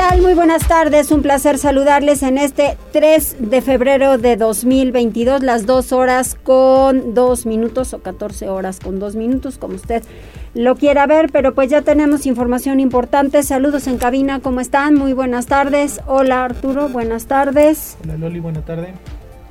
Tal? 0.00 0.22
Muy 0.22 0.32
buenas 0.32 0.66
tardes. 0.66 1.10
Un 1.10 1.20
placer 1.20 1.58
saludarles 1.58 2.22
en 2.22 2.38
este 2.38 2.78
3 2.92 3.36
de 3.38 3.60
febrero 3.60 4.16
de 4.16 4.36
2022, 4.36 5.42
las 5.42 5.66
2 5.66 5.92
horas 5.92 6.38
con 6.42 7.12
2 7.12 7.44
minutos 7.44 7.92
o 7.92 7.98
14 7.98 8.48
horas 8.48 8.80
con 8.80 8.98
2 8.98 9.16
minutos, 9.16 9.58
como 9.58 9.74
usted 9.74 10.02
lo 10.54 10.76
quiera 10.76 11.06
ver, 11.06 11.28
pero 11.30 11.54
pues 11.54 11.68
ya 11.68 11.82
tenemos 11.82 12.24
información 12.24 12.80
importante. 12.80 13.42
Saludos 13.42 13.86
en 13.88 13.98
cabina, 13.98 14.40
¿cómo 14.40 14.60
están? 14.60 14.94
Muy 14.94 15.12
buenas 15.12 15.44
tardes. 15.46 16.00
Hola 16.06 16.46
Arturo, 16.46 16.88
buenas 16.88 17.26
tardes. 17.26 17.98
Hola 18.02 18.16
Loli, 18.16 18.40
buena 18.40 18.64
tarde. 18.64 18.94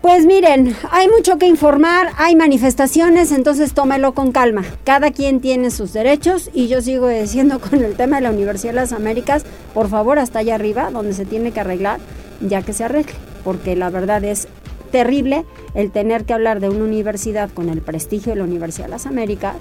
Pues 0.02 0.26
miren, 0.26 0.78
hay 0.92 1.10
mucho 1.10 1.38
que 1.38 1.46
informar, 1.46 2.14
hay 2.18 2.34
manifestaciones, 2.34 3.34
entonces 3.34 3.74
tómelo 3.74 4.14
con 4.14 4.32
calma. 4.32 4.64
Cada 4.86 5.12
quien 5.12 5.42
tiene 5.42 5.72
sus 5.72 5.92
derechos 5.92 6.50
y 6.54 6.70
yo 6.70 6.82
sigo 6.82 7.10
diciendo 7.10 7.60
con 7.70 7.84
el 7.84 7.96
tema 7.98 8.16
de 8.16 8.22
la 8.22 8.32
Universidad 8.32 8.72
de 8.72 8.80
las 8.80 8.94
Américas, 8.94 9.44
por 9.74 9.90
favor, 9.90 10.18
hasta 10.18 10.40
allá 10.40 10.56
arriba, 10.56 10.90
donde 10.90 11.12
se 11.12 11.26
tiene 11.26 11.52
que 11.52 11.60
arreglar, 11.60 12.00
ya 12.40 12.62
que 12.62 12.72
se 12.72 12.86
arregle, 12.86 13.14
porque 13.44 13.76
la 13.76 13.90
verdad 13.90 14.24
es 14.24 14.48
terrible 14.90 15.46
el 15.74 15.92
tener 15.92 16.24
que 16.24 16.34
hablar 16.34 16.62
de 16.62 16.70
una 16.70 16.86
universidad 16.86 17.50
con 17.50 17.68
el 17.68 17.82
prestigio 17.82 18.32
de 18.32 18.40
la 18.40 18.46
Universidad 18.46 18.86
de 18.86 18.92
las 18.92 19.06
Américas 19.06 19.58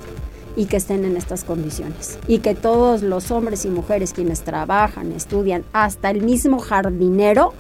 y 0.55 0.67
que 0.67 0.77
estén 0.77 1.05
en 1.05 1.17
estas 1.17 1.43
condiciones. 1.43 2.17
Y 2.29 2.39
que 2.39 2.55
todos 2.55 3.03
los 3.03 3.33
hombres 3.33 3.65
y 3.65 3.71
mujeres 3.71 4.13
quienes 4.13 4.43
trabajan, 4.43 5.11
estudian, 5.11 5.65
hasta 5.73 6.11
el 6.11 6.23
mismo 6.23 6.61
jardinero, 6.61 7.55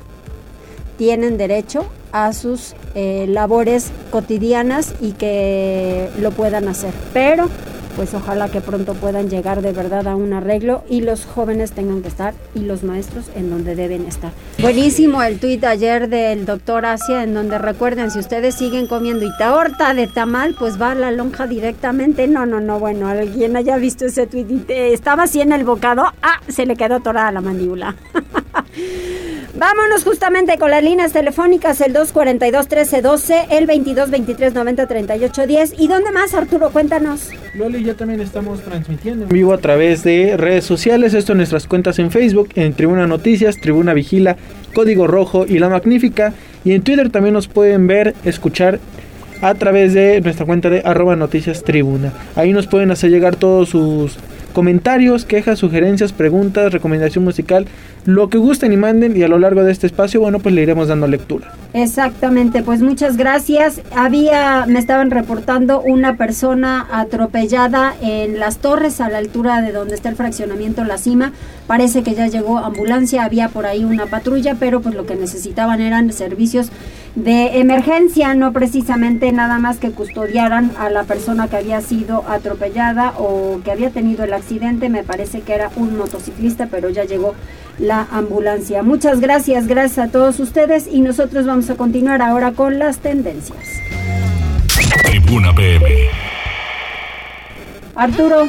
tienen 0.98 1.38
derecho 1.38 1.86
a 2.12 2.34
sus 2.34 2.74
eh, 2.94 3.26
labores 3.28 3.90
cotidianas 4.10 4.94
y 5.00 5.12
que 5.12 6.10
lo 6.20 6.32
puedan 6.32 6.68
hacer. 6.68 6.92
Pero 7.14 7.48
pues 7.98 8.14
ojalá 8.14 8.48
que 8.48 8.60
pronto 8.60 8.94
puedan 8.94 9.28
llegar 9.28 9.60
de 9.60 9.72
verdad 9.72 10.06
a 10.06 10.14
un 10.14 10.32
arreglo 10.32 10.84
y 10.88 11.00
los 11.00 11.24
jóvenes 11.24 11.72
tengan 11.72 12.00
que 12.00 12.06
estar 12.06 12.32
y 12.54 12.60
los 12.60 12.84
maestros 12.84 13.24
en 13.34 13.50
donde 13.50 13.74
deben 13.74 14.06
estar. 14.06 14.30
Buenísimo 14.60 15.20
el 15.20 15.40
tuit 15.40 15.64
ayer 15.64 16.08
del 16.08 16.46
doctor 16.46 16.86
Asia 16.86 17.24
en 17.24 17.34
donde 17.34 17.58
recuerden 17.58 18.12
si 18.12 18.20
ustedes 18.20 18.54
siguen 18.54 18.86
comiendo 18.86 19.26
y 19.26 19.30
de 19.96 20.06
tamal 20.06 20.54
pues 20.56 20.80
va 20.80 20.92
a 20.92 20.94
la 20.94 21.10
lonja 21.10 21.48
directamente. 21.48 22.28
No, 22.28 22.46
no, 22.46 22.60
no, 22.60 22.78
bueno, 22.78 23.08
alguien 23.08 23.56
haya 23.56 23.76
visto 23.78 24.06
ese 24.06 24.28
tuit 24.28 24.48
y 24.48 24.64
estaba 24.68 25.24
así 25.24 25.40
en 25.40 25.50
el 25.50 25.64
bocado, 25.64 26.04
ah, 26.22 26.40
se 26.46 26.66
le 26.66 26.76
quedó 26.76 27.00
torada 27.00 27.32
la 27.32 27.40
mandíbula. 27.40 27.96
Vámonos 29.58 30.04
justamente 30.04 30.56
con 30.56 30.70
las 30.70 30.84
líneas 30.84 31.12
telefónicas, 31.12 31.80
el 31.80 31.92
242-1312, 31.92 33.46
el 33.50 33.66
22-23-90-38-10. 33.66 35.74
¿Y 35.78 35.88
dónde 35.88 36.12
más, 36.12 36.32
Arturo? 36.34 36.70
Cuéntanos. 36.70 37.30
Loli, 37.54 37.82
ya 37.82 37.94
también 37.94 38.20
estamos 38.20 38.60
transmitiendo 38.60 39.24
en 39.24 39.30
vivo 39.30 39.52
a 39.52 39.58
través 39.58 40.04
de 40.04 40.36
redes 40.36 40.64
sociales. 40.64 41.12
Esto 41.12 41.32
en 41.32 41.38
nuestras 41.38 41.66
cuentas 41.66 41.98
en 41.98 42.12
Facebook, 42.12 42.50
en 42.54 42.72
Tribuna 42.74 43.08
Noticias, 43.08 43.56
Tribuna 43.56 43.94
Vigila, 43.94 44.36
Código 44.74 45.08
Rojo 45.08 45.44
y 45.44 45.58
La 45.58 45.68
Magnífica. 45.68 46.34
Y 46.64 46.74
en 46.74 46.82
Twitter 46.82 47.10
también 47.10 47.34
nos 47.34 47.48
pueden 47.48 47.88
ver, 47.88 48.14
escuchar 48.24 48.78
a 49.40 49.54
través 49.54 49.94
de 49.94 50.20
nuestra 50.20 50.46
cuenta 50.46 50.70
de 50.70 50.82
arroba 50.84 51.16
noticias 51.16 51.64
tribuna. 51.64 52.12
Ahí 52.36 52.52
nos 52.52 52.66
pueden 52.66 52.90
hacer 52.90 53.10
llegar 53.10 53.36
todos 53.36 53.70
sus 53.70 54.18
comentarios, 54.52 55.24
quejas, 55.24 55.58
sugerencias, 55.58 56.12
preguntas, 56.12 56.72
recomendación 56.72 57.24
musical, 57.24 57.66
lo 58.04 58.30
que 58.30 58.38
gusten 58.38 58.72
y 58.72 58.76
manden 58.76 59.16
y 59.16 59.22
a 59.22 59.28
lo 59.28 59.38
largo 59.38 59.64
de 59.64 59.72
este 59.72 59.86
espacio, 59.86 60.20
bueno, 60.20 60.38
pues 60.38 60.54
le 60.54 60.62
iremos 60.62 60.88
dando 60.88 61.06
lectura. 61.06 61.52
Exactamente, 61.74 62.62
pues 62.62 62.80
muchas 62.80 63.18
gracias. 63.18 63.82
Había, 63.94 64.64
me 64.66 64.78
estaban 64.78 65.10
reportando 65.10 65.82
una 65.82 66.16
persona 66.16 66.86
atropellada 66.90 67.94
en 68.00 68.40
las 68.40 68.56
torres 68.58 69.02
a 69.02 69.10
la 69.10 69.18
altura 69.18 69.60
de 69.60 69.72
donde 69.72 69.94
está 69.94 70.08
el 70.08 70.16
fraccionamiento 70.16 70.82
La 70.84 70.96
Cima. 70.96 71.32
Parece 71.66 72.02
que 72.02 72.14
ya 72.14 72.26
llegó 72.26 72.56
ambulancia, 72.56 73.24
había 73.24 73.50
por 73.50 73.66
ahí 73.66 73.84
una 73.84 74.06
patrulla, 74.06 74.56
pero 74.58 74.80
pues 74.80 74.94
lo 74.94 75.04
que 75.04 75.14
necesitaban 75.14 75.82
eran 75.82 76.10
servicios 76.10 76.70
de 77.14 77.58
emergencia, 77.58 78.32
no 78.34 78.52
precisamente 78.52 79.30
nada 79.32 79.58
más 79.58 79.76
que 79.76 79.90
custodiaran 79.90 80.70
a 80.78 80.88
la 80.88 81.04
persona 81.04 81.48
que 81.48 81.56
había 81.56 81.82
sido 81.82 82.24
atropellada 82.28 83.12
o 83.18 83.60
que 83.62 83.72
había 83.72 83.90
tenido 83.90 84.24
el 84.24 84.32
accidente. 84.32 84.88
Me 84.88 85.04
parece 85.04 85.42
que 85.42 85.52
era 85.52 85.70
un 85.76 85.98
motociclista, 85.98 86.68
pero 86.70 86.88
ya 86.88 87.04
llegó 87.04 87.34
la 87.78 88.06
ambulancia. 88.10 88.82
Muchas 88.82 89.20
gracias, 89.20 89.66
gracias 89.66 90.08
a 90.08 90.10
todos 90.10 90.40
ustedes 90.40 90.88
y 90.90 91.00
nosotros 91.00 91.46
vamos 91.46 91.57
a 91.58 91.74
continuar 91.74 92.22
ahora 92.22 92.52
con 92.52 92.78
las 92.78 92.98
tendencias. 92.98 93.58
Tribuna 95.02 95.52
PM. 95.54 95.86
Arturo. 97.96 98.48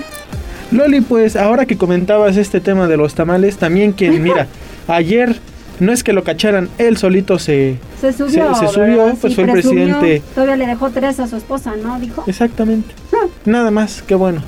Loli, 0.71 1.01
pues 1.01 1.35
ahora 1.35 1.65
que 1.65 1.75
comentabas 1.75 2.37
este 2.37 2.61
tema 2.61 2.87
de 2.87 2.97
los 2.97 3.15
tamales, 3.15 3.57
también 3.57 3.93
quien, 3.93 4.21
mira, 4.23 4.47
ayer 4.87 5.35
no 5.79 5.91
es 5.91 6.03
que 6.03 6.13
lo 6.13 6.23
cacharan, 6.23 6.69
él 6.77 6.97
solito 6.97 7.39
se, 7.39 7.77
se 7.99 8.13
subió, 8.13 8.53
se, 8.53 8.67
subió 8.67 9.15
pues 9.19 9.33
fue 9.33 9.45
el 9.45 9.51
presidente. 9.51 10.21
Todavía 10.35 10.57
le 10.57 10.67
dejó 10.67 10.91
tres 10.91 11.19
a 11.19 11.27
su 11.27 11.37
esposa, 11.37 11.73
¿no? 11.81 11.99
Dijo. 11.99 12.23
Exactamente. 12.27 12.93
Nada 13.45 13.71
más, 13.71 14.03
qué 14.03 14.13
bueno. 14.13 14.43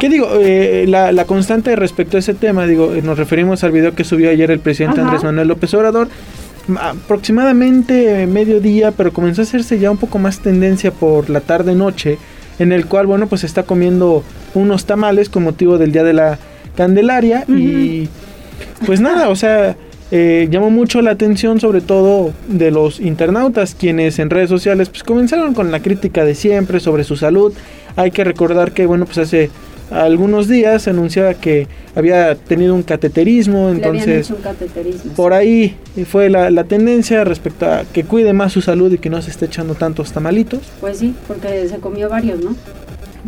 ¿Qué 0.00 0.08
digo? 0.08 0.28
Eh, 0.40 0.86
la, 0.88 1.24
constante 1.24 1.76
respecto 1.76 2.16
a 2.16 2.20
ese 2.20 2.34
tema, 2.34 2.66
digo, 2.66 2.94
eh, 2.94 3.02
nos 3.02 3.18
referimos 3.18 3.62
al 3.62 3.70
video 3.70 3.94
que 3.94 4.02
subió 4.02 4.30
ayer 4.30 4.50
el 4.50 4.58
presidente 4.58 5.00
Andrés 5.00 5.22
Manuel 5.22 5.48
López 5.48 5.72
Obrador, 5.74 6.08
aproximadamente 6.80 8.26
mediodía, 8.26 8.90
pero 8.90 9.12
comenzó 9.12 9.42
a 9.42 9.44
hacerse 9.44 9.78
ya 9.78 9.90
un 9.90 9.96
poco 9.96 10.18
más 10.18 10.40
tendencia 10.40 10.90
por 10.90 11.30
la 11.30 11.40
tarde-noche, 11.40 12.18
en 12.58 12.72
el 12.72 12.86
cual, 12.86 13.06
bueno, 13.06 13.26
pues 13.26 13.44
está 13.44 13.64
comiendo 13.64 14.22
unos 14.54 14.84
tamales 14.86 15.28
con 15.28 15.44
motivo 15.44 15.78
del 15.78 15.92
Día 15.92 16.04
de 16.04 16.12
la 16.12 16.38
Candelaria 16.76 17.44
y 17.48 18.08
pues 18.86 19.00
nada, 19.00 19.28
o 19.28 19.36
sea, 19.36 19.76
eh, 20.10 20.48
llamó 20.50 20.70
mucho 20.70 21.02
la 21.02 21.12
atención 21.12 21.60
sobre 21.60 21.80
todo 21.80 22.32
de 22.46 22.70
los 22.70 23.00
internautas 23.00 23.74
quienes 23.74 24.18
en 24.18 24.30
redes 24.30 24.50
sociales 24.50 24.88
pues 24.90 25.02
comenzaron 25.02 25.54
con 25.54 25.72
la 25.72 25.80
crítica 25.80 26.24
de 26.24 26.34
siempre 26.34 26.78
sobre 26.78 27.04
su 27.04 27.16
salud. 27.16 27.52
Hay 27.96 28.10
que 28.10 28.22
recordar 28.22 28.72
que 28.72 28.86
bueno 28.86 29.06
pues 29.06 29.18
hace 29.18 29.50
algunos 30.02 30.48
días 30.48 30.88
anunciaba 30.88 31.34
que 31.34 31.68
había 31.94 32.34
tenido 32.34 32.74
un 32.74 32.82
cateterismo, 32.82 33.70
entonces 33.70 34.32
por 35.16 35.32
ahí 35.32 35.76
fue 36.06 36.28
la, 36.30 36.50
la, 36.50 36.64
tendencia 36.64 37.24
respecto 37.24 37.66
a 37.66 37.84
que 37.84 38.04
cuide 38.04 38.32
más 38.32 38.52
su 38.52 38.60
salud 38.60 38.92
y 38.92 38.98
que 38.98 39.10
no 39.10 39.22
se 39.22 39.30
esté 39.30 39.46
echando 39.46 39.74
tantos 39.74 40.12
tamalitos. 40.12 40.60
Pues 40.80 40.98
sí, 40.98 41.14
porque 41.28 41.68
se 41.68 41.78
comió 41.78 42.08
varios, 42.08 42.42
¿no? 42.42 42.56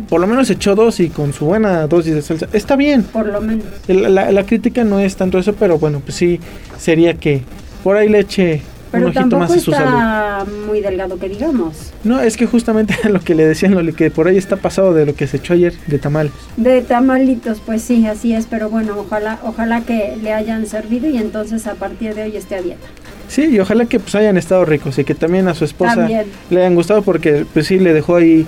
por 0.09 0.21
lo 0.21 0.27
menos 0.27 0.49
echó 0.49 0.75
dos 0.75 0.99
y 0.99 1.09
con 1.09 1.33
su 1.33 1.45
buena 1.45 1.87
dosis 1.87 2.13
de 2.13 2.21
salsa. 2.21 2.47
Está 2.53 2.75
bien. 2.75 3.03
Por 3.03 3.27
lo 3.27 3.41
menos. 3.41 3.65
La, 3.87 4.45
crítica 4.45 4.83
no 4.83 4.99
es 4.99 5.15
tanto 5.15 5.39
eso, 5.39 5.53
pero 5.53 5.79
bueno, 5.79 6.01
pues 6.01 6.15
sí, 6.15 6.39
sería 6.77 7.15
que 7.15 7.41
por 7.83 7.97
ahí 7.97 8.09
le 8.09 8.19
eche 8.19 8.61
más 8.91 9.51
a 9.51 9.59
su 9.59 9.71
está 9.71 10.45
muy 10.67 10.81
delgado 10.81 11.17
que 11.19 11.29
digamos. 11.29 11.93
No, 12.03 12.19
es 12.19 12.37
que 12.37 12.45
justamente 12.45 12.95
lo 13.09 13.19
que 13.19 13.35
le 13.35 13.45
decían, 13.45 13.73
lo 13.85 13.93
que 13.93 14.11
por 14.11 14.27
ahí 14.27 14.37
está 14.37 14.57
pasado 14.57 14.93
de 14.93 15.05
lo 15.05 15.15
que 15.15 15.27
se 15.27 15.37
echó 15.37 15.53
ayer 15.53 15.73
de 15.87 15.99
tamales. 15.99 16.31
De 16.55 16.81
tamalitos, 16.81 17.61
pues 17.65 17.81
sí, 17.81 18.05
así 18.07 18.33
es, 18.33 18.45
pero 18.45 18.69
bueno, 18.69 18.95
ojalá, 18.97 19.39
ojalá 19.43 19.81
que 19.81 20.17
le 20.21 20.33
hayan 20.33 20.65
servido 20.65 21.09
y 21.09 21.17
entonces 21.17 21.67
a 21.67 21.75
partir 21.75 22.15
de 22.15 22.23
hoy 22.23 22.37
esté 22.37 22.55
a 22.55 22.61
dieta. 22.61 22.87
Sí, 23.27 23.45
y 23.45 23.59
ojalá 23.59 23.85
que 23.85 23.99
pues 23.99 24.15
hayan 24.15 24.37
estado 24.37 24.63
ricos 24.63 24.97
y 24.99 25.03
que 25.03 25.13
también 25.13 25.47
a 25.47 25.53
su 25.53 25.65
esposa 25.65 26.07
le 26.49 26.59
hayan 26.59 26.75
gustado 26.75 27.01
porque 27.01 27.45
pues 27.53 27.67
sí 27.67 27.77
le 27.77 27.93
dejó 27.93 28.15
ahí 28.15 28.45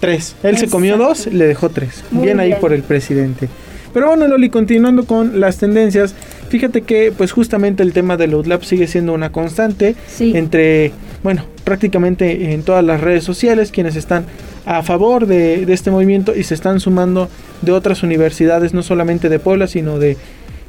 Tres. 0.00 0.34
Él 0.42 0.56
se 0.56 0.68
comió 0.68 0.96
dos, 0.96 1.26
le 1.26 1.46
dejó 1.46 1.68
tres. 1.68 2.02
bien, 2.10 2.40
ahí 2.40 2.54
por 2.54 2.72
el 2.72 2.82
presidente. 2.82 3.48
Pero 3.92 4.06
bueno, 4.06 4.26
Loli, 4.26 4.48
continuando 4.48 5.04
con 5.04 5.40
las 5.40 5.58
tendencias, 5.58 6.14
fíjate 6.50 6.82
que 6.82 7.12
pues 7.16 7.32
justamente 7.32 7.82
el 7.82 7.92
tema 7.92 8.16
del 8.16 8.34
UDLAP 8.34 8.62
sigue 8.64 8.86
siendo 8.86 9.14
una 9.14 9.32
constante 9.32 9.94
entre, 10.18 10.92
bueno, 11.22 11.44
prácticamente 11.64 12.52
en 12.52 12.62
todas 12.62 12.84
las 12.84 13.00
redes 13.00 13.24
sociales, 13.24 13.70
quienes 13.70 13.96
están 13.96 14.26
a 14.66 14.82
favor 14.82 15.26
de, 15.26 15.64
de, 15.64 15.72
este 15.72 15.90
movimiento 15.90 16.36
y 16.36 16.42
se 16.42 16.54
están 16.54 16.80
sumando 16.80 17.28
de 17.62 17.72
otras 17.72 18.02
universidades, 18.02 18.74
no 18.74 18.82
solamente 18.82 19.28
de 19.28 19.38
Puebla, 19.38 19.66
sino 19.68 19.98
de 19.98 20.16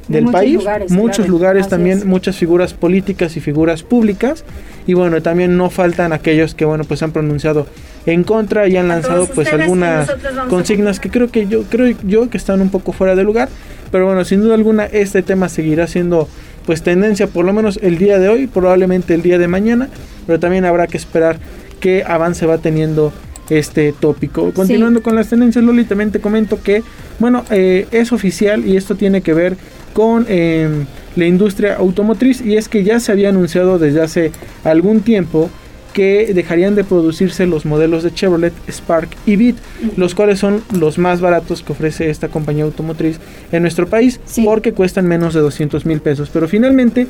del 0.08 0.26
país, 0.26 0.60
muchos 0.88 1.28
lugares 1.28 1.68
también, 1.68 2.06
muchas 2.06 2.36
figuras 2.36 2.74
políticas 2.74 3.36
y 3.36 3.40
figuras 3.40 3.82
públicas. 3.82 4.44
Y 4.86 4.94
bueno, 4.94 5.22
también 5.22 5.56
no 5.56 5.70
faltan 5.70 6.12
aquellos 6.12 6.54
que 6.54 6.64
bueno, 6.64 6.84
pues 6.84 7.02
han 7.02 7.12
pronunciado 7.12 7.66
en 8.06 8.24
contra 8.24 8.66
y 8.66 8.76
han 8.76 8.88
lanzado 8.88 9.26
pues 9.26 9.52
algunas 9.52 10.12
consignas 10.48 10.98
que 10.98 11.08
creo 11.08 11.30
que 11.30 11.46
yo 11.46 11.62
creo 11.64 11.96
yo 12.04 12.28
que 12.30 12.36
están 12.36 12.60
un 12.60 12.70
poco 12.70 12.92
fuera 12.92 13.14
de 13.14 13.22
lugar, 13.22 13.48
pero 13.92 14.06
bueno, 14.06 14.24
sin 14.24 14.40
duda 14.40 14.54
alguna 14.54 14.86
este 14.86 15.22
tema 15.22 15.48
seguirá 15.48 15.86
siendo 15.86 16.28
pues 16.66 16.82
tendencia 16.82 17.28
por 17.28 17.44
lo 17.44 17.52
menos 17.52 17.78
el 17.82 17.98
día 17.98 18.18
de 18.18 18.28
hoy, 18.28 18.46
probablemente 18.48 19.14
el 19.14 19.22
día 19.22 19.38
de 19.38 19.46
mañana, 19.46 19.88
pero 20.26 20.40
también 20.40 20.64
habrá 20.64 20.88
que 20.88 20.96
esperar 20.96 21.38
qué 21.80 22.04
avance 22.04 22.44
va 22.46 22.58
teniendo 22.58 23.12
este 23.50 23.92
tópico. 23.92 24.52
Continuando 24.52 25.02
con 25.02 25.14
las 25.14 25.28
tendencias, 25.28 25.64
Loli, 25.64 25.84
también 25.84 26.10
te 26.10 26.20
comento 26.20 26.62
que, 26.62 26.82
bueno, 27.18 27.44
eh, 27.50 27.86
es 27.90 28.12
oficial 28.12 28.66
y 28.66 28.76
esto 28.76 28.94
tiene 28.94 29.20
que 29.20 29.34
ver 29.34 29.56
con 29.92 30.26
em, 30.28 30.86
la 31.16 31.26
industria 31.26 31.76
automotriz 31.76 32.40
y 32.40 32.56
es 32.56 32.68
que 32.68 32.84
ya 32.84 33.00
se 33.00 33.12
había 33.12 33.28
anunciado 33.28 33.78
desde 33.78 34.02
hace 34.02 34.32
algún 34.64 35.00
tiempo 35.00 35.50
que 35.92 36.32
dejarían 36.34 36.74
de 36.74 36.84
producirse 36.84 37.46
los 37.46 37.66
modelos 37.66 38.02
de 38.02 38.12
Chevrolet 38.12 38.52
Spark 38.70 39.10
y 39.26 39.36
Beat, 39.36 39.56
los 39.96 40.14
cuales 40.14 40.38
son 40.38 40.62
los 40.72 40.98
más 40.98 41.20
baratos 41.20 41.62
que 41.62 41.72
ofrece 41.72 42.10
esta 42.10 42.28
compañía 42.28 42.64
automotriz 42.64 43.18
en 43.52 43.62
nuestro 43.62 43.86
país, 43.86 44.20
porque 44.44 44.72
cuestan 44.72 45.06
menos 45.06 45.34
de 45.34 45.40
200 45.40 45.84
mil 45.86 46.00
pesos. 46.00 46.30
Pero 46.32 46.48
finalmente 46.48 47.06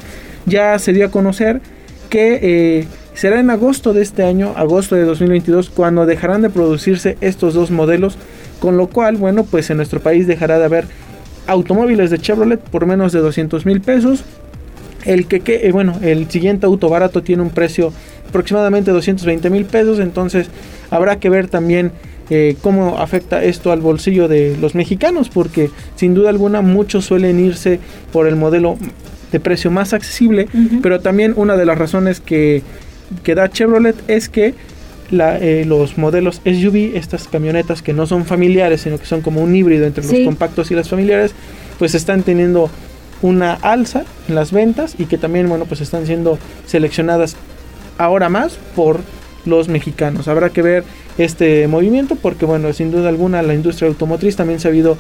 ya 0.47 0.79
se 0.79 0.93
dio 0.93 1.07
a 1.07 1.11
conocer 1.11 1.61
que 2.11 2.41
eh, 2.43 2.87
será 3.15 3.41
en 3.41 3.51
agosto 3.51 3.93
de 3.93 4.03
este 4.03 4.25
año, 4.25 4.53
agosto 4.57 4.97
de 4.97 5.05
2022, 5.05 5.71
cuando 5.71 6.05
dejarán 6.05 6.43
de 6.43 6.51
producirse 6.51 7.17
estos 7.21 7.55
dos 7.55 7.71
modelos, 7.71 8.19
con 8.61 8.77
lo 8.77 8.89
cual, 8.89 9.17
bueno, 9.17 9.45
pues 9.45 9.71
en 9.71 9.79
nuestro 9.79 10.01
país 10.01 10.27
dejará 10.27 10.59
de 10.59 10.65
haber 10.65 10.87
automóviles 11.47 12.11
de 12.11 12.19
Chevrolet 12.19 12.61
por 12.61 12.87
menos 12.87 13.13
de 13.13 13.21
200 13.21 13.67
mil 13.67 13.81
pesos. 13.81 14.25
El 15.05 15.27
que, 15.27 15.41
que 15.41 15.67
eh, 15.67 15.73
bueno, 15.73 15.99
el 16.03 16.31
siguiente 16.31 16.67
auto 16.67 16.89
barato 16.89 17.23
tiene 17.23 17.43
un 17.43 17.51
precio 17.51 17.93
aproximadamente 18.29 18.93
220 18.93 19.51
mil 19.51 19.65
pesos, 19.65 19.99
entonces 19.99 20.49
habrá 20.91 21.17
que 21.17 21.29
ver 21.29 21.49
también 21.49 21.93
eh, 22.31 22.57
cómo 22.63 22.99
afecta 22.99 23.45
esto 23.45 23.73
al 23.73 23.81
bolsillo 23.81 24.29
de 24.29 24.57
los 24.59 24.75
mexicanos, 24.75 25.29
porque 25.29 25.71
sin 25.97 26.15
duda 26.15 26.31
alguna 26.31 26.63
muchos 26.63 27.05
suelen 27.05 27.39
irse 27.39 27.81
por 28.13 28.27
el 28.27 28.37
modelo 28.37 28.79
de 29.33 29.41
precio 29.41 29.71
más 29.71 29.93
accesible, 29.93 30.49
pero 30.83 31.01
también 31.01 31.35
una 31.37 31.57
de 31.57 31.67
las 31.67 31.77
razones 31.77 32.21
que, 32.21 32.63
que 33.23 33.35
da 33.35 33.51
Chevrolet 33.51 33.97
es 34.09 34.29
que 34.29 34.55
la, 35.13 35.39
eh, 35.39 35.65
los 35.65 35.99
modelos 35.99 36.41
SUV, 36.45 36.97
estas 36.97 37.29
camionetas 37.29 37.83
que 37.83 37.93
no 37.93 38.07
son 38.07 38.25
familiares, 38.25 38.81
sino 38.81 38.99
que 38.99 39.05
son 39.07 39.21
como 39.21 39.43
un 39.43 39.55
híbrido 39.55 39.87
entre 39.87 40.05
los 40.05 40.25
compactos 40.25 40.71
y 40.71 40.75
las 40.75 40.89
familiares, 40.89 41.33
pues 41.79 41.95
están 41.95 42.23
teniendo 42.23 42.71
una 43.21 43.53
alza 43.55 44.05
en 44.29 44.35
las 44.35 44.51
ventas 44.51 44.97
y 44.99 45.05
que 45.05 45.19
también, 45.19 45.49
bueno, 45.49 45.67
pues 45.67 45.81
están 45.81 46.07
siendo 46.07 46.39
seleccionadas 46.67 47.37
ahora 47.99 48.29
más 48.29 48.59
por 48.75 49.01
los 49.45 49.69
mexicanos. 49.69 50.29
Habrá 50.29 50.51
que 50.51 50.63
ver 50.63 50.85
este 51.19 51.69
movimiento 51.69 52.17
porque, 52.17 52.47
bueno, 52.47 52.73
sin 52.73 52.91
duda 52.91 53.09
alguna 53.09 53.43
la 53.43 53.55
industria 53.55 53.89
automotriz 53.89 54.37
también 54.37 54.61
se 54.61 54.69
ha 54.69 54.71
habido 54.71 54.97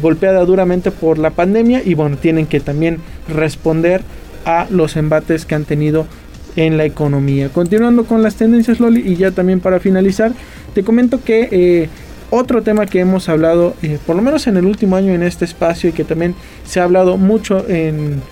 golpeada 0.00 0.44
duramente 0.44 0.90
por 0.90 1.18
la 1.18 1.30
pandemia 1.30 1.82
y 1.84 1.94
bueno, 1.94 2.16
tienen 2.16 2.46
que 2.46 2.60
también 2.60 2.98
responder 3.28 4.02
a 4.44 4.66
los 4.70 4.96
embates 4.96 5.44
que 5.44 5.54
han 5.54 5.64
tenido 5.64 6.06
en 6.56 6.76
la 6.76 6.84
economía. 6.84 7.48
Continuando 7.48 8.04
con 8.04 8.22
las 8.22 8.34
tendencias, 8.36 8.80
Loli, 8.80 9.00
y 9.00 9.16
ya 9.16 9.30
también 9.30 9.60
para 9.60 9.80
finalizar, 9.80 10.32
te 10.74 10.82
comento 10.82 11.22
que 11.22 11.48
eh, 11.50 11.88
otro 12.30 12.62
tema 12.62 12.86
que 12.86 13.00
hemos 13.00 13.28
hablado, 13.28 13.74
eh, 13.82 13.98
por 14.06 14.16
lo 14.16 14.22
menos 14.22 14.46
en 14.46 14.56
el 14.56 14.66
último 14.66 14.96
año 14.96 15.12
en 15.12 15.22
este 15.22 15.44
espacio 15.44 15.90
y 15.90 15.92
que 15.92 16.04
también 16.04 16.34
se 16.64 16.80
ha 16.80 16.84
hablado 16.84 17.16
mucho 17.16 17.64
en 17.68 18.22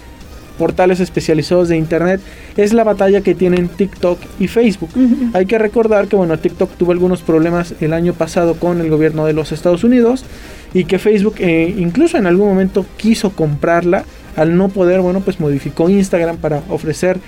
portales 0.59 1.00
especializados 1.00 1.69
de 1.69 1.76
internet 1.76 2.20
es 2.56 2.73
la 2.73 2.85
batalla 2.85 3.20
que 3.20 3.35
tienen 3.35 3.69
TikTok 3.69 4.19
y 4.41 4.49
Facebook. 4.49 4.91
Hay 5.32 5.47
que 5.47 5.56
recordar 5.56 6.09
que 6.09 6.17
bueno, 6.17 6.37
TikTok 6.37 6.73
tuvo 6.76 6.93
algunos 6.93 7.23
problemas 7.23 7.75
el 7.81 7.93
año 7.93 8.12
pasado 8.12 8.56
con 8.56 8.81
el 8.81 8.91
gobierno 8.91 9.25
de 9.25 9.32
los 9.32 9.53
Estados 9.53 9.85
Unidos 9.85 10.25
y 10.75 10.85
que 10.85 10.99
Facebook 10.99 11.37
eh, 11.38 11.73
incluso 11.79 12.19
en 12.19 12.26
algún 12.26 12.49
momento 12.49 12.85
quiso 12.97 13.31
comprarla 13.31 14.05
al 14.37 14.56
no 14.56 14.69
poder, 14.69 15.00
bueno, 15.00 15.21
pues 15.21 15.41
modificó 15.41 15.88
Instagram 15.88 16.37
para 16.37 16.62
ofrecer 16.69 17.19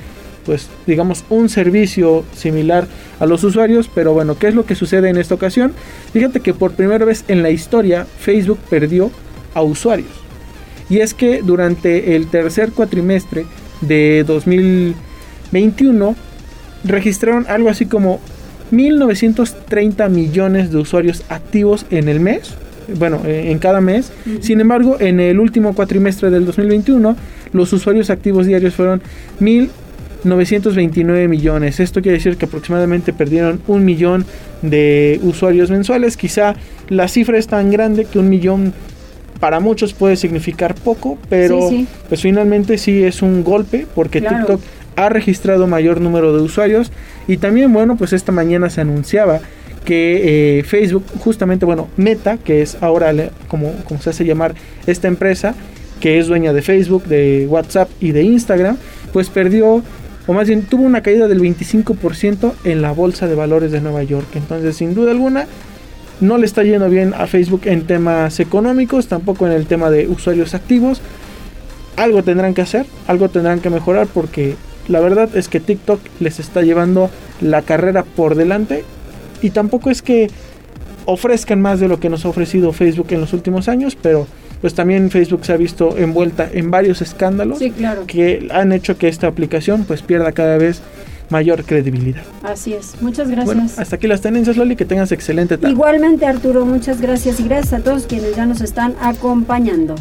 pues 0.45 0.69
digamos 0.87 1.25
un 1.31 1.49
servicio 1.49 2.25
similar 2.35 2.87
a 3.19 3.27
los 3.27 3.45
usuarios, 3.45 3.91
pero 3.95 4.13
bueno, 4.13 4.39
¿qué 4.39 4.49
es 4.49 4.55
lo 4.55 4.65
que 4.65 4.75
sucede 4.75 5.09
en 5.09 5.17
esta 5.17 5.35
ocasión? 5.35 5.73
Fíjate 6.13 6.41
que 6.41 6.55
por 6.55 6.73
primera 6.73 7.05
vez 7.05 7.25
en 7.29 7.43
la 7.43 7.51
historia 7.51 8.07
Facebook 8.19 8.59
perdió 8.69 9.11
a 9.55 9.63
usuarios. 9.63 10.11
Y 10.89 10.99
es 10.99 11.15
que 11.15 11.43
durante 11.43 12.17
el 12.17 12.27
tercer 12.29 12.73
cuatrimestre 12.73 13.47
de 13.81 14.25
2021 14.27 16.17
registraron 16.85 17.47
algo 17.49 17.69
así 17.69 17.87
como 17.87 18.21
1.930 18.73 20.09
millones 20.09 20.71
de 20.71 20.79
usuarios 20.79 21.25
activos 21.29 21.87
en 21.91 22.09
el 22.09 22.21
mes, 22.21 22.55
bueno, 22.99 23.23
eh, 23.25 23.51
en 23.51 23.59
cada 23.59 23.81
mes. 23.81 24.13
Sin 24.41 24.61
embargo, 24.61 24.97
en 25.01 25.21
el 25.21 25.39
último 25.39 25.75
cuatrimestre 25.75 26.31
del 26.31 26.47
2021, 26.47 27.17
los 27.53 27.73
usuarios 27.73 28.11
activos 28.11 28.47
diarios 28.47 28.75
fueron 28.75 29.03
1.929 30.25 31.29
millones. 31.29 31.81
Esto 31.81 32.03
quiere 32.03 32.19
decir 32.19 32.37
que 32.37 32.47
aproximadamente 32.47 33.13
perdieron 33.13 33.61
un 33.67 33.85
millón 33.85 34.27
de 34.63 35.21
usuarios 35.23 35.71
mensuales. 35.71 36.17
Quizá 36.17 36.55
la 36.89 37.09
cifra 37.09 37.39
es 37.39 37.47
tan 37.47 37.71
grande 37.71 38.05
que 38.05 38.19
un 38.19 38.29
millón 38.29 38.73
para 39.41 39.59
muchos 39.59 39.95
puede 39.95 40.17
significar 40.17 40.75
poco, 40.75 41.19
pero 41.29 41.71
pues 42.09 42.21
finalmente 42.21 42.77
sí 42.77 43.03
es 43.03 43.23
un 43.23 43.43
golpe 43.43 43.87
porque 43.95 44.21
TikTok 44.21 44.61
ha 44.97 45.09
registrado 45.09 45.67
mayor 45.67 46.01
número 46.01 46.37
de 46.37 46.43
usuarios 46.43 46.93
y 47.27 47.39
también 47.39 47.73
bueno 47.73 47.97
pues 47.97 48.13
esta 48.13 48.33
mañana 48.33 48.69
se 48.69 48.83
anunciaba 48.83 49.41
que 49.85 50.59
eh, 50.59 50.63
Facebook 50.63 51.05
justamente 51.21 51.65
bueno 51.65 51.89
Meta 51.97 52.37
que 52.37 52.61
es 52.61 52.77
ahora 52.83 53.13
como, 53.49 53.73
como 53.85 54.03
se 54.03 54.11
hace 54.11 54.27
llamar 54.27 54.55
esta 54.87 55.09
empresa 55.09 55.55
que 56.01 56.19
es 56.19 56.27
dueña 56.27 56.53
de 56.53 56.61
Facebook, 56.61 57.05
de 57.05 57.47
WhatsApp 57.49 57.89
y 57.99 58.13
de 58.13 58.25
Instagram 58.25 58.77
pues 59.13 59.31
perdió 59.31 59.83
o 60.31 60.33
más 60.33 60.47
bien 60.47 60.63
tuvo 60.63 60.85
una 60.85 61.03
caída 61.03 61.27
del 61.27 61.41
25% 61.41 62.53
en 62.63 62.83
la 62.83 62.93
bolsa 62.93 63.27
de 63.27 63.35
valores 63.35 63.73
de 63.73 63.81
Nueva 63.81 64.05
York 64.05 64.29
entonces 64.37 64.77
sin 64.77 64.95
duda 64.95 65.11
alguna 65.11 65.49
no 66.21 66.39
le 66.39 66.47
está 66.47 66.63
yendo 66.63 66.89
bien 66.89 67.15
a 67.15 67.27
Facebook 67.27 67.63
en 67.65 67.87
temas 67.87 68.39
económicos, 68.39 69.09
tampoco 69.09 69.47
en 69.47 69.53
el 69.53 69.67
tema 69.67 69.91
de 69.91 70.07
usuarios 70.07 70.55
activos. 70.55 71.01
Algo 71.97 72.23
tendrán 72.23 72.55
que 72.55 72.61
hacer, 72.61 72.87
algo 73.07 73.31
tendrán 73.31 73.61
que 73.61 73.71
mejorar 73.71 74.07
porque 74.07 74.55
la 74.87 75.01
verdad 75.01 75.35
es 75.35 75.49
que 75.49 75.61
TikTok 75.61 75.99
les 76.21 76.39
está 76.39 76.63
llevando 76.63 77.11
la 77.41 77.63
carrera 77.63 78.05
por 78.05 78.35
delante 78.35 78.85
y 79.43 79.51
tampoco 79.51 79.91
es 79.91 80.03
que 80.03 80.29
ofrezcan 81.07 81.61
más 81.61 81.81
de 81.81 81.89
lo 81.89 81.99
que 81.99 82.11
nos 82.11 82.25
ha 82.25 82.29
ofrecido 82.29 82.73
Facebook 82.73 83.09
en 83.11 83.23
los 83.23 83.33
últimos 83.33 83.69
años, 83.69 83.97
pero 84.01 84.27
pues 84.61 84.75
también 84.75 85.11
Facebook 85.11 85.45
se 85.45 85.53
ha 85.53 85.57
visto 85.57 85.97
envuelta 85.97 86.49
en 86.53 86.71
varios 86.71 87.03
escándalos 87.03 87.59
que 88.07 88.49
han 88.53 88.73
hecho 88.73 88.99
que 88.99 89.09
esta 89.09 89.27
aplicación 89.27 89.85
pues 89.85 90.03
pierda 90.03 90.33
cada 90.33 90.59
vez 90.59 90.83
mayor 91.31 91.65
credibilidad. 91.65 92.23
Así 92.43 92.75
es. 92.75 93.01
Muchas 93.01 93.31
gracias. 93.31 93.79
hasta 93.79 93.97
aquí 93.97 94.07
las 94.07 94.21
tendencias, 94.21 94.57
Loli. 94.57 94.77
Que 94.77 94.85
tengas 94.85 95.13
excelente 95.13 95.57
tarde. 95.57 95.73
Igualmente, 95.73 96.27
Arturo, 96.27 96.67
muchas 96.67 97.01
gracias 97.01 97.41
y 97.41 97.45
gracias 97.45 97.73
a 97.73 97.81
todos 97.81 98.07
quienes 98.07 98.37
ya 98.37 98.47
nos 98.47 98.61
están 98.61 98.95
acompañando. 99.01 99.95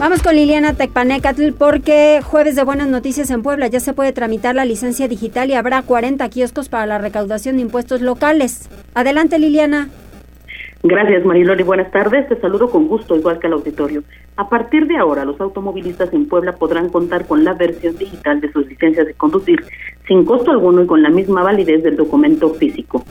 Vamos 0.00 0.22
con 0.22 0.34
Liliana 0.34 0.72
Tecpanecatl 0.72 1.52
porque 1.52 2.20
jueves 2.24 2.56
de 2.56 2.64
buenas 2.64 2.88
noticias 2.88 3.30
en 3.30 3.42
Puebla 3.42 3.66
ya 3.66 3.80
se 3.80 3.92
puede 3.92 4.14
tramitar 4.14 4.54
la 4.54 4.64
licencia 4.64 5.08
digital 5.08 5.50
y 5.50 5.52
habrá 5.52 5.82
40 5.82 6.26
kioscos 6.30 6.70
para 6.70 6.86
la 6.86 6.96
recaudación 6.96 7.56
de 7.56 7.62
impuestos 7.62 8.00
locales. 8.00 8.70
Adelante 8.94 9.38
Liliana. 9.38 9.90
Gracias, 10.82 11.22
Marilori. 11.26 11.64
Buenas 11.64 11.92
tardes. 11.92 12.26
Te 12.30 12.40
saludo 12.40 12.70
con 12.70 12.88
gusto, 12.88 13.14
igual 13.14 13.40
que 13.40 13.48
al 13.48 13.52
auditorio. 13.52 14.02
A 14.36 14.48
partir 14.48 14.86
de 14.86 14.96
ahora, 14.96 15.26
los 15.26 15.38
automovilistas 15.38 16.10
en 16.14 16.26
Puebla 16.26 16.52
podrán 16.52 16.88
contar 16.88 17.26
con 17.26 17.44
la 17.44 17.52
versión 17.52 17.98
digital 17.98 18.40
de 18.40 18.50
sus 18.52 18.66
licencias 18.68 19.06
de 19.06 19.12
conducir 19.12 19.62
sin 20.08 20.24
costo 20.24 20.50
alguno 20.50 20.82
y 20.82 20.86
con 20.86 21.02
la 21.02 21.10
misma 21.10 21.42
validez 21.42 21.82
del 21.82 21.96
documento 21.96 22.54
físico. 22.54 23.04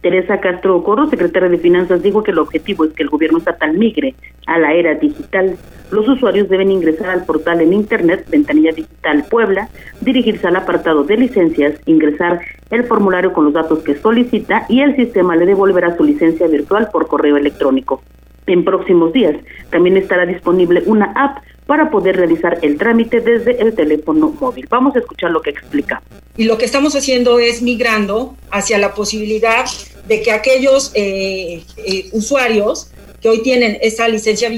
Teresa 0.00 0.40
Castro 0.40 0.82
Corro, 0.82 1.08
secretaria 1.08 1.48
de 1.48 1.58
Finanzas, 1.58 2.02
dijo 2.02 2.22
que 2.22 2.30
el 2.30 2.38
objetivo 2.38 2.84
es 2.84 2.92
que 2.92 3.02
el 3.02 3.08
gobierno 3.08 3.38
estatal 3.38 3.74
migre 3.74 4.14
a 4.46 4.58
la 4.58 4.72
era 4.72 4.94
digital. 4.94 5.56
Los 5.90 6.08
usuarios 6.08 6.48
deben 6.48 6.70
ingresar 6.70 7.10
al 7.10 7.24
portal 7.24 7.60
en 7.60 7.72
Internet 7.72 8.26
Ventanilla 8.28 8.72
Digital 8.72 9.24
Puebla, 9.30 9.68
dirigirse 10.00 10.46
al 10.46 10.56
apartado 10.56 11.04
de 11.04 11.16
licencias, 11.16 11.80
ingresar 11.86 12.40
el 12.70 12.84
formulario 12.84 13.32
con 13.32 13.44
los 13.44 13.54
datos 13.54 13.80
que 13.80 13.96
solicita 13.96 14.66
y 14.68 14.80
el 14.80 14.96
sistema 14.96 15.36
le 15.36 15.46
devolverá 15.46 15.96
su 15.96 16.04
licencia 16.04 16.46
virtual 16.46 16.88
por 16.92 17.06
correo 17.06 17.36
electrónico. 17.36 18.02
En 18.46 18.64
próximos 18.64 19.12
días 19.12 19.36
también 19.70 19.96
estará 19.96 20.24
disponible 20.24 20.82
una 20.86 21.12
app 21.16 21.38
para 21.66 21.90
poder 21.90 22.16
realizar 22.16 22.58
el 22.62 22.78
trámite 22.78 23.20
desde 23.20 23.60
el 23.60 23.74
teléfono 23.74 24.34
móvil. 24.40 24.66
Vamos 24.70 24.94
a 24.94 25.00
escuchar 25.00 25.32
lo 25.32 25.42
que 25.42 25.50
explica. 25.50 26.02
Y 26.36 26.44
lo 26.44 26.58
que 26.58 26.64
estamos 26.64 26.94
haciendo 26.94 27.38
es 27.38 27.60
migrando 27.60 28.36
hacia 28.50 28.78
la 28.78 28.94
posibilidad 28.94 29.66
de 30.06 30.22
que 30.22 30.30
aquellos 30.30 30.92
eh, 30.94 31.64
eh, 31.76 32.08
usuarios 32.12 32.90
que 33.20 33.28
hoy 33.28 33.42
tienen 33.42 33.78
esa 33.80 34.06
licencia 34.06 34.48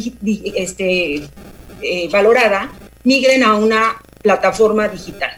este, 0.55 1.23
eh, 1.81 2.09
valorada 2.11 2.71
migren 3.05 3.43
a 3.43 3.57
una 3.57 3.97
plataforma 4.23 4.88
digital. 4.88 5.31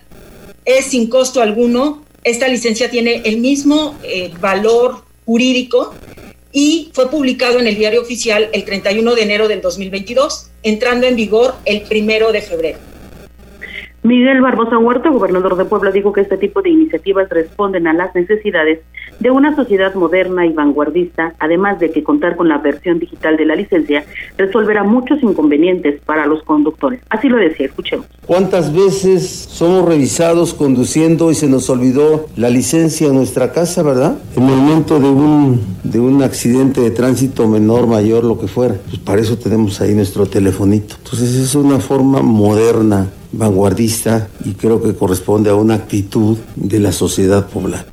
Es 0.65 0.87
sin 0.87 1.09
costo 1.09 1.41
alguno, 1.41 2.05
esta 2.25 2.49
licencia 2.49 2.91
tiene 2.91 3.23
el 3.25 3.39
mismo 3.39 3.97
valor 4.41 5.05
jurídico 5.25 5.95
y 6.52 6.90
fue 6.92 7.11
publicado 7.11 7.59
en 7.59 7.66
el 7.66 7.76
diario 7.76 8.02
oficial 8.02 8.49
el 8.52 8.64
31 8.64 9.14
de 9.14 9.23
enero 9.23 9.49
del 9.49 9.61
2022, 9.61 10.50
entrando 10.62 11.07
en 11.07 11.16
vigor 11.16 11.54
el 11.64 11.83
primero 11.83 12.33
de 12.33 12.42
febrero. 12.42 12.90
Miguel 14.02 14.40
Barbosa 14.40 14.78
Huerta, 14.78 15.11
gobernador 15.11 15.59
de 15.59 15.66
Puebla, 15.66 15.90
dijo 15.90 16.11
que 16.14 16.23
este 16.23 16.38
tipo 16.38 16.62
de 16.62 16.71
iniciativas 16.71 17.28
responden 17.28 17.87
a 17.87 17.92
las 17.92 18.14
necesidades 18.14 18.80
de 19.19 19.30
una 19.30 19.54
sociedad 19.54 19.95
moderna 19.95 20.47
y 20.47 20.54
vanguardista, 20.54 21.35
además 21.38 21.78
de 21.80 21.90
que 21.90 22.02
contar 22.02 22.37
con 22.37 22.49
la 22.49 22.57
versión 22.57 22.99
digital 22.99 23.37
de 23.37 23.45
la 23.45 23.57
licencia 23.57 24.07
resolverá 24.38 24.85
muchos 24.85 25.23
inconvenientes 25.23 26.00
para 26.00 26.25
los 26.25 26.42
conductores. 26.45 27.00
Así 27.11 27.28
lo 27.28 27.37
decía, 27.37 27.66
escuchemos. 27.66 28.07
¿Cuántas 28.25 28.75
veces 28.75 29.28
somos 29.28 29.87
revisados 29.87 30.54
conduciendo 30.54 31.30
y 31.30 31.35
se 31.35 31.49
nos 31.49 31.69
olvidó 31.69 32.26
la 32.37 32.49
licencia 32.49 33.09
en 33.09 33.16
nuestra 33.16 33.52
casa, 33.52 33.83
verdad? 33.83 34.16
En 34.35 34.45
el 34.45 34.57
momento 34.57 34.99
de 34.99 35.09
un, 35.11 35.61
de 35.85 36.00
un 36.00 36.23
accidente 36.23 36.80
de 36.80 36.90
tránsito 36.90 37.47
menor, 37.49 37.87
mayor, 37.87 38.25
lo 38.25 38.38
que 38.38 38.49
fuera. 38.49 38.76
Pues 38.88 38.99
para 38.99 39.21
eso 39.21 39.37
tenemos 39.37 39.78
ahí 39.83 39.95
nuestro 39.95 40.25
telefonito. 40.25 40.95
Entonces 40.97 41.35
es 41.35 41.54
una 41.54 41.80
forma 41.80 42.23
moderna 42.23 43.09
vanguardista 43.33 44.29
y 44.45 44.55
creo 44.55 44.83
que 44.83 44.95
corresponde 44.95 45.51
a 45.51 45.55
una 45.55 45.75
actitud 45.75 46.39
de 46.57 46.79
la 46.79 46.93
sociedad 46.93 47.49
poblana. 47.49 47.85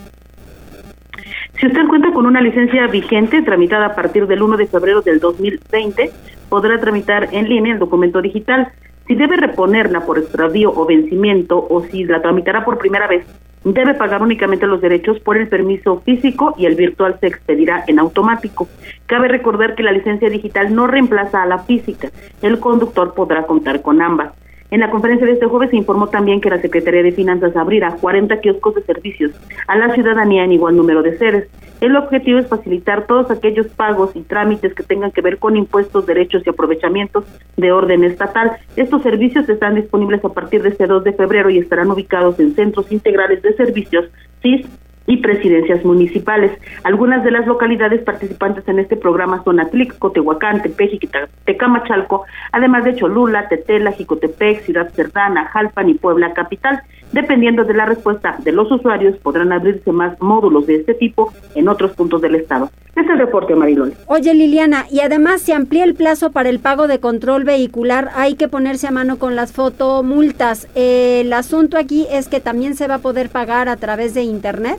Si 1.59 1.65
usted 1.65 1.87
cuenta 1.87 2.11
con 2.11 2.25
una 2.25 2.41
licencia 2.41 2.85
vigente 2.87 3.41
tramitada 3.41 3.87
a 3.87 3.95
partir 3.95 4.27
del 4.27 4.43
1 4.43 4.57
de 4.57 4.67
febrero 4.67 5.01
del 5.01 5.19
2020, 5.19 6.11
podrá 6.49 6.79
tramitar 6.79 7.29
en 7.31 7.49
línea 7.49 7.73
el 7.73 7.79
documento 7.79 8.21
digital. 8.21 8.67
Si 9.07 9.15
debe 9.15 9.37
reponerla 9.37 10.05
por 10.05 10.19
extravío 10.19 10.71
o 10.71 10.85
vencimiento 10.85 11.65
o 11.69 11.83
si 11.83 12.03
la 12.03 12.21
tramitará 12.21 12.63
por 12.63 12.77
primera 12.77 13.07
vez, 13.07 13.25
debe 13.63 13.95
pagar 13.95 14.21
únicamente 14.21 14.67
los 14.67 14.81
derechos 14.81 15.19
por 15.19 15.37
el 15.37 15.47
permiso 15.47 16.01
físico 16.01 16.53
y 16.57 16.65
el 16.65 16.75
virtual 16.75 17.17
se 17.19 17.27
expedirá 17.27 17.83
en 17.87 17.99
automático. 17.99 18.67
Cabe 19.05 19.27
recordar 19.27 19.75
que 19.75 19.83
la 19.83 19.91
licencia 19.91 20.29
digital 20.29 20.75
no 20.75 20.87
reemplaza 20.87 21.41
a 21.41 21.47
la 21.47 21.59
física. 21.59 22.09
El 22.41 22.59
conductor 22.59 23.13
podrá 23.13 23.47
contar 23.47 23.81
con 23.81 24.01
ambas. 24.01 24.33
En 24.69 24.81
la 24.81 24.89
conferencia 24.89 25.25
de 25.25 25.33
este 25.33 25.45
jueves 25.45 25.69
se 25.69 25.77
informó 25.77 26.07
también 26.07 26.41
que 26.41 26.49
la 26.49 26.61
Secretaría 26.61 27.01
de 27.01 27.13
Finanzas 27.13 27.55
abrirá 27.55 27.95
40 27.95 28.41
kioscos 28.41 28.75
de 28.75 28.83
servicios 28.83 29.31
a 29.65 29.77
la 29.77 29.93
ciudadanía 29.93 30.43
en 30.43 30.51
igual 30.51 30.75
número 30.75 31.03
de 31.03 31.17
sedes. 31.17 31.47
El 31.79 31.95
objetivo 31.95 32.39
es 32.39 32.47
facilitar 32.47 33.07
todos 33.07 33.31
aquellos 33.31 33.67
pagos 33.67 34.15
y 34.15 34.23
trámites 34.23 34.73
que 34.73 34.83
tengan 34.83 35.11
que 35.11 35.21
ver 35.21 35.37
con 35.37 35.55
impuestos, 35.55 36.05
derechos 36.05 36.43
y 36.45 36.49
aprovechamientos 36.49 37.23
de 37.55 37.71
orden 37.71 38.03
estatal. 38.03 38.57
Estos 38.75 39.03
servicios 39.03 39.47
están 39.47 39.75
disponibles 39.75 40.25
a 40.25 40.29
partir 40.29 40.63
de 40.63 40.69
este 40.69 40.85
2 40.85 41.03
de 41.03 41.13
febrero 41.13 41.49
y 41.49 41.59
estarán 41.59 41.89
ubicados 41.89 42.37
en 42.39 42.55
centros 42.55 42.91
integrales 42.91 43.41
de 43.43 43.53
servicios 43.53 44.05
CIS 44.41 44.65
y 45.07 45.17
presidencias 45.17 45.83
municipales. 45.83 46.51
Algunas 46.83 47.23
de 47.23 47.31
las 47.31 47.47
localidades 47.47 48.03
participantes 48.03 48.67
en 48.67 48.79
este 48.79 48.97
programa 48.97 49.41
son 49.43 49.59
Atlixco, 49.59 50.11
Tehuacán, 50.11 50.61
Tepeji, 50.61 50.99
Tecamachalco, 51.45 52.25
además 52.51 52.83
de 52.83 52.95
Cholula, 52.95 53.47
Tetela, 53.47 53.93
Jicotepec, 53.93 54.61
Ciudad 54.63 54.91
Cerdana, 54.93 55.45
Jalpan 55.45 55.89
y 55.89 55.95
Puebla 55.95 56.33
Capital. 56.33 56.81
Dependiendo 57.13 57.63
de 57.63 57.73
la 57.73 57.85
respuesta 57.85 58.35
de 58.39 58.51
los 58.51 58.69
usuarios, 58.69 59.17
podrán 59.19 59.53
abrirse 59.53 59.93
más 59.93 60.21
módulos 60.21 60.67
de 60.67 60.75
este 60.75 60.93
tipo 60.93 61.33
en 61.55 61.69
otros 61.69 61.91
puntos 61.91 62.21
del 62.21 62.35
estado. 62.35 62.69
Este 62.87 63.01
es 63.01 63.09
el 63.09 63.19
reporte, 63.19 63.55
Marilón. 63.55 63.93
Oye, 64.07 64.33
Liliana, 64.33 64.85
y 64.91 64.99
además 64.99 65.41
se 65.41 65.53
amplía 65.53 65.85
el 65.85 65.93
plazo 65.93 66.31
para 66.31 66.49
el 66.49 66.59
pago 66.59 66.87
de 66.87 66.99
control 66.99 67.45
vehicular. 67.45 68.09
Hay 68.15 68.35
que 68.35 68.49
ponerse 68.49 68.87
a 68.87 68.91
mano 68.91 69.19
con 69.19 69.35
las 69.37 69.53
fotomultas. 69.53 70.67
el 70.75 71.31
asunto 71.31 71.77
aquí 71.77 72.07
es 72.11 72.27
que 72.27 72.41
también 72.41 72.75
se 72.75 72.87
va 72.87 72.95
a 72.95 72.99
poder 72.99 73.29
pagar 73.29 73.69
a 73.69 73.77
través 73.77 74.13
de 74.13 74.23
Internet. 74.23 74.77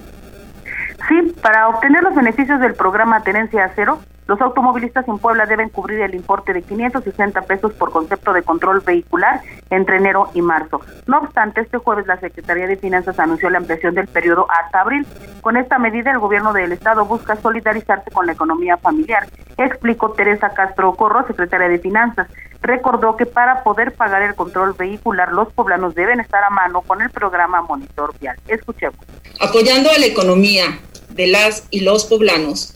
Sí, 1.09 1.35
para 1.41 1.69
obtener 1.69 2.03
los 2.03 2.15
beneficios 2.15 2.61
del 2.61 2.75
programa 2.75 3.23
Tenencia 3.23 3.73
Cero, 3.75 3.99
los 4.27 4.38
automovilistas 4.43 5.09
en 5.09 5.19
Puebla 5.19 5.47
deben 5.47 5.71
cubrir 5.71 6.03
el 6.03 6.15
importe 6.15 6.53
de 6.53 6.61
560 6.61 7.41
pesos 7.43 7.73
por 7.73 7.91
concepto 7.91 8.35
de 8.35 8.43
control 8.43 8.83
vehicular 8.83 9.41
entre 9.71 9.97
enero 9.97 10.29
y 10.35 10.43
marzo. 10.43 10.83
No 11.07 11.21
obstante, 11.21 11.62
este 11.62 11.79
jueves 11.79 12.07
la 12.07 12.21
Secretaría 12.21 12.67
de 12.67 12.77
Finanzas 12.77 13.19
anunció 13.19 13.49
la 13.49 13.57
ampliación 13.57 13.95
del 13.95 14.07
periodo 14.07 14.47
hasta 14.50 14.83
abril. 14.83 15.07
Con 15.41 15.57
esta 15.57 15.79
medida, 15.79 16.11
el 16.11 16.19
gobierno 16.19 16.53
del 16.53 16.73
Estado 16.73 17.07
busca 17.07 17.37
solidarizarse 17.37 18.11
con 18.11 18.27
la 18.27 18.33
economía 18.33 18.77
familiar, 18.77 19.27
explicó 19.57 20.12
Teresa 20.12 20.50
Castro 20.50 20.93
Corro, 20.93 21.27
secretaria 21.27 21.71
de 21.71 21.79
Finanzas. 21.79 22.29
Recordó 22.61 23.17
que 23.17 23.25
para 23.25 23.62
poder 23.62 23.95
pagar 23.95 24.21
el 24.21 24.35
control 24.35 24.75
vehicular, 24.75 25.33
los 25.33 25.50
poblanos 25.55 25.95
deben 25.95 26.21
estar 26.21 26.45
a 26.45 26.50
mano 26.50 26.83
con 26.83 27.00
el 27.00 27.09
programa 27.09 27.62
Monitor 27.62 28.12
Vial. 28.21 28.37
Escuchemos. 28.47 28.99
Apoyando 29.41 29.88
a 29.91 29.99
la 29.99 30.07
economía 30.07 30.67
de 31.19 31.27
las 31.27 31.65
y 31.71 31.81
los 31.81 32.07
poblanos, 32.07 32.75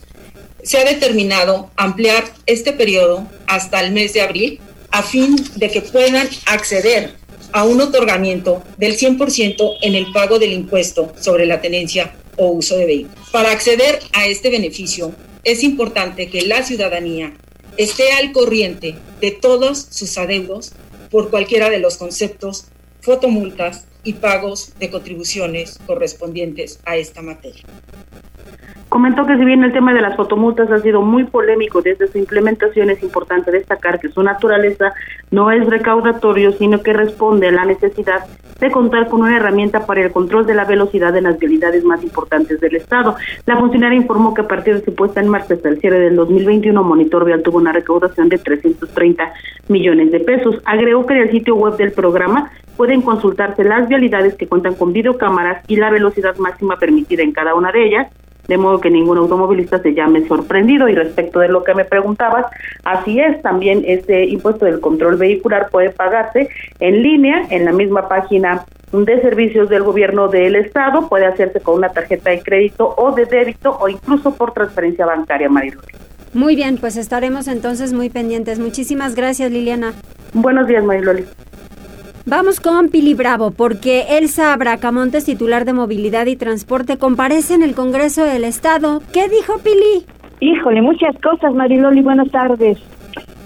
se 0.63 0.77
ha 0.77 0.85
determinado 0.85 1.71
ampliar 1.77 2.25
este 2.45 2.73
periodo 2.73 3.27
hasta 3.47 3.79
el 3.79 3.91
mes 3.93 4.13
de 4.13 4.21
abril 4.21 4.59
a 4.91 5.01
fin 5.01 5.35
de 5.55 5.71
que 5.71 5.81
puedan 5.81 6.29
acceder 6.45 7.15
a 7.53 7.63
un 7.63 7.81
otorgamiento 7.81 8.61
del 8.77 8.97
100% 8.97 9.77
en 9.81 9.95
el 9.95 10.11
pago 10.11 10.39
del 10.39 10.51
impuesto 10.51 11.13
sobre 11.19 11.45
la 11.45 11.61
tenencia 11.61 12.15
o 12.37 12.47
uso 12.47 12.77
de 12.77 12.85
vehículos. 12.85 13.29
Para 13.31 13.51
acceder 13.51 13.99
a 14.11 14.25
este 14.27 14.49
beneficio, 14.49 15.13
es 15.43 15.63
importante 15.63 16.29
que 16.29 16.41
la 16.41 16.63
ciudadanía 16.63 17.33
esté 17.77 18.11
al 18.11 18.31
corriente 18.33 18.95
de 19.21 19.31
todos 19.31 19.87
sus 19.89 20.17
adeudos 20.17 20.73
por 21.09 21.29
cualquiera 21.29 21.69
de 21.69 21.79
los 21.79 21.97
conceptos, 21.97 22.65
fotomultas 23.01 23.85
y 24.03 24.13
pagos 24.13 24.73
de 24.79 24.89
contribuciones 24.89 25.79
correspondientes 25.85 26.79
a 26.85 26.97
esta 26.97 27.21
materia. 27.21 27.63
Comentó 28.93 29.25
que 29.25 29.35
si 29.37 29.43
bien 29.43 29.63
el 29.63 29.73
tema 29.73 29.91
de 29.91 30.01
las 30.01 30.15
fotomultas 30.15 30.69
ha 30.69 30.77
sido 30.77 31.01
muy 31.01 31.23
polémico 31.23 31.81
desde 31.81 32.05
su 32.05 32.19
implementación, 32.19 32.91
es 32.91 33.01
importante 33.01 33.49
destacar 33.49 33.99
que 33.99 34.09
su 34.09 34.21
naturaleza 34.21 34.93
no 35.31 35.49
es 35.49 35.65
recaudatorio, 35.65 36.51
sino 36.51 36.83
que 36.83 36.93
responde 36.93 37.47
a 37.47 37.51
la 37.51 37.65
necesidad 37.65 38.23
de 38.59 38.69
contar 38.69 39.09
con 39.09 39.23
una 39.23 39.35
herramienta 39.35 39.87
para 39.87 40.03
el 40.03 40.11
control 40.11 40.45
de 40.45 40.53
la 40.53 40.65
velocidad 40.65 41.17
en 41.17 41.23
las 41.23 41.39
vialidades 41.39 41.83
más 41.83 42.03
importantes 42.03 42.61
del 42.61 42.75
Estado. 42.75 43.15
La 43.47 43.57
funcionaria 43.57 43.97
informó 43.97 44.35
que 44.35 44.41
a 44.41 44.47
partir 44.47 44.75
de 44.75 44.85
su 44.85 44.93
puesta 44.93 45.21
en 45.21 45.27
marcha 45.27 45.55
hasta 45.55 45.69
el 45.69 45.79
cierre 45.79 45.99
del 45.99 46.15
2021, 46.15 46.83
Monitor 46.83 47.25
Vial 47.25 47.41
tuvo 47.41 47.57
una 47.57 47.71
recaudación 47.71 48.29
de 48.29 48.37
330 48.37 49.33
millones 49.69 50.11
de 50.11 50.19
pesos. 50.19 50.61
Agregó 50.65 51.03
que 51.07 51.15
en 51.15 51.21
el 51.23 51.31
sitio 51.31 51.55
web 51.55 51.77
del 51.77 51.93
programa 51.93 52.51
pueden 52.77 53.01
consultarse 53.01 53.63
las 53.63 53.87
vialidades 53.87 54.35
que 54.35 54.47
cuentan 54.47 54.75
con 54.75 54.93
videocámaras 54.93 55.63
y 55.67 55.77
la 55.77 55.89
velocidad 55.89 56.37
máxima 56.37 56.77
permitida 56.77 57.23
en 57.23 57.31
cada 57.31 57.55
una 57.55 57.71
de 57.71 57.87
ellas, 57.87 58.07
de 58.47 58.57
modo 58.57 58.79
que 58.79 58.89
ningún 58.89 59.17
automovilista 59.17 59.79
se 59.79 59.93
llame 59.93 60.27
sorprendido. 60.27 60.87
Y 60.89 60.95
respecto 60.95 61.39
de 61.39 61.49
lo 61.49 61.63
que 61.63 61.73
me 61.73 61.85
preguntabas, 61.85 62.45
así 62.83 63.19
es, 63.19 63.41
también 63.41 63.83
este 63.87 64.25
impuesto 64.25 64.65
del 64.65 64.79
control 64.79 65.17
vehicular 65.17 65.69
puede 65.69 65.89
pagarse 65.89 66.49
en 66.79 67.03
línea 67.03 67.43
en 67.49 67.65
la 67.65 67.71
misma 67.71 68.07
página 68.07 68.65
de 68.91 69.21
servicios 69.21 69.69
del 69.69 69.83
gobierno 69.83 70.27
del 70.27 70.55
estado, 70.55 71.09
puede 71.09 71.25
hacerse 71.25 71.59
con 71.59 71.75
una 71.75 71.89
tarjeta 71.89 72.29
de 72.29 72.41
crédito 72.41 72.93
o 72.95 73.11
de 73.11 73.25
débito 73.25 73.75
o 73.79 73.89
incluso 73.89 74.35
por 74.35 74.53
transferencia 74.53 75.05
bancaria, 75.05 75.49
Mariloli. 75.49 75.87
Muy 76.33 76.55
bien, 76.55 76.77
pues 76.77 76.97
estaremos 76.97 77.47
entonces 77.47 77.93
muy 77.93 78.09
pendientes. 78.09 78.59
Muchísimas 78.59 79.15
gracias, 79.15 79.51
Liliana. 79.51 79.93
Buenos 80.33 80.67
días, 80.67 80.83
Mariloli. 80.83 81.25
Vamos 82.25 82.61
con 82.61 82.87
Pili 82.87 83.15
Bravo, 83.15 83.51
porque 83.51 84.17
Elsa 84.17 84.55
Bracamontes, 84.55 85.25
titular 85.25 85.65
de 85.65 85.73
Movilidad 85.73 86.25
y 86.27 86.37
Transporte, 86.37 86.97
comparece 86.97 87.53
en 87.53 87.63
el 87.63 87.75
Congreso 87.75 88.23
del 88.23 88.45
Estado. 88.45 89.01
¿Qué 89.11 89.27
dijo 89.27 89.57
Pili? 89.57 90.05
Híjole, 90.39 90.81
muchas 90.81 91.17
cosas, 91.19 91.53
Mariloli, 91.53 92.01
buenas 92.01 92.31
tardes. 92.31 92.77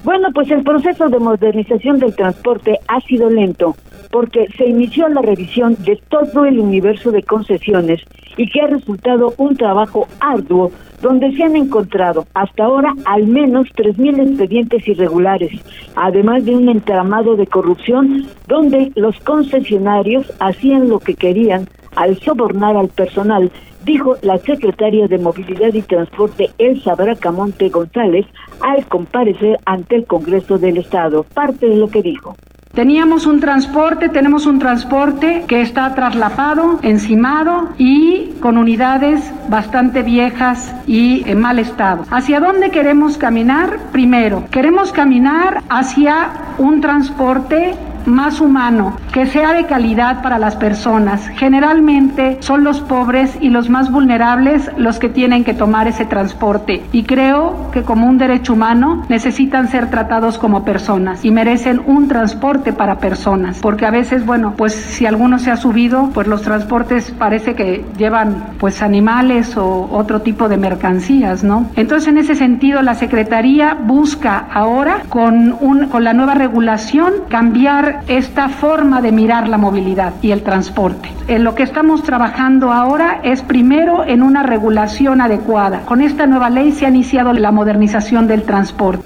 Bueno, 0.04 0.28
pues 0.32 0.48
el 0.52 0.62
proceso 0.62 1.08
de 1.08 1.18
modernización 1.18 1.98
del 1.98 2.14
transporte 2.14 2.78
ha 2.86 3.00
sido 3.00 3.28
lento 3.28 3.74
porque 4.12 4.46
se 4.56 4.66
inició 4.66 5.08
la 5.08 5.22
revisión 5.22 5.76
de 5.80 6.00
todo 6.08 6.44
el 6.44 6.60
universo 6.60 7.10
de 7.10 7.24
concesiones 7.24 8.00
y 8.36 8.48
que 8.48 8.60
ha 8.60 8.68
resultado 8.68 9.34
un 9.38 9.56
trabajo 9.56 10.06
arduo 10.20 10.70
donde 11.00 11.32
se 11.36 11.44
han 11.44 11.56
encontrado 11.56 12.26
hasta 12.34 12.64
ahora 12.64 12.94
al 13.04 13.26
menos 13.26 13.68
3.000 13.76 14.28
expedientes 14.28 14.86
irregulares, 14.88 15.52
además 15.94 16.44
de 16.44 16.56
un 16.56 16.68
entramado 16.68 17.36
de 17.36 17.46
corrupción 17.46 18.26
donde 18.46 18.92
los 18.94 19.18
concesionarios 19.20 20.32
hacían 20.40 20.88
lo 20.88 20.98
que 20.98 21.14
querían 21.14 21.68
al 21.96 22.18
sobornar 22.20 22.76
al 22.76 22.88
personal, 22.88 23.50
dijo 23.84 24.16
la 24.22 24.38
secretaria 24.38 25.08
de 25.08 25.18
Movilidad 25.18 25.72
y 25.74 25.82
Transporte 25.82 26.50
Elsa 26.58 26.94
Bracamonte 26.94 27.68
González 27.68 28.26
al 28.60 28.86
comparecer 28.86 29.58
ante 29.64 29.96
el 29.96 30.06
Congreso 30.06 30.58
del 30.58 30.78
Estado. 30.78 31.24
Parte 31.24 31.66
de 31.66 31.76
lo 31.76 31.88
que 31.88 32.02
dijo. 32.02 32.36
Teníamos 32.74 33.26
un 33.26 33.40
transporte, 33.40 34.08
tenemos 34.08 34.46
un 34.46 34.58
transporte 34.58 35.44
que 35.48 35.62
está 35.62 35.94
traslapado, 35.94 36.78
encimado 36.82 37.70
y 37.78 38.34
con 38.40 38.56
unidades 38.56 39.32
bastante 39.48 40.02
viejas 40.02 40.74
y 40.86 41.28
en 41.28 41.40
mal 41.40 41.58
estado. 41.58 42.04
¿Hacia 42.10 42.40
dónde 42.40 42.70
queremos 42.70 43.18
caminar? 43.18 43.78
Primero, 43.90 44.44
queremos 44.50 44.92
caminar 44.92 45.62
hacia 45.68 46.30
un 46.58 46.80
transporte 46.80 47.74
más 48.06 48.40
humano, 48.40 48.96
que 49.12 49.26
sea 49.26 49.52
de 49.52 49.66
calidad 49.66 50.22
para 50.22 50.38
las 50.38 50.56
personas. 50.56 51.28
Generalmente 51.36 52.38
son 52.40 52.64
los 52.64 52.80
pobres 52.80 53.36
y 53.40 53.50
los 53.50 53.68
más 53.68 53.90
vulnerables 53.90 54.70
los 54.76 54.98
que 54.98 55.08
tienen 55.08 55.44
que 55.44 55.54
tomar 55.54 55.88
ese 55.88 56.04
transporte 56.04 56.82
y 56.92 57.04
creo 57.04 57.70
que 57.72 57.82
como 57.82 58.06
un 58.06 58.18
derecho 58.18 58.52
humano 58.52 59.04
necesitan 59.08 59.68
ser 59.68 59.90
tratados 59.90 60.38
como 60.38 60.64
personas 60.64 61.24
y 61.24 61.30
merecen 61.30 61.80
un 61.86 62.08
transporte 62.08 62.72
para 62.72 62.98
personas, 62.98 63.58
porque 63.60 63.86
a 63.86 63.90
veces, 63.90 64.24
bueno, 64.24 64.54
pues 64.56 64.74
si 64.74 65.06
alguno 65.06 65.38
se 65.38 65.50
ha 65.50 65.56
subido, 65.56 66.10
pues 66.12 66.26
los 66.26 66.42
transportes 66.42 67.10
parece 67.10 67.54
que 67.54 67.84
llevan 67.96 68.44
pues 68.58 68.82
animales 68.82 69.56
o 69.56 69.88
otro 69.92 70.22
tipo 70.22 70.48
de 70.48 70.56
mercancías, 70.56 71.44
¿no? 71.44 71.66
Entonces, 71.76 72.08
en 72.08 72.18
ese 72.18 72.34
sentido, 72.34 72.82
la 72.82 72.94
Secretaría 72.94 73.74
busca 73.74 74.46
ahora 74.52 75.02
con, 75.08 75.56
un, 75.60 75.88
con 75.88 76.04
la 76.04 76.12
nueva 76.12 76.34
regulación 76.34 77.12
cambiar 77.28 77.87
esta 78.08 78.48
forma 78.48 79.00
de 79.00 79.12
mirar 79.12 79.48
la 79.48 79.58
movilidad 79.58 80.14
y 80.22 80.30
el 80.30 80.42
transporte. 80.42 81.08
En 81.28 81.44
lo 81.44 81.54
que 81.54 81.62
estamos 81.62 82.02
trabajando 82.02 82.72
ahora 82.72 83.20
es 83.22 83.42
primero 83.42 84.04
en 84.04 84.22
una 84.22 84.42
regulación 84.42 85.20
adecuada. 85.20 85.82
Con 85.86 86.00
esta 86.00 86.26
nueva 86.26 86.50
ley 86.50 86.72
se 86.72 86.86
ha 86.86 86.88
iniciado 86.88 87.32
la 87.32 87.52
modernización 87.52 88.26
del 88.26 88.42
transporte. 88.42 89.04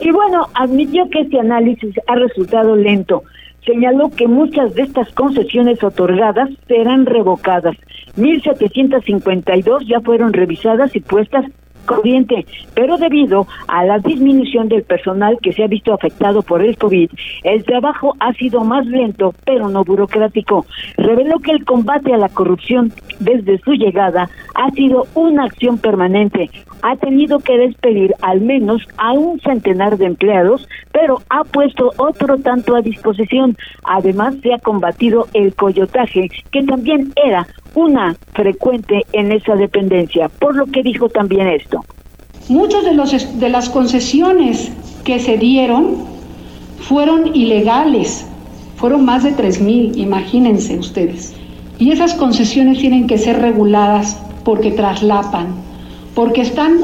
Y 0.00 0.10
bueno, 0.10 0.46
admitió 0.54 1.08
que 1.10 1.20
este 1.20 1.40
análisis 1.40 1.94
ha 2.06 2.14
resultado 2.14 2.76
lento. 2.76 3.22
Señaló 3.64 4.10
que 4.10 4.28
muchas 4.28 4.74
de 4.74 4.82
estas 4.82 5.12
concesiones 5.12 5.82
otorgadas 5.82 6.50
serán 6.68 7.06
revocadas. 7.06 7.76
1.752 8.16 9.86
ya 9.86 10.00
fueron 10.00 10.32
revisadas 10.32 10.94
y 10.94 11.00
puestas 11.00 11.44
corriente, 11.86 12.44
pero 12.74 12.98
debido 12.98 13.46
a 13.68 13.84
la 13.84 13.98
disminución 13.98 14.68
del 14.68 14.82
personal 14.82 15.38
que 15.40 15.52
se 15.52 15.64
ha 15.64 15.68
visto 15.68 15.94
afectado 15.94 16.42
por 16.42 16.62
el 16.62 16.76
COVID, 16.76 17.10
el 17.44 17.64
trabajo 17.64 18.14
ha 18.20 18.32
sido 18.34 18.64
más 18.64 18.84
lento, 18.86 19.34
pero 19.44 19.68
no 19.68 19.84
burocrático. 19.84 20.66
Reveló 20.98 21.38
que 21.38 21.52
el 21.52 21.64
combate 21.64 22.12
a 22.12 22.18
la 22.18 22.28
corrupción 22.28 22.92
desde 23.20 23.58
su 23.58 23.72
llegada 23.72 24.28
ha 24.54 24.70
sido 24.72 25.06
una 25.14 25.44
acción 25.44 25.78
permanente. 25.78 26.50
Ha 26.82 26.96
tenido 26.96 27.38
que 27.38 27.56
despedir 27.56 28.14
al 28.22 28.40
menos 28.40 28.82
a 28.98 29.12
un 29.12 29.40
centenar 29.40 29.96
de 29.96 30.06
empleados, 30.06 30.68
pero 30.92 31.22
ha 31.30 31.44
puesto 31.44 31.92
otro 31.96 32.38
tanto 32.38 32.76
a 32.76 32.82
disposición. 32.82 33.56
Además, 33.84 34.34
se 34.42 34.52
ha 34.52 34.58
combatido 34.58 35.26
el 35.32 35.54
coyotaje, 35.54 36.28
que 36.50 36.62
también 36.62 37.12
era 37.16 37.46
una 37.76 38.16
frecuente 38.32 39.04
en 39.12 39.30
esa 39.30 39.54
dependencia, 39.54 40.28
por 40.28 40.56
lo 40.56 40.66
que 40.66 40.82
dijo 40.82 41.10
también 41.10 41.46
esto. 41.46 41.84
Muchos 42.48 42.84
de, 42.84 43.38
de 43.38 43.48
las 43.50 43.68
concesiones 43.68 44.72
que 45.04 45.20
se 45.20 45.36
dieron 45.36 45.96
fueron 46.80 47.36
ilegales, 47.36 48.26
fueron 48.76 49.04
más 49.04 49.24
de 49.24 49.36
3.000, 49.36 49.96
imagínense 49.98 50.78
ustedes. 50.78 51.34
Y 51.78 51.90
esas 51.90 52.14
concesiones 52.14 52.78
tienen 52.78 53.06
que 53.06 53.18
ser 53.18 53.40
reguladas 53.40 54.18
porque 54.42 54.70
traslapan, 54.70 55.48
porque 56.14 56.40
están 56.40 56.78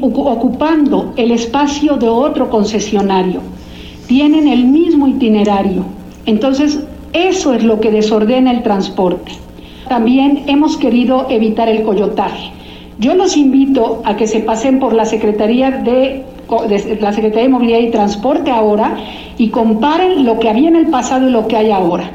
ocupando 0.00 1.12
el 1.16 1.32
espacio 1.32 1.96
de 1.96 2.08
otro 2.08 2.50
concesionario, 2.50 3.40
tienen 4.06 4.46
el 4.46 4.64
mismo 4.64 5.08
itinerario. 5.08 5.84
Entonces, 6.24 6.78
eso 7.12 7.52
es 7.52 7.64
lo 7.64 7.80
que 7.80 7.90
desordena 7.90 8.52
el 8.52 8.62
transporte. 8.62 9.32
También 9.88 10.44
hemos 10.46 10.76
querido 10.76 11.26
evitar 11.30 11.68
el 11.68 11.82
coyotaje. 11.82 12.52
Yo 12.98 13.14
los 13.14 13.36
invito 13.36 14.02
a 14.04 14.16
que 14.16 14.26
se 14.26 14.40
pasen 14.40 14.80
por 14.80 14.92
la 14.92 15.04
Secretaría 15.04 15.70
de, 15.70 16.24
la 17.00 17.12
Secretaría 17.12 17.44
de 17.44 17.48
Movilidad 17.48 17.78
y 17.78 17.90
Transporte 17.90 18.50
ahora 18.50 18.96
y 19.38 19.50
comparen 19.50 20.26
lo 20.26 20.38
que 20.38 20.50
había 20.50 20.68
en 20.68 20.76
el 20.76 20.88
pasado 20.88 21.28
y 21.28 21.32
lo 21.32 21.46
que 21.46 21.56
hay 21.56 21.70
ahora. 21.70 22.10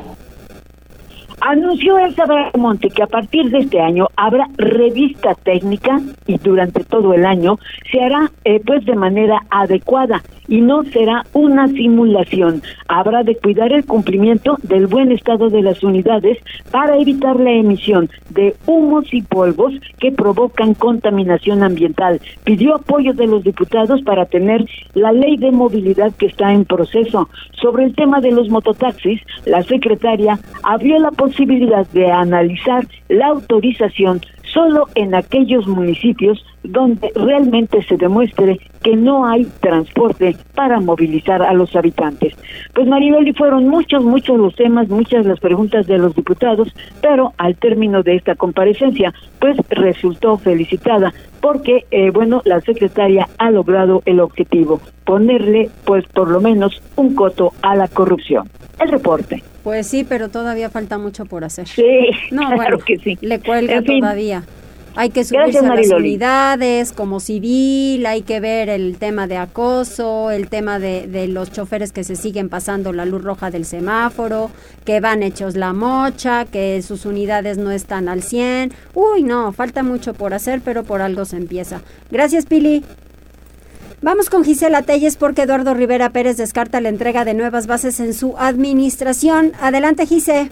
Anunció 1.41 1.97
Elsa 1.97 2.23
Monte 2.57 2.89
que 2.89 3.03
a 3.03 3.07
partir 3.07 3.49
de 3.49 3.59
este 3.59 3.81
año 3.81 4.07
habrá 4.15 4.47
revista 4.55 5.35
técnica 5.35 5.99
y 6.25 6.37
durante 6.37 6.83
todo 6.83 7.13
el 7.13 7.25
año 7.25 7.57
se 7.91 8.01
hará 8.01 8.31
eh, 8.45 8.61
pues 8.65 8.85
de 8.85 8.95
manera 8.95 9.41
adecuada 9.49 10.21
y 10.53 10.61
no 10.61 10.83
será 10.83 11.25
una 11.33 11.67
simulación. 11.67 12.61
Habrá 12.87 13.23
de 13.23 13.35
cuidar 13.35 13.73
el 13.73 13.87
cumplimiento 13.87 14.59
del 14.61 14.85
buen 14.85 15.11
estado 15.11 15.49
de 15.49 15.63
las 15.63 15.81
unidades 15.81 16.37
para 16.69 16.95
evitar 16.99 17.39
la 17.39 17.53
emisión 17.53 18.07
de 18.29 18.55
humos 18.67 19.11
y 19.11 19.23
polvos 19.23 19.73
que 19.99 20.11
provocan 20.11 20.75
contaminación 20.75 21.63
ambiental. 21.63 22.21
Pidió 22.43 22.75
apoyo 22.75 23.13
de 23.13 23.25
los 23.25 23.43
diputados 23.43 24.03
para 24.03 24.27
tener 24.27 24.63
la 24.93 25.11
ley 25.11 25.37
de 25.37 25.49
movilidad 25.49 26.13
que 26.19 26.27
está 26.27 26.53
en 26.53 26.65
proceso. 26.65 27.29
Sobre 27.59 27.85
el 27.85 27.95
tema 27.95 28.21
de 28.21 28.31
los 28.31 28.47
mototaxis, 28.49 29.21
la 29.45 29.63
secretaria 29.63 30.37
abrió 30.61 30.99
la 30.99 31.09
posibilidad 31.09 31.87
de 31.93 32.11
analizar 32.11 32.85
la 33.09 33.29
autorización 33.29 34.21
solo 34.53 34.87
en 34.95 35.15
aquellos 35.15 35.67
municipios 35.67 36.45
donde 36.63 37.11
realmente 37.15 37.83
se 37.83 37.97
demuestre 37.97 38.59
que 38.81 38.95
no 38.95 39.25
hay 39.25 39.45
transporte 39.59 40.35
para 40.55 40.79
movilizar 40.79 41.41
a 41.41 41.53
los 41.53 41.75
habitantes. 41.75 42.33
Pues 42.73 42.87
Maribel, 42.87 43.35
fueron 43.35 43.67
muchos, 43.67 44.03
muchos 44.03 44.37
los 44.37 44.55
temas, 44.55 44.89
muchas 44.89 45.25
las 45.25 45.39
preguntas 45.39 45.87
de 45.87 45.97
los 45.97 46.15
diputados, 46.15 46.73
pero 47.01 47.33
al 47.37 47.55
término 47.55 48.03
de 48.03 48.15
esta 48.15 48.35
comparecencia, 48.35 49.13
pues 49.39 49.57
resultó 49.69 50.37
felicitada 50.37 51.13
porque, 51.41 51.85
eh, 51.91 52.11
bueno, 52.11 52.41
la 52.45 52.61
secretaria 52.61 53.27
ha 53.37 53.51
logrado 53.51 54.01
el 54.05 54.21
objetivo, 54.21 54.79
ponerle, 55.05 55.69
pues 55.85 56.05
por 56.07 56.29
lo 56.29 56.39
menos, 56.39 56.81
un 56.95 57.15
coto 57.15 57.51
a 57.61 57.75
la 57.75 57.87
corrupción. 57.89 58.49
El 58.79 58.89
reporte. 58.89 59.43
Pues 59.63 59.87
sí, 59.87 60.03
pero 60.03 60.29
todavía 60.29 60.69
falta 60.69 60.97
mucho 60.97 61.25
por 61.25 61.43
hacer. 61.43 61.67
Sí, 61.67 62.09
no, 62.31 62.49
claro 62.55 62.79
que 62.79 62.97
sí. 62.97 63.17
Le 63.21 63.39
cuelga 63.39 63.81
todavía. 63.81 64.43
Hay 64.95 65.09
que 65.09 65.23
subirse 65.23 65.57
a 65.57 65.75
las 65.75 65.89
unidades 65.89 66.91
como 66.91 67.19
civil, 67.19 68.05
hay 68.05 68.21
que 68.21 68.39
ver 68.39 68.69
el 68.69 68.97
tema 68.99 69.25
de 69.25 69.37
acoso, 69.37 70.29
el 70.29 70.49
tema 70.49 70.77
de, 70.77 71.07
de, 71.07 71.27
los 71.27 71.51
choferes 71.51 71.91
que 71.91 72.03
se 72.03 72.15
siguen 72.15 72.47
pasando 72.47 72.93
la 72.93 73.05
luz 73.05 73.23
roja 73.23 73.49
del 73.49 73.65
semáforo, 73.65 74.51
que 74.85 74.99
van 74.99 75.23
hechos 75.23 75.55
la 75.55 75.73
mocha, 75.73 76.45
que 76.45 76.79
sus 76.83 77.07
unidades 77.07 77.57
no 77.57 77.71
están 77.71 78.07
al 78.07 78.21
100. 78.21 78.71
Uy, 78.93 79.23
no, 79.23 79.51
falta 79.51 79.81
mucho 79.81 80.13
por 80.13 80.35
hacer, 80.35 80.61
pero 80.63 80.83
por 80.83 81.01
algo 81.01 81.25
se 81.25 81.37
empieza. 81.37 81.81
Gracias, 82.11 82.45
Pili. 82.45 82.83
Vamos 84.03 84.29
con 84.29 84.43
Gisela 84.43 84.81
Telles 84.81 85.15
porque 85.15 85.43
Eduardo 85.43 85.73
Rivera 85.73 86.09
Pérez 86.09 86.35
descarta 86.35 86.81
la 86.81 86.89
entrega 86.89 87.23
de 87.23 87.33
nuevas 87.33 87.67
bases 87.67 88.01
en 88.01 88.13
su 88.13 88.35
administración. 88.37 89.53
Adelante, 89.61 90.05
Gise. 90.05 90.49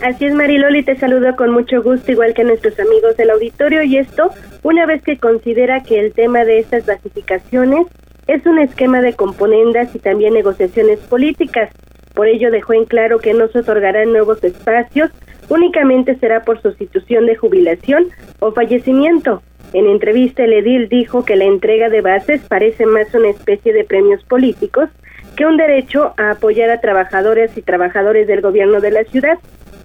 Así 0.00 0.24
es, 0.24 0.32
Mariloli, 0.32 0.82
te 0.82 0.96
saludo 0.96 1.36
con 1.36 1.50
mucho 1.50 1.82
gusto, 1.82 2.10
igual 2.10 2.32
que 2.32 2.44
nuestros 2.44 2.80
amigos 2.80 3.18
del 3.18 3.28
auditorio, 3.28 3.82
y 3.82 3.98
esto 3.98 4.30
una 4.62 4.86
vez 4.86 5.02
que 5.02 5.18
considera 5.18 5.82
que 5.82 6.00
el 6.00 6.14
tema 6.14 6.46
de 6.46 6.60
estas 6.60 6.86
basificaciones 6.86 7.86
es 8.26 8.46
un 8.46 8.58
esquema 8.60 9.02
de 9.02 9.12
componendas 9.12 9.94
y 9.94 9.98
también 9.98 10.32
negociaciones 10.32 11.00
políticas. 11.00 11.68
Por 12.14 12.28
ello 12.28 12.50
dejó 12.50 12.72
en 12.72 12.86
claro 12.86 13.18
que 13.18 13.34
no 13.34 13.48
se 13.48 13.58
otorgarán 13.58 14.10
nuevos 14.12 14.42
espacios, 14.42 15.10
únicamente 15.50 16.16
será 16.18 16.44
por 16.44 16.62
sustitución 16.62 17.26
de 17.26 17.36
jubilación 17.36 18.06
o 18.38 18.52
fallecimiento. 18.52 19.42
En 19.72 19.86
entrevista, 19.86 20.44
el 20.44 20.54
edil 20.54 20.88
dijo 20.88 21.24
que 21.24 21.36
la 21.36 21.44
entrega 21.44 21.90
de 21.90 22.00
bases 22.00 22.40
parece 22.48 22.86
más 22.86 23.12
una 23.14 23.28
especie 23.28 23.72
de 23.72 23.84
premios 23.84 24.24
políticos 24.24 24.88
que 25.36 25.46
un 25.46 25.56
derecho 25.56 26.14
a 26.16 26.32
apoyar 26.32 26.70
a 26.70 26.80
trabajadoras 26.80 27.56
y 27.56 27.62
trabajadores 27.62 28.26
del 28.26 28.40
gobierno 28.40 28.80
de 28.80 28.90
la 28.90 29.04
ciudad. 29.04 29.38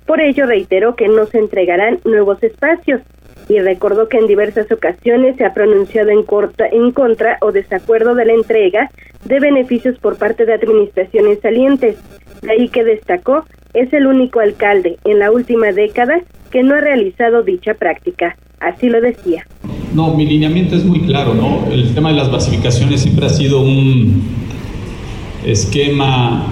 Por 0.05 0.21
ello, 0.21 0.45
reiteró 0.45 0.95
que 0.95 1.07
no 1.07 1.25
se 1.25 1.37
entregarán 1.37 1.99
nuevos 2.05 2.41
espacios 2.41 3.01
y 3.49 3.59
recordó 3.59 4.07
que 4.07 4.17
en 4.17 4.27
diversas 4.27 4.71
ocasiones 4.71 5.35
se 5.37 5.45
ha 5.45 5.53
pronunciado 5.53 6.09
en, 6.11 6.91
contra 6.91 7.37
o 7.41 7.51
desacuerdo 7.51 8.15
de 8.15 8.25
la 8.25 8.33
entrega 8.33 8.89
de 9.25 9.39
beneficios 9.39 9.99
por 9.99 10.17
parte 10.17 10.45
de 10.45 10.53
administraciones 10.53 11.39
salientes. 11.41 11.97
De 12.41 12.51
ahí 12.51 12.69
que 12.69 12.83
destacó, 12.83 13.45
es 13.73 13.91
el 13.93 14.07
único 14.07 14.39
alcalde 14.39 14.97
en 15.03 15.19
la 15.19 15.31
última 15.31 15.71
década 15.71 16.21
que 16.51 16.63
no 16.63 16.75
ha 16.75 16.81
realizado 16.81 17.43
dicha 17.43 17.73
práctica. 17.73 18.37
Así 18.59 18.89
lo 18.89 19.01
decía. 19.01 19.45
No, 19.93 20.13
mi 20.15 20.25
lineamiento 20.25 20.75
es 20.75 20.85
muy 20.85 21.01
claro, 21.01 21.35
¿no? 21.35 21.71
El 21.71 21.93
tema 21.93 22.09
de 22.09 22.15
las 22.15 22.31
basificaciones 22.31 23.01
siempre 23.01 23.27
ha 23.27 23.29
sido 23.29 23.61
un 23.61 24.23
esquema 25.45 26.47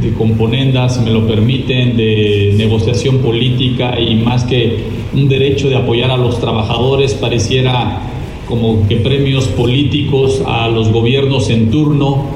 de 0.00 0.12
componendas, 0.12 0.96
si 0.96 1.00
me 1.00 1.10
lo 1.10 1.26
permiten, 1.26 1.96
de 1.96 2.54
negociación 2.56 3.18
política 3.18 3.98
y 3.98 4.14
más 4.14 4.44
que 4.44 4.84
un 5.14 5.28
derecho 5.28 5.68
de 5.68 5.76
apoyar 5.76 6.12
a 6.12 6.16
los 6.16 6.38
trabajadores, 6.38 7.14
pareciera 7.14 8.02
como 8.46 8.86
que 8.86 8.96
premios 8.96 9.46
políticos 9.48 10.42
a 10.46 10.68
los 10.68 10.92
gobiernos 10.92 11.50
en 11.50 11.72
turno 11.72 12.26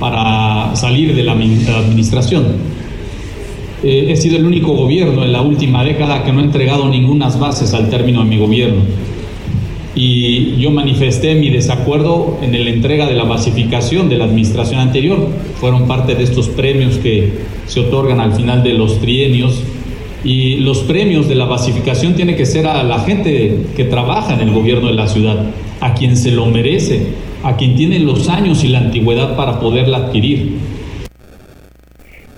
para 0.00 0.74
salir 0.74 1.14
de 1.14 1.22
la 1.22 1.32
administración. 1.32 2.44
Eh, 3.84 4.06
he 4.10 4.16
sido 4.16 4.36
el 4.36 4.46
único 4.46 4.72
gobierno 4.72 5.24
en 5.24 5.32
la 5.32 5.42
última 5.42 5.84
década 5.84 6.24
que 6.24 6.32
no 6.32 6.40
ha 6.40 6.44
entregado 6.44 6.88
ninguna 6.88 7.28
bases 7.28 7.72
al 7.74 7.88
término 7.88 8.24
de 8.24 8.30
mi 8.30 8.38
gobierno. 8.38 8.80
Y 9.94 10.56
yo 10.56 10.70
manifesté 10.70 11.34
mi 11.34 11.50
desacuerdo 11.50 12.38
en 12.40 12.52
la 12.52 12.70
entrega 12.70 13.06
de 13.06 13.14
la 13.14 13.24
basificación 13.24 14.08
de 14.08 14.16
la 14.16 14.24
administración 14.24 14.80
anterior. 14.80 15.28
Fueron 15.56 15.86
parte 15.86 16.14
de 16.14 16.24
estos 16.24 16.48
premios 16.48 16.96
que 16.98 17.32
se 17.66 17.80
otorgan 17.80 18.20
al 18.20 18.32
final 18.34 18.62
de 18.62 18.72
los 18.72 19.00
trienios 19.00 19.62
y 20.24 20.56
los 20.56 20.80
premios 20.80 21.28
de 21.28 21.34
la 21.34 21.44
basificación 21.44 22.14
tiene 22.14 22.36
que 22.36 22.46
ser 22.46 22.66
a 22.66 22.82
la 22.84 23.00
gente 23.00 23.56
que 23.76 23.84
trabaja 23.84 24.34
en 24.34 24.40
el 24.40 24.52
gobierno 24.52 24.88
de 24.88 24.94
la 24.94 25.08
ciudad, 25.08 25.50
a 25.80 25.94
quien 25.94 26.16
se 26.16 26.30
lo 26.30 26.46
merece, 26.46 27.08
a 27.42 27.56
quien 27.56 27.74
tiene 27.74 27.98
los 27.98 28.28
años 28.28 28.62
y 28.64 28.68
la 28.68 28.78
antigüedad 28.78 29.36
para 29.36 29.58
poderla 29.58 29.98
adquirir. 29.98 30.58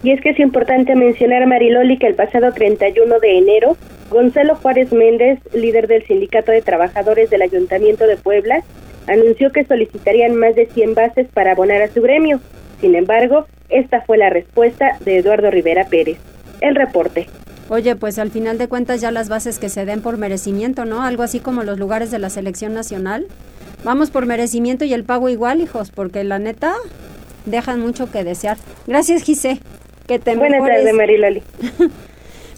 Y 0.03 0.11
es 0.11 0.21
que 0.21 0.31
es 0.31 0.41
importante 0.41 0.95
mencionar, 0.97 1.47
Mariloli, 1.47 1.99
que 1.99 2.07
el 2.07 2.15
pasado 2.15 2.53
31 2.53 3.21
de 3.21 3.39
enero, 3.39 3.77
Gonzalo 4.11 4.57
Juárez 4.57 4.93
Méndez, 4.93 5.39
líder 5.53 5.89
del 5.89 6.05
Sindicato 6.07 6.53
de 6.53 6.63
Trabajadores 6.63 7.31
del 7.31 7.43
Ayuntamiento 7.43 8.07
de 8.07 8.17
Puebla, 8.17 8.63
anunció 9.07 9.51
que 9.51 9.65
solicitarían 9.65 10.35
más 10.37 10.55
de 10.55 10.67
100 10.67 10.95
bases 10.95 11.27
para 11.33 11.53
abonar 11.53 11.83
a 11.83 11.89
su 11.89 12.03
gremio. 12.03 12.41
Sin 12.81 12.95
embargo, 12.95 13.47
esta 13.69 14.03
fue 14.03 14.19
la 14.19 14.31
respuesta 14.31 14.99
de 15.05 15.19
Eduardo 15.19 15.51
Rivera 15.51 15.87
Pérez. 15.87 16.19
El 16.61 16.75
reporte. 16.75 17.27
Oye, 17.69 17.97
pues 17.97 18.19
al 18.19 18.31
final 18.31 18.59
de 18.59 18.69
cuentas 18.69 19.01
ya 19.01 19.11
las 19.11 19.29
bases 19.29 19.59
que 19.59 19.69
se 19.69 19.87
den 19.87 20.03
por 20.03 20.19
merecimiento, 20.19 20.85
¿no? 20.85 21.03
Algo 21.03 21.23
así 21.23 21.41
como 21.41 21.63
los 21.63 21.79
lugares 21.79 22.11
de 22.11 22.19
la 22.19 22.31
selección 22.31 22.75
nacional. 22.75 23.27
Vamos 23.85 24.11
por 24.11 24.27
merecimiento 24.27 24.85
y 24.85 24.93
el 24.93 25.05
pago 25.05 25.29
igual, 25.29 25.61
hijos, 25.61 25.91
porque 25.91 26.25
la 26.25 26.39
neta 26.39 26.75
dejan 27.47 27.81
mucho 27.81 28.11
que 28.11 28.23
desear. 28.25 28.59
Gracias, 28.87 29.23
Gise. 29.23 29.61
Que 30.07 30.19
te 30.19 30.37
Buenas 30.37 30.63
tardes, 30.63 30.95
Mariloli. 30.95 31.43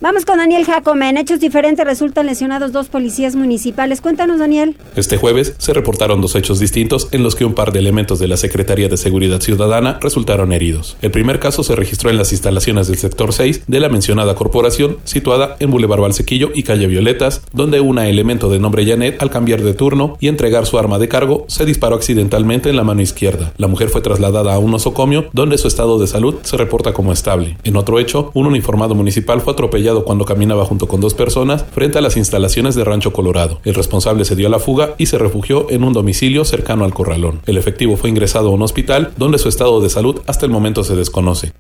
Vamos 0.02 0.26
con 0.26 0.36
Daniel 0.36 0.66
Jacome. 0.66 1.08
En 1.08 1.16
hechos 1.16 1.40
diferentes 1.40 1.82
resultan 1.82 2.26
lesionados 2.26 2.70
dos 2.70 2.88
policías 2.88 3.34
municipales. 3.34 4.02
Cuéntanos, 4.02 4.38
Daniel. 4.38 4.76
Este 4.94 5.16
jueves 5.16 5.54
se 5.56 5.72
reportaron 5.72 6.20
dos 6.20 6.34
hechos 6.34 6.60
distintos 6.60 7.08
en 7.12 7.22
los 7.22 7.34
que 7.34 7.46
un 7.46 7.54
par 7.54 7.72
de 7.72 7.78
elementos 7.78 8.18
de 8.18 8.28
la 8.28 8.36
Secretaría 8.36 8.90
de 8.90 8.98
Seguridad 8.98 9.40
Ciudadana 9.40 9.98
resultaron 10.02 10.52
heridos. 10.52 10.98
El 11.00 11.12
primer 11.12 11.40
caso 11.40 11.62
se 11.62 11.74
registró 11.74 12.10
en 12.10 12.18
las 12.18 12.32
instalaciones 12.32 12.88
del 12.88 12.98
sector 12.98 13.32
6 13.32 13.62
de 13.66 13.80
la 13.80 13.88
mencionada 13.88 14.34
corporación, 14.34 14.98
situada 15.04 15.56
en 15.60 15.70
Boulevard 15.70 16.02
Valsequillo 16.02 16.50
y 16.54 16.62
Calle 16.62 16.88
Violetas, 16.88 17.40
donde 17.54 17.80
una 17.80 18.10
elemento 18.10 18.50
de 18.50 18.58
nombre 18.58 18.84
Janet, 18.84 19.22
al 19.22 19.30
cambiar 19.30 19.62
de 19.62 19.72
turno 19.72 20.18
y 20.20 20.28
entregar 20.28 20.66
su 20.66 20.78
arma 20.78 20.98
de 20.98 21.08
cargo, 21.08 21.46
se 21.48 21.64
disparó 21.64 21.96
accidentalmente 21.96 22.68
en 22.68 22.76
la 22.76 22.84
mano 22.84 23.00
izquierda. 23.00 23.54
La 23.56 23.66
mujer 23.66 23.88
fue 23.88 24.02
trasladada 24.02 24.52
a 24.52 24.58
un 24.58 24.72
nosocomio, 24.72 25.30
donde 25.32 25.56
su 25.56 25.68
estado 25.68 25.98
de 25.98 26.06
salud 26.06 26.34
se 26.42 26.58
reporta 26.58 26.92
como 26.92 27.14
estable. 27.14 27.56
En 27.64 27.76
otro 27.76 27.98
hecho, 27.98 28.30
un 28.34 28.44
uniformado 28.44 28.94
municipal 28.94 29.40
fue 29.40 29.54
atropellado 29.54 29.85
cuando 30.04 30.24
caminaba 30.24 30.64
junto 30.64 30.88
con 30.88 31.00
dos 31.00 31.14
personas 31.14 31.64
frente 31.72 31.98
a 31.98 32.00
las 32.00 32.16
instalaciones 32.16 32.74
de 32.74 32.84
Rancho 32.84 33.12
Colorado. 33.12 33.60
El 33.64 33.74
responsable 33.74 34.24
se 34.24 34.34
dio 34.34 34.48
a 34.48 34.50
la 34.50 34.58
fuga 34.58 34.94
y 34.98 35.06
se 35.06 35.18
refugió 35.18 35.70
en 35.70 35.84
un 35.84 35.92
domicilio 35.92 36.44
cercano 36.44 36.84
al 36.84 36.94
corralón. 36.94 37.40
El 37.46 37.56
efectivo 37.56 37.96
fue 37.96 38.10
ingresado 38.10 38.48
a 38.48 38.52
un 38.52 38.62
hospital 38.62 39.12
donde 39.16 39.38
su 39.38 39.48
estado 39.48 39.80
de 39.80 39.90
salud 39.90 40.20
hasta 40.26 40.46
el 40.46 40.52
momento 40.52 40.82
se 40.82 40.96
desconoce. 40.96 41.52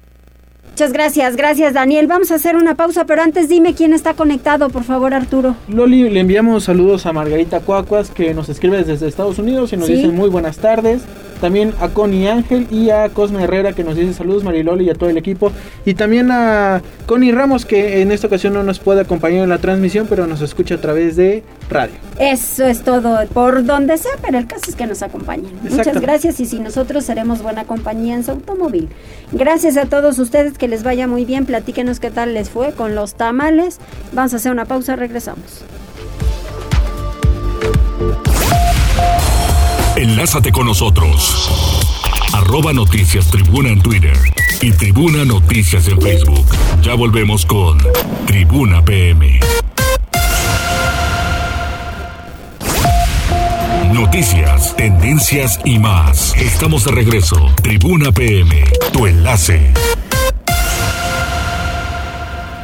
Muchas 0.76 0.92
gracias, 0.92 1.36
gracias 1.36 1.72
Daniel. 1.72 2.06
Vamos 2.06 2.30
a 2.30 2.34
hacer 2.34 2.54
una 2.54 2.74
pausa, 2.74 3.06
pero 3.06 3.22
antes 3.22 3.48
dime 3.48 3.72
quién 3.72 3.94
está 3.94 4.12
conectado, 4.12 4.68
por 4.68 4.84
favor 4.84 5.14
Arturo. 5.14 5.56
Loli, 5.68 6.10
le 6.10 6.20
enviamos 6.20 6.64
saludos 6.64 7.06
a 7.06 7.14
Margarita 7.14 7.60
Cuacuas 7.60 8.10
que 8.10 8.34
nos 8.34 8.50
escribe 8.50 8.84
desde 8.84 9.08
Estados 9.08 9.38
Unidos 9.38 9.72
y 9.72 9.78
nos 9.78 9.88
dice 9.88 10.08
muy 10.08 10.28
buenas 10.28 10.58
tardes. 10.58 11.00
También 11.40 11.72
a 11.80 11.88
Connie 11.88 12.28
Ángel 12.28 12.66
y 12.70 12.90
a 12.90 13.08
Cosme 13.08 13.44
Herrera 13.44 13.72
que 13.72 13.84
nos 13.84 13.96
dice 13.96 14.12
saludos 14.12 14.44
Mariloli 14.44 14.84
y 14.84 14.90
a 14.90 14.94
todo 14.94 15.08
el 15.08 15.16
equipo. 15.16 15.50
Y 15.86 15.94
también 15.94 16.30
a 16.30 16.82
Connie 17.06 17.32
Ramos 17.32 17.64
que 17.64 18.02
en 18.02 18.12
esta 18.12 18.26
ocasión 18.26 18.52
no 18.52 18.62
nos 18.62 18.78
puede 18.78 19.00
acompañar 19.00 19.44
en 19.44 19.48
la 19.48 19.58
transmisión, 19.58 20.06
pero 20.10 20.26
nos 20.26 20.42
escucha 20.42 20.74
a 20.74 20.80
través 20.82 21.16
de 21.16 21.42
radio. 21.68 21.94
Eso 22.18 22.64
es 22.64 22.82
todo, 22.82 23.26
por 23.28 23.64
donde 23.64 23.98
sea, 23.98 24.12
pero 24.22 24.38
el 24.38 24.46
caso 24.46 24.64
es 24.68 24.76
que 24.76 24.86
nos 24.86 25.02
acompañen. 25.02 25.52
Muchas 25.62 26.00
gracias 26.00 26.40
y 26.40 26.46
si 26.46 26.58
nosotros 26.58 27.04
seremos 27.04 27.42
buena 27.42 27.64
compañía 27.64 28.14
en 28.14 28.24
su 28.24 28.30
automóvil. 28.30 28.88
Gracias 29.32 29.76
a 29.76 29.86
todos 29.86 30.18
ustedes, 30.18 30.56
que 30.56 30.68
les 30.68 30.82
vaya 30.82 31.06
muy 31.06 31.24
bien, 31.24 31.46
platíquenos 31.46 32.00
qué 32.00 32.10
tal 32.10 32.34
les 32.34 32.48
fue 32.50 32.72
con 32.72 32.94
los 32.94 33.14
tamales. 33.14 33.78
Vamos 34.12 34.32
a 34.32 34.36
hacer 34.36 34.52
una 34.52 34.64
pausa, 34.64 34.96
regresamos. 34.96 35.62
Enlázate 39.96 40.52
con 40.52 40.66
nosotros. 40.66 41.50
Arroba 42.34 42.72
Noticias 42.74 43.30
Tribuna 43.30 43.70
en 43.70 43.80
Twitter 43.80 44.16
y 44.60 44.70
Tribuna 44.72 45.24
Noticias 45.24 45.88
en 45.88 46.00
Facebook. 46.00 46.46
Ya 46.82 46.94
volvemos 46.94 47.46
con 47.46 47.78
Tribuna 48.26 48.84
PM. 48.84 49.40
Noticias, 53.96 54.76
tendencias 54.76 55.58
y 55.64 55.78
más. 55.78 56.36
Estamos 56.36 56.84
de 56.84 56.92
regreso. 56.92 57.36
Tribuna 57.62 58.12
PM, 58.12 58.62
tu 58.92 59.06
enlace. 59.06 59.72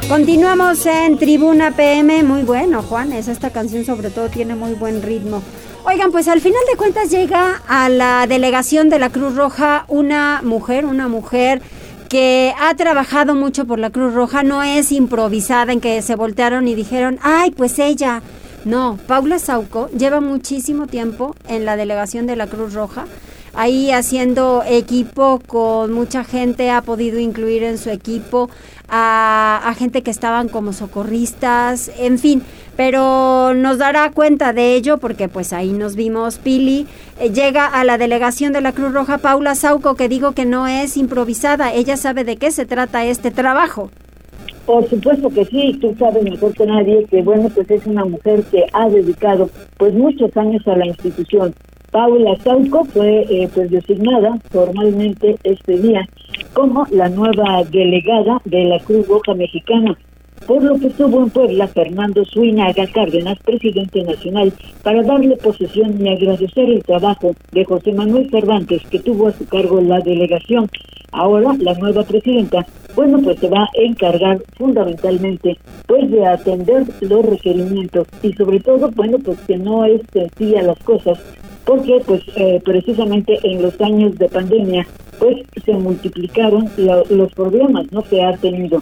Continuamos 0.07 0.85
en 0.85 1.17
Tribuna 1.17 1.71
PM. 1.71 2.21
Muy 2.21 2.43
bueno, 2.43 2.83
Juan. 2.83 3.13
esta 3.13 3.49
canción 3.49 3.83
sobre 3.83 4.11
todo 4.11 4.29
tiene 4.29 4.53
muy 4.53 4.75
buen 4.75 5.01
ritmo. 5.01 5.41
Oigan, 5.85 6.11
pues 6.11 6.27
al 6.27 6.39
final 6.39 6.61
de 6.69 6.77
cuentas 6.77 7.09
llega 7.09 7.63
a 7.67 7.89
la 7.89 8.27
delegación 8.27 8.89
de 8.89 8.99
la 8.99 9.09
Cruz 9.09 9.35
Roja 9.35 9.85
una 9.87 10.41
mujer, 10.43 10.85
una 10.85 11.07
mujer 11.07 11.63
que 12.09 12.53
ha 12.61 12.75
trabajado 12.75 13.33
mucho 13.33 13.65
por 13.65 13.79
la 13.79 13.89
Cruz 13.89 14.13
Roja, 14.13 14.43
no 14.43 14.61
es 14.61 14.91
improvisada 14.91 15.73
en 15.73 15.81
que 15.81 15.99
se 16.03 16.13
voltearon 16.13 16.67
y 16.67 16.75
dijeron, 16.75 17.17
ay, 17.23 17.49
pues 17.49 17.79
ella. 17.79 18.21
No, 18.65 18.97
Paula 19.07 19.39
Sauco 19.39 19.89
lleva 19.89 20.21
muchísimo 20.21 20.87
tiempo 20.87 21.35
en 21.47 21.65
la 21.65 21.75
delegación 21.75 22.27
de 22.27 22.35
la 22.35 22.47
Cruz 22.47 22.73
Roja 22.73 23.05
ahí 23.53 23.91
haciendo 23.91 24.63
equipo 24.65 25.39
con 25.45 25.91
mucha 25.93 26.23
gente, 26.23 26.71
ha 26.71 26.81
podido 26.81 27.19
incluir 27.19 27.63
en 27.63 27.77
su 27.77 27.89
equipo 27.89 28.49
a, 28.89 29.73
gente 29.77 30.03
que 30.03 30.11
estaban 30.11 30.49
como 30.49 30.73
socorristas, 30.73 31.91
en 31.97 32.19
fin, 32.19 32.43
pero 32.75 33.53
nos 33.55 33.77
dará 33.77 34.11
cuenta 34.11 34.53
de 34.53 34.75
ello 34.75 34.97
porque 34.97 35.29
pues 35.29 35.51
ahí 35.53 35.71
nos 35.71 35.95
vimos 35.95 36.37
Pili, 36.37 36.87
eh, 37.19 37.31
llega 37.31 37.65
a 37.65 37.83
la 37.83 37.97
delegación 37.97 38.53
de 38.53 38.61
la 38.61 38.71
Cruz 38.71 38.93
Roja 38.93 39.17
Paula 39.17 39.55
Sauco 39.55 39.95
que 39.95 40.09
digo 40.09 40.33
que 40.33 40.45
no 40.45 40.67
es 40.67 40.97
improvisada, 40.97 41.73
ella 41.73 41.97
sabe 41.97 42.23
de 42.23 42.37
qué 42.37 42.51
se 42.51 42.65
trata 42.65 43.05
este 43.05 43.31
trabajo. 43.31 43.89
Por 44.65 44.87
supuesto 44.89 45.29
que 45.29 45.43
sí, 45.45 45.77
tú 45.81 45.93
sabes 45.99 46.23
mejor 46.23 46.53
que 46.53 46.65
nadie 46.65 47.05
que 47.05 47.21
bueno, 47.21 47.49
pues 47.53 47.69
es 47.69 47.85
una 47.85 48.05
mujer 48.05 48.43
que 48.43 48.65
ha 48.71 48.89
dedicado 48.89 49.49
pues 49.77 49.93
muchos 49.93 50.35
años 50.37 50.65
a 50.67 50.77
la 50.77 50.87
institución. 50.87 51.53
Paula 51.91 52.35
Sauco 52.43 52.85
fue 52.85 53.25
eh, 53.29 53.49
pues 53.53 53.69
designada 53.69 54.39
formalmente 54.49 55.35
este 55.43 55.77
día 55.77 56.07
como 56.53 56.87
la 56.91 57.09
nueva 57.09 57.63
delegada 57.69 58.41
de 58.45 58.63
la 58.65 58.79
Cruz 58.79 59.07
Roja 59.07 59.33
Mexicana, 59.33 59.97
por 60.47 60.63
lo 60.63 60.77
que 60.77 60.87
estuvo 60.87 61.23
en 61.23 61.29
Puebla 61.29 61.67
Fernando 61.67 62.25
Suinaga 62.25 62.85
Cárdenas, 62.87 63.37
presidente 63.39 64.03
nacional, 64.03 64.53
para 64.83 65.03
darle 65.03 65.37
posesión 65.37 66.05
y 66.05 66.09
agradecer 66.09 66.69
el 66.69 66.83
trabajo 66.83 67.35
de 67.51 67.65
José 67.65 67.93
Manuel 67.93 68.29
Cervantes, 68.29 68.81
que 68.89 68.99
tuvo 68.99 69.27
a 69.27 69.33
su 69.33 69.45
cargo 69.45 69.81
la 69.81 69.99
delegación. 69.99 70.69
Ahora, 71.11 71.55
la 71.59 71.75
nueva 71.75 72.03
presidenta, 72.03 72.65
bueno, 72.95 73.19
pues 73.23 73.39
se 73.39 73.47
va 73.47 73.63
a 73.63 73.69
encargar 73.75 74.41
fundamentalmente, 74.57 75.57
pues, 75.87 76.09
de 76.09 76.25
atender 76.25 76.85
los 77.01 77.25
requerimientos 77.25 78.07
y 78.21 78.33
sobre 78.33 78.59
todo, 78.59 78.89
bueno, 78.91 79.19
pues 79.19 79.39
que 79.41 79.57
no 79.57 79.85
es 79.85 80.01
sencilla 80.11 80.63
las 80.63 80.79
cosas, 80.79 81.19
porque 81.65 82.01
pues 82.05 82.21
eh, 82.35 82.61
precisamente 82.63 83.39
en 83.43 83.61
los 83.61 83.79
años 83.79 84.17
de 84.17 84.27
pandemia 84.27 84.85
pues 85.19 85.37
se 85.63 85.73
multiplicaron 85.73 86.69
los 87.09 87.31
problemas 87.33 87.89
no 87.91 88.01
que 88.03 88.21
ha 88.21 88.35
tenido 88.37 88.81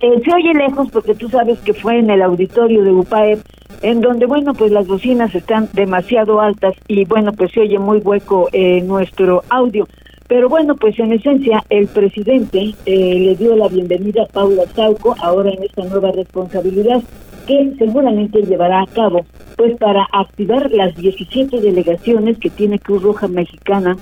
eh, 0.00 0.22
se 0.24 0.34
oye 0.34 0.52
lejos 0.54 0.88
porque 0.90 1.14
tú 1.14 1.28
sabes 1.28 1.58
que 1.60 1.72
fue 1.72 1.98
en 1.98 2.10
el 2.10 2.22
auditorio 2.22 2.84
de 2.84 2.92
UPAEP 2.92 3.40
en 3.82 4.00
donde, 4.00 4.26
bueno, 4.26 4.54
pues 4.54 4.72
las 4.72 4.86
bocinas 4.86 5.34
están 5.34 5.68
demasiado 5.72 6.40
altas 6.40 6.74
y, 6.88 7.04
bueno, 7.04 7.32
pues 7.32 7.52
se 7.52 7.60
oye 7.60 7.78
muy 7.78 7.98
hueco 7.98 8.48
eh, 8.52 8.80
nuestro 8.82 9.42
audio. 9.48 9.86
Pero 10.28 10.48
bueno, 10.48 10.74
pues 10.74 10.98
en 10.98 11.12
esencia 11.12 11.62
el 11.70 11.86
presidente 11.86 12.74
eh, 12.84 13.14
le 13.14 13.36
dio 13.36 13.54
la 13.54 13.68
bienvenida 13.68 14.24
a 14.24 14.26
Paula 14.26 14.64
Sauco 14.74 15.14
ahora 15.20 15.50
en 15.50 15.62
esta 15.62 15.84
nueva 15.84 16.10
responsabilidad 16.10 17.00
que 17.46 17.74
seguramente 17.78 18.42
llevará 18.42 18.82
a 18.82 18.86
cabo 18.86 19.24
pues 19.56 19.76
para 19.78 20.06
activar 20.12 20.70
las 20.72 20.96
17 20.96 21.60
delegaciones 21.60 22.38
que 22.38 22.50
tiene 22.50 22.80
Cruz 22.80 23.02
Roja 23.02 23.28
Mexicana 23.28 23.96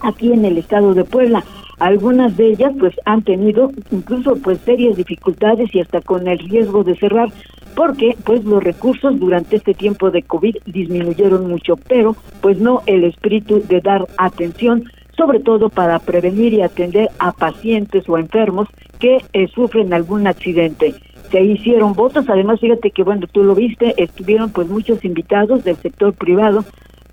aquí 0.00 0.32
en 0.32 0.44
el 0.44 0.58
estado 0.58 0.94
de 0.94 1.04
Puebla. 1.04 1.44
Algunas 1.82 2.36
de 2.36 2.50
ellas 2.50 2.72
pues 2.78 2.94
han 3.06 3.22
tenido 3.22 3.72
incluso 3.90 4.36
pues 4.36 4.60
serias 4.60 4.94
dificultades 4.94 5.74
y 5.74 5.80
hasta 5.80 6.00
con 6.00 6.28
el 6.28 6.38
riesgo 6.38 6.84
de 6.84 6.94
cerrar 6.94 7.28
porque 7.74 8.16
pues 8.24 8.44
los 8.44 8.62
recursos 8.62 9.18
durante 9.18 9.56
este 9.56 9.74
tiempo 9.74 10.12
de 10.12 10.22
COVID 10.22 10.58
disminuyeron 10.66 11.48
mucho, 11.48 11.74
pero 11.88 12.14
pues 12.40 12.58
no 12.58 12.82
el 12.86 13.02
espíritu 13.02 13.64
de 13.66 13.80
dar 13.80 14.06
atención 14.16 14.84
sobre 15.16 15.40
todo 15.40 15.70
para 15.70 15.98
prevenir 15.98 16.54
y 16.54 16.62
atender 16.62 17.10
a 17.18 17.32
pacientes 17.32 18.08
o 18.08 18.16
enfermos 18.16 18.68
que 19.00 19.18
eh, 19.32 19.48
sufren 19.48 19.92
algún 19.92 20.28
accidente. 20.28 20.94
Se 21.32 21.42
hicieron 21.42 21.94
votos, 21.94 22.26
además 22.28 22.60
fíjate 22.60 22.92
que 22.92 23.02
bueno, 23.02 23.26
tú 23.26 23.42
lo 23.42 23.56
viste, 23.56 24.00
estuvieron 24.00 24.52
pues 24.52 24.68
muchos 24.68 25.04
invitados 25.04 25.64
del 25.64 25.74
sector 25.78 26.12
privado, 26.12 26.64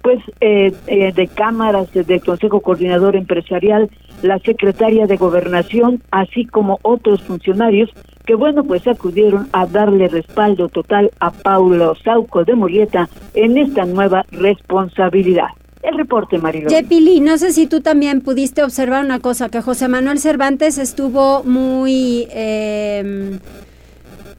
pues 0.01 0.19
eh, 0.41 0.73
eh, 0.87 1.11
de 1.13 1.27
cámaras 1.27 1.91
del 1.93 2.21
Consejo 2.23 2.61
Coordinador 2.61 3.15
Empresarial, 3.15 3.89
la 4.21 4.39
secretaria 4.39 5.07
de 5.07 5.17
Gobernación, 5.17 6.01
así 6.11 6.45
como 6.45 6.79
otros 6.83 7.21
funcionarios 7.21 7.89
que 8.29 8.35
bueno, 8.35 8.63
pues 8.63 8.87
acudieron 8.87 9.49
a 9.53 9.65
darle 9.65 10.07
respaldo 10.07 10.69
total 10.69 11.09
a 11.19 11.31
Paulo 11.31 11.95
Sauco 11.95 12.45
de 12.45 12.53
Murieta 12.53 13.09
en 13.33 13.57
esta 13.57 13.85
nueva 13.85 14.23
responsabilidad. 14.29 15.47
El 15.81 15.97
reporte, 15.97 16.37
Marilón. 16.37 16.69
Yepili, 16.69 17.21
no 17.21 17.39
sé 17.39 17.53
si 17.53 17.65
tú 17.65 17.81
también 17.81 18.21
pudiste 18.21 18.63
observar 18.63 19.03
una 19.03 19.19
cosa, 19.19 19.49
que 19.49 19.61
José 19.61 19.87
Manuel 19.87 20.19
Cervantes 20.19 20.77
estuvo 20.77 21.43
muy, 21.43 22.27
eh, 22.29 23.39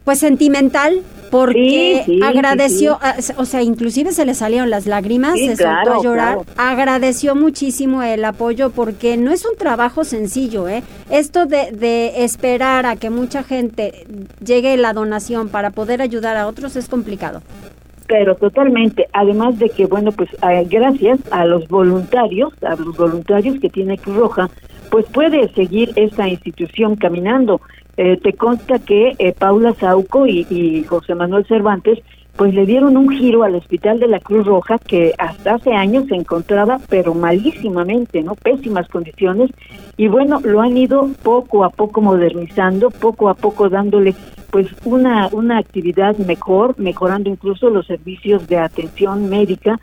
pues 0.04 0.18
sentimental 0.18 1.02
porque 1.30 2.04
agradeció, 2.22 2.98
o 3.36 3.44
sea, 3.44 3.62
inclusive 3.62 4.12
se 4.12 4.26
le 4.26 4.34
salieron 4.34 4.68
las 4.68 4.86
lágrimas, 4.86 5.38
se 5.38 5.56
soltó 5.56 6.00
a 6.00 6.02
llorar, 6.02 6.38
agradeció 6.56 7.36
muchísimo 7.36 8.02
el 8.02 8.24
apoyo 8.24 8.70
porque 8.70 9.16
no 9.16 9.30
es 9.30 9.46
un 9.46 9.56
trabajo 9.56 10.02
sencillo, 10.02 10.68
¿eh? 10.68 10.82
Esto 11.08 11.46
de, 11.46 11.70
de 11.70 12.24
esperar 12.24 12.84
a 12.84 12.96
que 12.96 13.10
mucha 13.10 13.44
gente 13.44 14.06
llegue 14.44 14.76
la 14.76 14.92
donación 14.92 15.48
para 15.48 15.70
poder 15.70 16.02
ayudar 16.02 16.36
a 16.36 16.48
otros 16.48 16.74
es 16.74 16.88
complicado 16.88 17.42
pero 18.10 18.34
totalmente. 18.34 19.06
Además 19.12 19.56
de 19.60 19.70
que, 19.70 19.86
bueno, 19.86 20.10
pues 20.10 20.28
eh, 20.42 20.66
gracias 20.68 21.20
a 21.30 21.44
los 21.44 21.68
voluntarios, 21.68 22.52
a 22.64 22.74
los 22.74 22.96
voluntarios 22.96 23.60
que 23.60 23.70
tiene 23.70 23.98
Cruz 23.98 24.16
Roja, 24.16 24.50
pues 24.90 25.06
puede 25.12 25.48
seguir 25.54 25.92
esta 25.94 26.28
institución 26.28 26.96
caminando. 26.96 27.60
Eh, 28.02 28.16
te 28.16 28.32
consta 28.32 28.78
que 28.78 29.14
eh, 29.18 29.34
Paula 29.38 29.74
Sauco 29.74 30.26
y, 30.26 30.84
José 30.88 31.14
Manuel 31.14 31.44
Cervantes 31.46 31.98
pues 32.40 32.54
le 32.54 32.64
dieron 32.64 32.96
un 32.96 33.10
giro 33.10 33.42
al 33.42 33.54
hospital 33.54 34.00
de 34.00 34.08
la 34.08 34.18
Cruz 34.18 34.46
Roja 34.46 34.78
que 34.78 35.12
hasta 35.18 35.56
hace 35.56 35.74
años 35.74 36.06
se 36.08 36.14
encontraba 36.14 36.80
pero 36.88 37.12
malísimamente, 37.12 38.22
¿no? 38.22 38.34
Pésimas 38.34 38.88
condiciones 38.88 39.50
y 39.98 40.08
bueno, 40.08 40.40
lo 40.42 40.62
han 40.62 40.74
ido 40.74 41.10
poco 41.22 41.64
a 41.64 41.68
poco 41.68 42.00
modernizando, 42.00 42.88
poco 42.88 43.28
a 43.28 43.34
poco 43.34 43.68
dándole 43.68 44.14
pues 44.50 44.68
una 44.86 45.28
una 45.32 45.58
actividad 45.58 46.16
mejor, 46.16 46.76
mejorando 46.78 47.28
incluso 47.28 47.68
los 47.68 47.86
servicios 47.86 48.48
de 48.48 48.56
atención 48.56 49.28
médica 49.28 49.78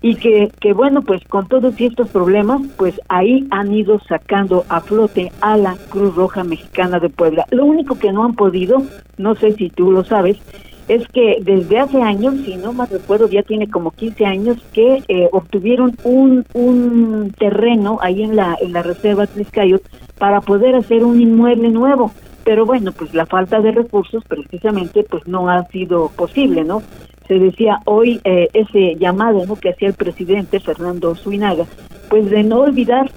y 0.00 0.14
que, 0.14 0.50
que 0.60 0.72
bueno, 0.72 1.02
pues 1.02 1.22
con 1.28 1.46
todos 1.46 1.78
estos 1.78 2.08
problemas, 2.08 2.62
pues 2.78 2.98
ahí 3.08 3.46
han 3.50 3.70
ido 3.74 4.00
sacando 4.08 4.64
a 4.70 4.80
flote 4.80 5.30
a 5.42 5.58
la 5.58 5.76
Cruz 5.90 6.14
Roja 6.14 6.42
Mexicana 6.42 7.00
de 7.00 7.10
Puebla. 7.10 7.44
Lo 7.50 7.66
único 7.66 7.98
que 7.98 8.12
no 8.12 8.24
han 8.24 8.34
podido, 8.34 8.82
no 9.18 9.34
sé 9.34 9.52
si 9.52 9.68
tú 9.68 9.90
lo 9.90 10.04
sabes, 10.04 10.38
es 10.88 11.06
que 11.08 11.38
desde 11.42 11.78
hace 11.78 12.00
años, 12.00 12.34
si 12.44 12.56
no 12.56 12.72
más 12.72 12.90
recuerdo, 12.90 13.28
ya 13.28 13.42
tiene 13.42 13.68
como 13.68 13.90
15 13.90 14.26
años 14.26 14.56
que 14.72 15.02
eh, 15.08 15.28
obtuvieron 15.32 15.96
un, 16.02 16.44
un 16.54 17.32
terreno 17.38 17.98
ahí 18.02 18.22
en 18.22 18.36
la, 18.36 18.56
en 18.60 18.72
la 18.72 18.82
reserva 18.82 19.26
Tliscayot 19.26 19.82
para 20.18 20.40
poder 20.40 20.74
hacer 20.74 21.04
un 21.04 21.20
inmueble 21.20 21.68
nuevo. 21.68 22.12
Pero 22.44 22.64
bueno, 22.64 22.92
pues 22.92 23.12
la 23.12 23.26
falta 23.26 23.60
de 23.60 23.72
recursos 23.72 24.24
precisamente 24.26 25.04
pues 25.04 25.26
no 25.26 25.50
ha 25.50 25.64
sido 25.66 26.08
posible, 26.16 26.64
¿no? 26.64 26.82
se 27.28 27.38
decía 27.38 27.80
hoy 27.84 28.20
eh, 28.24 28.48
ese 28.54 28.96
llamado 28.96 29.44
¿no? 29.44 29.56
que 29.56 29.68
hacía 29.68 29.88
el 29.88 29.94
presidente 29.94 30.60
Fernando 30.60 31.14
Suinaga, 31.14 31.66
pues 32.08 32.30
de 32.30 32.42
no 32.42 32.60
olvidar 32.60 33.10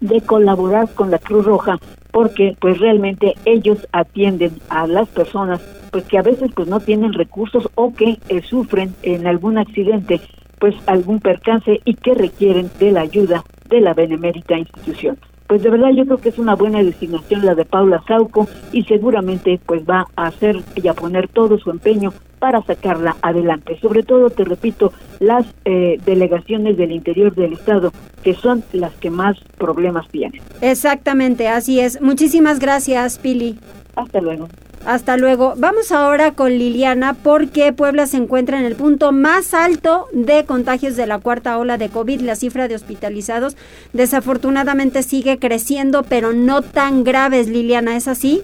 de 0.00 0.20
colaborar 0.20 0.88
con 0.94 1.10
la 1.10 1.18
Cruz 1.18 1.46
Roja 1.46 1.78
porque 2.12 2.56
pues 2.60 2.78
realmente 2.78 3.34
ellos 3.44 3.78
atienden 3.92 4.52
a 4.68 4.86
las 4.86 5.08
personas 5.08 5.60
pues 5.90 6.04
que 6.04 6.18
a 6.18 6.22
veces 6.22 6.50
pues 6.54 6.68
no 6.68 6.80
tienen 6.80 7.12
recursos 7.12 7.68
o 7.74 7.92
que 7.94 8.18
eh, 8.28 8.42
sufren 8.42 8.94
en 9.02 9.26
algún 9.26 9.58
accidente 9.58 10.20
pues 10.58 10.74
algún 10.86 11.20
percance 11.20 11.80
y 11.84 11.94
que 11.94 12.14
requieren 12.14 12.70
de 12.78 12.92
la 12.92 13.02
ayuda 13.02 13.44
de 13.68 13.80
la 13.80 13.94
benemérita 13.94 14.58
institución 14.58 15.18
pues 15.48 15.62
de 15.62 15.70
verdad 15.70 15.90
yo 15.96 16.04
creo 16.04 16.18
que 16.18 16.28
es 16.28 16.38
una 16.38 16.54
buena 16.54 16.82
designación 16.82 17.44
la 17.44 17.54
de 17.54 17.64
Paula 17.64 18.02
Sauco 18.06 18.46
y 18.70 18.84
seguramente 18.84 19.58
pues 19.64 19.82
va 19.82 20.06
a 20.14 20.26
hacer 20.26 20.62
y 20.76 20.86
a 20.88 20.94
poner 20.94 21.28
todo 21.28 21.58
su 21.58 21.70
empeño 21.70 22.12
para 22.38 22.62
sacarla 22.62 23.16
adelante. 23.22 23.78
Sobre 23.80 24.02
todo, 24.02 24.30
te 24.30 24.44
repito, 24.44 24.92
las 25.18 25.46
eh, 25.64 25.98
delegaciones 26.04 26.76
del 26.76 26.92
interior 26.92 27.34
del 27.34 27.54
Estado, 27.54 27.92
que 28.22 28.34
son 28.34 28.62
las 28.72 28.94
que 28.94 29.10
más 29.10 29.38
problemas 29.56 30.06
tienen. 30.08 30.40
Exactamente, 30.60 31.48
así 31.48 31.80
es. 31.80 32.00
Muchísimas 32.00 32.58
gracias, 32.58 33.18
Pili. 33.18 33.58
Hasta 33.96 34.20
luego. 34.20 34.48
Hasta 34.86 35.16
luego. 35.16 35.54
Vamos 35.56 35.92
ahora 35.92 36.32
con 36.32 36.50
Liliana 36.50 37.14
porque 37.14 37.72
Puebla 37.72 38.06
se 38.06 38.16
encuentra 38.16 38.58
en 38.58 38.64
el 38.64 38.74
punto 38.74 39.12
más 39.12 39.52
alto 39.52 40.06
de 40.12 40.44
contagios 40.44 40.96
de 40.96 41.06
la 41.06 41.18
cuarta 41.18 41.58
ola 41.58 41.76
de 41.76 41.90
COVID. 41.90 42.22
La 42.22 42.36
cifra 42.36 42.68
de 42.68 42.74
hospitalizados 42.74 43.56
desafortunadamente 43.92 45.02
sigue 45.02 45.38
creciendo, 45.38 46.02
pero 46.04 46.32
no 46.32 46.62
tan 46.62 47.04
graves, 47.04 47.48
Liliana. 47.48 47.96
¿Es 47.96 48.08
así? 48.08 48.42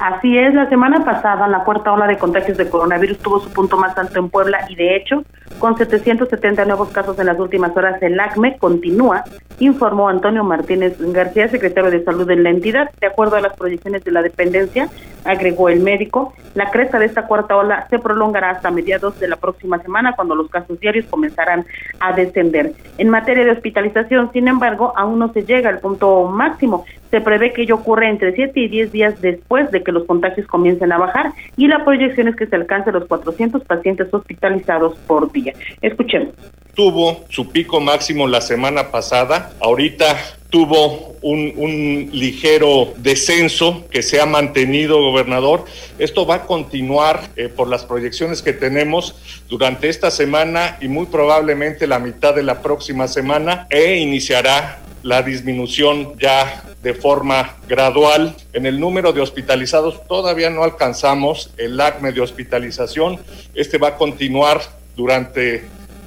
Así 0.00 0.36
es, 0.36 0.52
la 0.54 0.68
semana 0.68 1.04
pasada 1.04 1.46
la 1.46 1.62
cuarta 1.62 1.92
ola 1.92 2.06
de 2.06 2.18
contagios 2.18 2.58
de 2.58 2.68
coronavirus 2.68 3.18
tuvo 3.18 3.40
su 3.40 3.50
punto 3.50 3.78
más 3.78 3.96
alto 3.96 4.18
en 4.18 4.28
Puebla 4.28 4.66
y 4.68 4.74
de 4.74 4.96
hecho, 4.96 5.24
con 5.58 5.76
770 5.76 6.64
nuevos 6.64 6.88
casos 6.90 7.18
en 7.18 7.26
las 7.26 7.38
últimas 7.38 7.76
horas, 7.76 8.02
el 8.02 8.18
ACME 8.18 8.58
continúa, 8.58 9.24
informó 9.58 10.08
Antonio 10.08 10.44
Martínez 10.44 10.96
García, 10.98 11.48
secretario 11.48 11.90
de 11.90 12.04
Salud 12.04 12.26
de 12.26 12.36
la 12.36 12.50
entidad. 12.50 12.90
De 13.00 13.06
acuerdo 13.06 13.36
a 13.36 13.40
las 13.40 13.56
proyecciones 13.56 14.04
de 14.04 14.10
la 14.10 14.22
dependencia, 14.22 14.88
agregó 15.24 15.68
el 15.68 15.80
médico, 15.80 16.34
la 16.54 16.70
cresta 16.70 16.98
de 16.98 17.06
esta 17.06 17.26
cuarta 17.26 17.56
ola 17.56 17.86
se 17.88 17.98
prolongará 17.98 18.50
hasta 18.50 18.70
mediados 18.70 19.18
de 19.18 19.28
la 19.28 19.36
próxima 19.36 19.78
semana, 19.78 20.12
cuando 20.14 20.34
los 20.34 20.48
casos 20.50 20.78
diarios 20.78 21.06
comenzarán 21.06 21.64
a 22.00 22.12
descender. 22.12 22.72
En 22.98 23.08
materia 23.08 23.44
de 23.44 23.50
hospitalización, 23.50 24.30
sin 24.32 24.48
embargo, 24.48 24.92
aún 24.96 25.18
no 25.18 25.32
se 25.32 25.42
llega 25.42 25.70
al 25.70 25.80
punto 25.80 26.24
máximo. 26.26 26.84
Se 27.10 27.20
prevé 27.20 27.52
que 27.52 27.62
ello 27.62 27.76
ocurra 27.76 28.08
entre 28.08 28.34
7 28.34 28.58
y 28.58 28.68
10 28.68 28.92
días 28.92 29.20
después 29.20 29.70
de 29.70 29.82
que 29.82 29.92
los 29.92 30.04
contagios 30.04 30.46
comiencen 30.46 30.92
a 30.92 30.98
bajar 30.98 31.32
y 31.56 31.68
la 31.68 31.84
proyección 31.84 32.28
es 32.28 32.36
que 32.36 32.46
se 32.46 32.56
alcance 32.56 32.92
los 32.92 33.06
400 33.06 33.64
pacientes 33.64 34.12
hospitalizados 34.12 34.96
por 35.06 35.30
día. 35.32 35.52
Escuchemos. 35.80 36.34
Tuvo 36.74 37.24
su 37.28 37.50
pico 37.50 37.80
máximo 37.80 38.26
la 38.26 38.40
semana 38.40 38.90
pasada, 38.90 39.52
ahorita 39.60 40.16
tuvo 40.54 41.16
un, 41.22 42.10
ligero 42.12 42.94
descenso 42.96 43.84
que 43.90 44.02
se 44.02 44.20
ha 44.20 44.26
mantenido, 44.26 45.00
gobernador. 45.00 45.64
Esto 45.98 46.26
va 46.26 46.36
a 46.36 46.42
continuar 46.42 47.28
eh, 47.34 47.48
por 47.48 47.68
las 47.68 47.84
proyecciones 47.84 48.40
que 48.40 48.52
tenemos 48.52 49.16
durante 49.48 49.88
esta 49.88 50.12
semana 50.12 50.78
y 50.80 50.86
muy 50.86 51.06
probablemente 51.06 51.88
la 51.88 51.98
mitad 51.98 52.34
de 52.34 52.44
la 52.44 52.62
próxima 52.62 53.08
semana 53.08 53.66
e 53.68 53.96
iniciará 53.96 54.80
la 55.02 55.22
disminución 55.22 56.16
ya 56.18 56.62
de 56.82 56.94
forma 56.94 57.56
gradual. 57.68 58.36
En 58.52 58.66
el 58.66 58.78
número 58.78 59.12
de 59.12 59.22
hospitalizados 59.22 60.06
todavía 60.06 60.50
no 60.50 60.62
alcanzamos 60.62 61.50
el 61.56 61.80
ACME 61.80 62.12
de 62.12 62.20
hospitalización. 62.20 63.18
Este 63.54 63.78
va 63.78 63.88
a 63.88 63.96
continuar 63.96 64.60
durante 64.94 65.64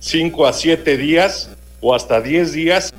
5 0.08 0.48
a 0.48 0.54
7 0.54 0.96
días 0.96 1.50
o 1.82 1.94
hasta 1.94 2.22
10 2.22 2.54
días. 2.54 2.94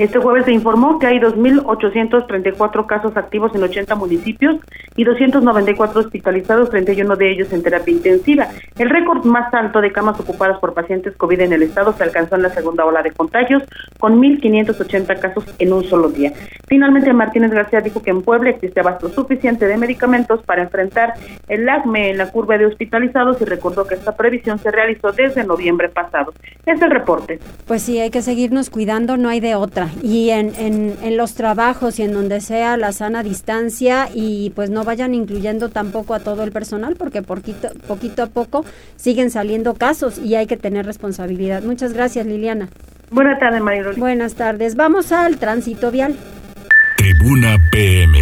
Este 0.00 0.18
jueves 0.18 0.46
se 0.46 0.52
informó 0.52 0.98
que 0.98 1.06
hay 1.06 1.18
2.834 1.18 2.86
casos 2.86 3.14
activos 3.18 3.54
en 3.54 3.62
80 3.62 3.94
municipios 3.96 4.56
y 4.96 5.04
294 5.04 6.00
hospitalizados, 6.00 6.70
31 6.70 7.16
de 7.16 7.30
ellos 7.30 7.52
en 7.52 7.62
terapia 7.62 7.92
intensiva. 7.92 8.48
El 8.78 8.88
récord 8.88 9.26
más 9.26 9.52
alto 9.52 9.82
de 9.82 9.92
camas 9.92 10.18
ocupadas 10.18 10.58
por 10.58 10.72
pacientes 10.72 11.14
COVID 11.18 11.40
en 11.40 11.52
el 11.52 11.64
estado 11.64 11.92
se 11.92 12.02
alcanzó 12.02 12.36
en 12.36 12.44
la 12.44 12.48
segunda 12.48 12.86
ola 12.86 13.02
de 13.02 13.10
contagios, 13.10 13.62
con 13.98 14.18
1.580 14.22 15.20
casos 15.20 15.44
en 15.58 15.70
un 15.70 15.84
solo 15.84 16.08
día. 16.08 16.32
Finalmente, 16.66 17.12
Martínez 17.12 17.50
García 17.50 17.82
dijo 17.82 18.02
que 18.02 18.08
en 18.08 18.22
Puebla 18.22 18.48
existe 18.48 18.80
abasto 18.80 19.10
suficiente 19.10 19.66
de 19.66 19.76
medicamentos 19.76 20.42
para 20.44 20.62
enfrentar 20.62 21.12
el 21.46 21.68
ACME 21.68 22.12
en 22.12 22.16
la 22.16 22.30
curva 22.30 22.56
de 22.56 22.64
hospitalizados 22.64 23.38
y 23.42 23.44
recordó 23.44 23.86
que 23.86 23.96
esta 23.96 24.16
previsión 24.16 24.58
se 24.60 24.70
realizó 24.70 25.12
desde 25.12 25.44
noviembre 25.44 25.90
pasado. 25.90 26.32
Es 26.64 26.80
el 26.80 26.90
reporte. 26.90 27.38
Pues 27.66 27.82
sí, 27.82 27.98
hay 27.98 28.08
que 28.08 28.22
seguirnos 28.22 28.70
cuidando, 28.70 29.18
no 29.18 29.28
hay 29.28 29.40
de 29.40 29.56
otra. 29.56 29.89
Y 30.02 30.30
en, 30.30 30.52
en, 30.58 31.16
los 31.16 31.34
trabajos 31.34 31.98
y 31.98 32.02
en 32.02 32.12
donde 32.12 32.40
sea 32.40 32.76
la 32.76 32.92
sana 32.92 33.22
distancia 33.22 34.08
y 34.14 34.50
pues 34.50 34.70
no 34.70 34.84
vayan 34.84 35.14
incluyendo 35.14 35.68
tampoco 35.68 36.14
a 36.14 36.20
todo 36.20 36.42
el 36.42 36.52
personal 36.52 36.96
porque 36.96 37.22
poquito, 37.22 37.68
poquito 37.86 38.22
a 38.22 38.26
poco 38.26 38.64
siguen 38.96 39.30
saliendo 39.30 39.74
casos 39.74 40.18
y 40.18 40.34
hay 40.34 40.46
que 40.46 40.56
tener 40.56 40.86
responsabilidad. 40.86 41.62
Muchas 41.62 41.92
gracias 41.92 42.26
Liliana. 42.26 42.68
Buenas 43.10 43.38
tardes 43.40 43.60
María 43.60 43.84
Buenas 43.96 44.34
tardes. 44.34 44.76
Vamos 44.76 45.12
al 45.12 45.38
tránsito 45.38 45.90
vial. 45.90 46.16
Tribuna 46.96 47.56
PM. 47.70 48.18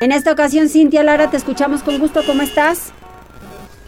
En 0.00 0.10
esta 0.10 0.32
ocasión, 0.32 0.68
Cintia 0.68 1.04
Lara, 1.04 1.30
te 1.30 1.36
escuchamos 1.36 1.82
con 1.84 1.98
gusto. 2.00 2.22
¿Cómo 2.26 2.42
estás? 2.42 2.92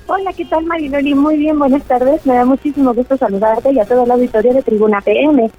Hola, 0.06 0.34
¿qué 0.34 0.44
tal 0.44 0.66
Mariloli? 0.66 1.14
Muy 1.14 1.38
bien, 1.38 1.58
buenas 1.58 1.82
tardes. 1.84 2.26
Me 2.26 2.34
da 2.34 2.44
muchísimo 2.44 2.92
gusto 2.92 3.16
saludarte 3.16 3.72
y 3.72 3.80
a 3.80 3.86
todo 3.86 4.04
el 4.04 4.10
auditorio 4.10 4.52
de 4.52 4.62
Tribuna 4.62 5.00
PM. 5.00 5.50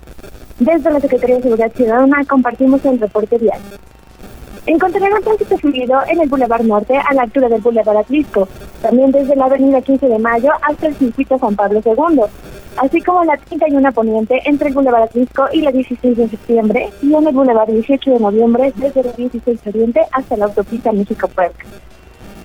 Desde 0.60 0.92
la 0.92 1.00
Secretaría 1.00 1.38
de 1.38 1.42
Seguridad 1.42 1.72
Ciudadana 1.74 2.24
compartimos 2.26 2.86
el 2.86 3.00
reporte 3.00 3.40
vial. 3.40 3.60
Encontrarán 4.68 5.24
tránsito 5.24 5.58
fluido 5.58 6.00
en 6.08 6.22
el 6.22 6.30
Boulevard 6.30 6.64
Norte 6.64 6.96
a 6.96 7.12
la 7.16 7.24
altura 7.24 7.50
del 7.50 7.62
Boulevard 7.62 7.98
Atlisco, 7.98 8.48
también 8.84 9.12
desde 9.12 9.36
la 9.36 9.46
avenida 9.46 9.82
15 9.82 10.08
de 10.08 10.20
Mayo 10.20 10.52
hasta 10.62 10.88
el 10.88 10.96
circuito 10.96 11.40
San 11.40 11.56
Pablo 11.56 11.82
II, 11.84 12.22
así 12.78 13.02
como 13.02 13.24
la 13.24 13.38
31 13.38 13.92
Poniente 13.94 14.42
entre 14.46 14.68
el 14.68 14.76
Boulevard 14.76 15.04
Atlisco 15.04 15.48
y 15.54 15.62
la 15.62 15.72
16 15.72 16.18
de 16.18 16.30
septiembre 16.30 16.90
y 17.02 17.16
en 17.16 17.28
el 17.28 17.34
Boulevard 17.34 17.70
18 17.70 18.12
de 18.12 18.20
noviembre 18.20 18.72
desde 18.76 19.04
la 19.04 19.12
16 19.12 19.60
Oriente 19.66 20.02
hasta 20.12 20.38
la 20.38 20.46
autopista 20.46 20.92
México-Puerto. 20.92 21.66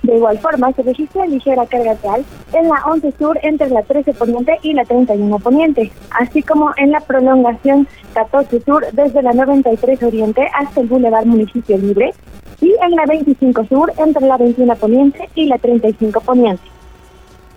De 0.03 0.15
igual 0.15 0.39
forma, 0.39 0.71
se 0.73 0.81
registra 0.81 1.27
ligera 1.27 1.65
carga 1.67 1.95
real 2.01 2.25
en 2.53 2.67
la 2.67 2.83
11 2.85 3.13
Sur 3.19 3.37
entre 3.43 3.69
la 3.69 3.83
13 3.83 4.13
Poniente 4.13 4.57
y 4.63 4.73
la 4.73 4.83
31 4.83 5.37
Poniente, 5.39 5.91
así 6.19 6.41
como 6.41 6.71
en 6.77 6.91
la 6.91 6.99
prolongación 7.01 7.87
14 8.15 8.61
Sur 8.61 8.85
desde 8.93 9.21
la 9.21 9.33
93 9.33 10.01
Oriente 10.01 10.47
hasta 10.55 10.81
el 10.81 10.87
Boulevard 10.87 11.25
Municipio 11.25 11.77
Libre 11.77 12.13
y 12.61 12.73
en 12.83 12.91
la 12.91 13.05
25 13.05 13.65
Sur 13.65 13.93
entre 13.97 14.25
la 14.27 14.37
21 14.37 14.75
Poniente 14.75 15.29
y 15.35 15.45
la 15.45 15.59
35 15.59 16.19
Poniente. 16.21 16.63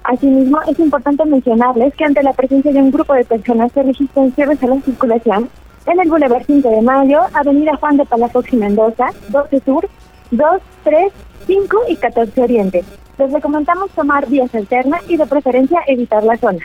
Asimismo, 0.05 0.59
es 0.69 0.79
importante 0.79 1.25
mencionarles 1.25 1.95
que 1.95 2.05
ante 2.05 2.23
la 2.23 2.35
presencia 2.35 2.73
de 2.73 2.79
un 2.79 2.91
grupo 2.91 3.15
de 3.15 3.25
personas 3.25 3.73
se 3.73 3.83
registran 3.83 4.33
cierres 4.33 4.63
a 4.63 4.67
la 4.67 4.81
circulación 4.83 5.49
en 5.87 6.01
el 6.01 6.11
Boulevard 6.11 6.45
5 6.47 6.69
de 6.69 6.83
Mayo, 6.83 7.21
Avenida 7.33 7.77
Juan 7.77 7.97
de 7.97 8.05
Palafox 8.05 8.53
y 8.53 8.57
Mendoza, 8.57 9.07
12 9.31 9.61
Sur, 9.65 9.89
2, 10.31 10.49
3, 10.85 11.13
5 11.47 11.79
y 11.89 11.97
14 11.97 12.41
Oriente. 12.41 12.85
Les 13.19 13.33
recomendamos 13.33 13.91
tomar 13.91 14.29
vías 14.29 14.55
alternas 14.55 15.03
y 15.09 15.17
de 15.17 15.27
preferencia 15.27 15.81
evitar 15.87 16.25
la 16.25 16.37
zona. 16.37 16.61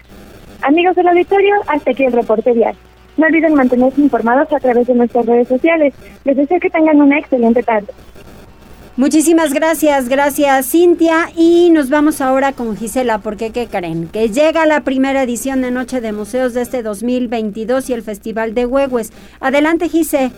Amigos 0.61 0.95
del 0.95 1.07
auditorio, 1.07 1.55
hasta 1.67 1.91
aquí 1.91 2.03
el 2.03 2.13
reporte 2.13 2.53
diario. 2.53 2.79
No 3.17 3.27
olviden 3.27 3.53
mantenerse 3.53 4.01
informados 4.01 4.51
a 4.51 4.59
través 4.59 4.87
de 4.87 4.95
nuestras 4.95 5.25
redes 5.25 5.47
sociales. 5.47 5.93
Les 6.23 6.37
deseo 6.37 6.59
que 6.59 6.69
tengan 6.69 7.01
una 7.01 7.19
excelente 7.19 7.63
tarde. 7.63 7.87
Muchísimas 8.99 9.53
gracias, 9.53 10.09
gracias 10.09 10.71
Cintia. 10.71 11.29
Y 11.33 11.69
nos 11.71 11.89
vamos 11.89 12.19
ahora 12.19 12.51
con 12.51 12.75
Gisela, 12.75 13.19
porque 13.19 13.51
¿qué 13.51 13.67
creen? 13.67 14.09
Que 14.09 14.27
llega 14.27 14.65
la 14.65 14.81
primera 14.81 15.23
edición 15.23 15.61
de 15.61 15.71
Noche 15.71 16.01
de 16.01 16.11
Museos 16.11 16.53
de 16.53 16.63
este 16.63 16.83
2022 16.83 17.89
y 17.89 17.93
el 17.93 18.03
Festival 18.03 18.53
de 18.53 18.65
Huehues. 18.65 19.13
Adelante, 19.39 19.87
Gise. 19.87 20.31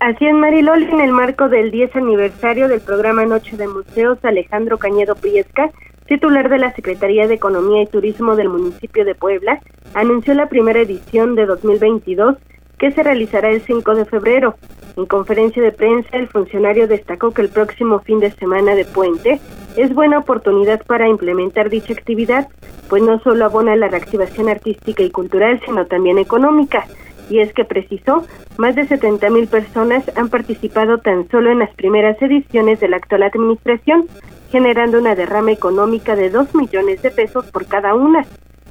Así 0.00 0.26
es, 0.26 0.32
Marilol, 0.32 0.84
en 0.84 1.00
el 1.00 1.10
marco 1.10 1.48
del 1.48 1.72
10 1.72 1.96
aniversario 1.96 2.68
del 2.68 2.80
programa 2.80 3.26
Noche 3.26 3.56
de 3.56 3.66
Museos, 3.66 4.18
Alejandro 4.22 4.78
Cañedo 4.78 5.16
Priesca, 5.16 5.70
titular 6.06 6.48
de 6.48 6.58
la 6.58 6.72
Secretaría 6.72 7.26
de 7.26 7.34
Economía 7.34 7.82
y 7.82 7.86
Turismo 7.86 8.36
del 8.36 8.48
municipio 8.48 9.04
de 9.04 9.16
Puebla, 9.16 9.60
anunció 9.94 10.34
la 10.34 10.46
primera 10.46 10.80
edición 10.80 11.34
de 11.34 11.46
2022 11.46 12.36
que 12.78 12.92
se 12.92 13.02
realizará 13.02 13.50
el 13.50 13.60
5 13.60 13.96
de 13.96 14.04
febrero. 14.04 14.54
En 14.96 15.06
conferencia 15.06 15.60
de 15.60 15.72
prensa, 15.72 16.16
el 16.16 16.28
funcionario 16.28 16.86
destacó 16.86 17.32
que 17.32 17.42
el 17.42 17.48
próximo 17.48 17.98
fin 17.98 18.20
de 18.20 18.30
semana 18.30 18.76
de 18.76 18.84
puente 18.84 19.40
es 19.76 19.92
buena 19.92 20.18
oportunidad 20.18 20.80
para 20.86 21.08
implementar 21.08 21.70
dicha 21.70 21.92
actividad, 21.92 22.46
pues 22.88 23.02
no 23.02 23.18
solo 23.18 23.44
abona 23.44 23.74
la 23.74 23.88
reactivación 23.88 24.48
artística 24.48 25.02
y 25.02 25.10
cultural, 25.10 25.60
sino 25.66 25.86
también 25.86 26.18
económica. 26.18 26.86
Y 27.30 27.40
es 27.40 27.52
que 27.52 27.64
precisó, 27.64 28.24
más 28.56 28.74
de 28.74 28.86
70 28.86 29.30
mil 29.30 29.46
personas 29.48 30.04
han 30.16 30.28
participado 30.28 30.98
tan 30.98 31.28
solo 31.28 31.50
en 31.50 31.58
las 31.58 31.74
primeras 31.74 32.20
ediciones 32.22 32.80
de 32.80 32.88
la 32.88 32.96
actual 32.96 33.22
administración, 33.22 34.06
generando 34.50 34.98
una 34.98 35.14
derrama 35.14 35.52
económica 35.52 36.16
de 36.16 36.30
2 36.30 36.54
millones 36.54 37.02
de 37.02 37.10
pesos 37.10 37.46
por 37.50 37.66
cada 37.66 37.94
una. 37.94 38.24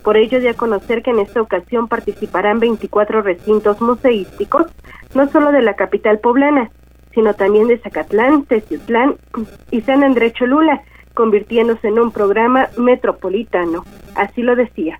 Por 0.04 0.18
ello, 0.18 0.40
de 0.40 0.50
a 0.50 0.54
conocer 0.54 1.04
que 1.04 1.12
en 1.12 1.20
esta 1.20 1.42
ocasión 1.42 1.88
participarán 1.88 2.60
24 2.60 3.22
recintos 3.22 3.82
museísticos, 3.82 4.68
no 5.14 5.28
solo 5.30 5.52
de 5.52 5.62
la 5.62 5.76
capital 5.76 6.20
poblana, 6.20 6.72
sino 7.14 7.34
también 7.34 7.68
de 7.68 7.78
Zacatlán, 7.80 8.46
Teciutlán 8.46 9.16
y 9.72 9.82
San 9.82 10.04
Andrés 10.04 10.34
Cholula, 10.34 10.82
convirtiéndose 11.14 11.88
en 11.88 12.00
un 12.00 12.12
programa 12.12 12.70
metropolitano. 12.78 13.84
Así 14.16 14.44
lo 14.44 14.56
decía. 14.56 15.00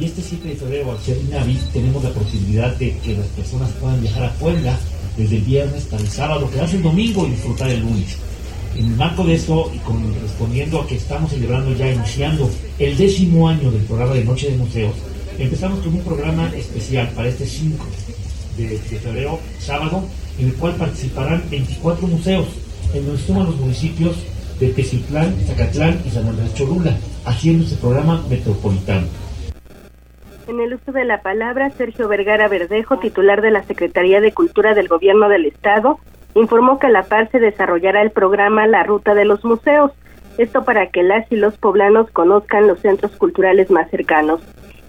Y 0.00 0.04
este 0.06 0.22
7 0.22 0.48
de 0.48 0.56
febrero, 0.56 0.92
al 0.92 0.98
ser 1.00 1.18
Navi, 1.30 1.58
tenemos 1.72 2.02
la 2.02 2.10
posibilidad 2.10 2.74
de 2.76 2.96
que 2.98 3.16
las 3.16 3.26
personas 3.28 3.70
puedan 3.72 4.00
viajar 4.00 4.24
a 4.24 4.32
Puebla 4.34 4.78
desde 5.16 5.36
el 5.36 5.42
viernes 5.42 5.82
hasta 5.82 5.96
el 5.98 6.08
sábado, 6.08 6.50
quedarse 6.50 6.76
el 6.76 6.82
domingo 6.82 7.26
y 7.26 7.30
disfrutar 7.32 7.70
el 7.70 7.80
lunes. 7.80 8.16
En 8.74 8.86
el 8.86 8.96
marco 8.96 9.24
de 9.24 9.34
esto, 9.34 9.70
y 9.74 9.78
con, 9.78 10.02
respondiendo 10.20 10.80
a 10.80 10.86
que 10.86 10.96
estamos 10.96 11.30
celebrando 11.30 11.74
ya, 11.74 11.92
iniciando 11.92 12.48
el 12.78 12.96
décimo 12.96 13.48
año 13.48 13.70
del 13.70 13.82
programa 13.82 14.14
de 14.14 14.24
Noche 14.24 14.50
de 14.50 14.56
Museos, 14.56 14.94
empezamos 15.38 15.80
con 15.80 15.94
un 15.94 16.00
programa 16.00 16.50
especial 16.56 17.10
para 17.10 17.28
este 17.28 17.46
5 17.46 17.84
de, 18.56 18.78
febrero, 18.78 19.38
sábado, 19.60 20.04
en 20.38 20.46
el 20.46 20.54
cual 20.54 20.74
participarán 20.76 21.44
24 21.50 22.06
museos, 22.06 22.46
en 22.94 23.06
donde 23.06 23.22
suman 23.22 23.46
los 23.46 23.56
municipios 23.56 24.16
de 24.58 24.68
Teciutlán, 24.68 25.34
Zacatlán 25.46 26.00
y 26.06 26.10
San 26.10 26.26
Andrés 26.26 26.54
Cholula, 26.54 26.96
haciendo 27.24 27.64
este 27.64 27.76
programa 27.76 28.24
metropolitano. 28.30 29.06
En 30.52 30.60
el 30.60 30.74
uso 30.74 30.92
de 30.92 31.06
la 31.06 31.22
palabra, 31.22 31.70
Sergio 31.70 32.08
Vergara 32.08 32.46
Verdejo, 32.46 32.98
titular 32.98 33.40
de 33.40 33.50
la 33.50 33.62
Secretaría 33.62 34.20
de 34.20 34.34
Cultura 34.34 34.74
del 34.74 34.86
Gobierno 34.86 35.30
del 35.30 35.46
Estado, 35.46 35.98
informó 36.34 36.78
que 36.78 36.88
a 36.88 36.90
la 36.90 37.04
par 37.04 37.30
se 37.30 37.40
desarrollará 37.40 38.02
el 38.02 38.10
programa 38.10 38.66
La 38.66 38.82
Ruta 38.82 39.14
de 39.14 39.24
los 39.24 39.42
Museos, 39.46 39.92
esto 40.36 40.62
para 40.62 40.88
que 40.88 41.04
las 41.04 41.24
y 41.32 41.36
los 41.36 41.56
poblanos 41.56 42.10
conozcan 42.10 42.66
los 42.66 42.80
centros 42.80 43.12
culturales 43.12 43.70
más 43.70 43.88
cercanos. 43.88 44.42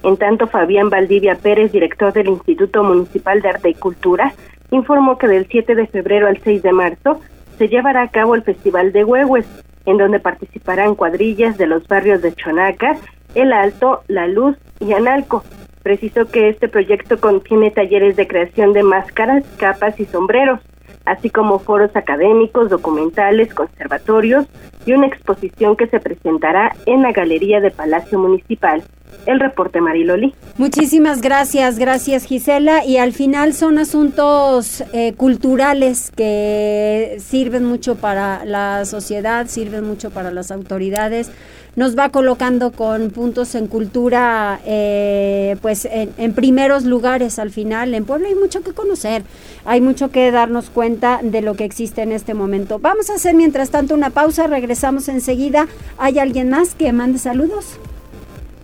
En 0.03 0.17
tanto, 0.17 0.47
Fabián 0.47 0.89
Valdivia 0.89 1.35
Pérez, 1.35 1.71
director 1.71 2.11
del 2.11 2.27
Instituto 2.27 2.83
Municipal 2.83 3.41
de 3.41 3.47
Arte 3.47 3.69
y 3.69 3.73
Cultura, 3.73 4.33
informó 4.69 5.17
que 5.17 5.27
del 5.27 5.47
7 5.49 5.75
de 5.75 5.87
febrero 5.87 6.27
al 6.27 6.41
6 6.43 6.61
de 6.61 6.73
marzo 6.73 7.21
se 7.57 7.69
llevará 7.69 8.01
a 8.01 8.11
cabo 8.11 8.35
el 8.35 8.43
Festival 8.43 8.91
de 8.91 9.05
Huehues, 9.05 9.47
en 9.85 9.97
donde 9.97 10.19
participarán 10.19 10.95
cuadrillas 10.95 11.57
de 11.57 11.67
los 11.67 11.87
barrios 11.87 12.21
de 12.21 12.33
Chonaca, 12.33 12.97
El 13.35 13.53
Alto, 13.53 14.03
La 14.07 14.27
Luz 14.27 14.57
y 14.79 14.93
Analco. 14.93 15.43
Precisó 15.81 16.25
que 16.25 16.49
este 16.49 16.67
proyecto 16.67 17.19
contiene 17.19 17.71
talleres 17.71 18.15
de 18.15 18.27
creación 18.27 18.73
de 18.73 18.83
máscaras, 18.83 19.43
capas 19.57 19.99
y 19.99 20.05
sombreros 20.05 20.59
así 21.05 21.29
como 21.29 21.59
foros 21.59 21.95
académicos, 21.95 22.69
documentales, 22.69 23.53
conservatorios 23.53 24.45
y 24.85 24.93
una 24.93 25.07
exposición 25.07 25.75
que 25.75 25.87
se 25.87 25.99
presentará 25.99 26.75
en 26.85 27.01
la 27.01 27.11
Galería 27.11 27.59
de 27.59 27.71
Palacio 27.71 28.19
Municipal. 28.19 28.83
El 29.25 29.39
reporte 29.39 29.79
Mariloli. 29.79 30.33
Muchísimas 30.57 31.21
gracias, 31.21 31.77
gracias 31.77 32.25
Gisela. 32.25 32.83
Y 32.83 32.97
al 32.97 33.13
final 33.13 33.53
son 33.53 33.77
asuntos 33.77 34.83
eh, 34.91 35.13
culturales 35.15 36.11
que 36.11 37.17
sirven 37.19 37.63
mucho 37.63 37.95
para 37.95 38.43
la 38.43 38.85
sociedad, 38.85 39.47
sirven 39.47 39.85
mucho 39.85 40.09
para 40.09 40.31
las 40.31 40.51
autoridades 40.51 41.31
nos 41.75 41.97
va 41.97 42.09
colocando 42.09 42.71
con 42.71 43.09
puntos 43.09 43.55
en 43.55 43.67
cultura, 43.67 44.59
eh, 44.65 45.55
pues 45.61 45.87
en, 45.89 46.33
primeros 46.33 46.83
lugares 46.85 47.39
al 47.39 47.49
final. 47.49 47.93
En 47.93 48.05
Puebla 48.05 48.27
hay 48.27 48.35
mucho 48.35 48.61
que 48.61 48.73
conocer, 48.73 49.23
hay 49.65 49.81
mucho 49.81 50.11
que 50.11 50.31
darnos 50.31 50.69
cuenta 50.69 51.19
de 51.23 51.41
lo 51.41 51.55
que 51.55 51.65
existe 51.65 52.01
en 52.01 52.11
este 52.11 52.33
momento. 52.33 52.79
Vamos 52.79 53.09
a 53.09 53.15
hacer 53.15 53.35
mientras 53.35 53.71
tanto 53.71 53.95
una 53.95 54.11
pausa, 54.11 54.47
regresamos 54.47 55.07
enseguida. 55.09 55.67
¿Hay 55.97 56.19
alguien 56.19 56.49
más 56.49 56.75
que 56.75 56.91
mande 56.93 57.17
saludos? 57.17 57.79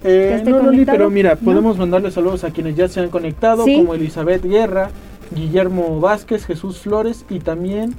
Eh, 0.03 0.41
no, 0.45 0.59
Loli, 0.59 0.85
pero 0.85 1.09
mira, 1.09 1.35
podemos 1.35 1.77
mandarle 1.77 2.09
saludos 2.11 2.43
a 2.43 2.51
quienes 2.51 2.75
ya 2.75 2.87
se 2.87 3.01
han 3.01 3.09
conectado, 3.09 3.65
como 3.65 3.95
Elizabeth 3.95 4.43
Guerra, 4.45 4.91
Guillermo 5.35 5.99
Vázquez, 5.99 6.45
Jesús 6.45 6.79
Flores 6.79 7.25
y 7.29 7.39
también 7.39 7.95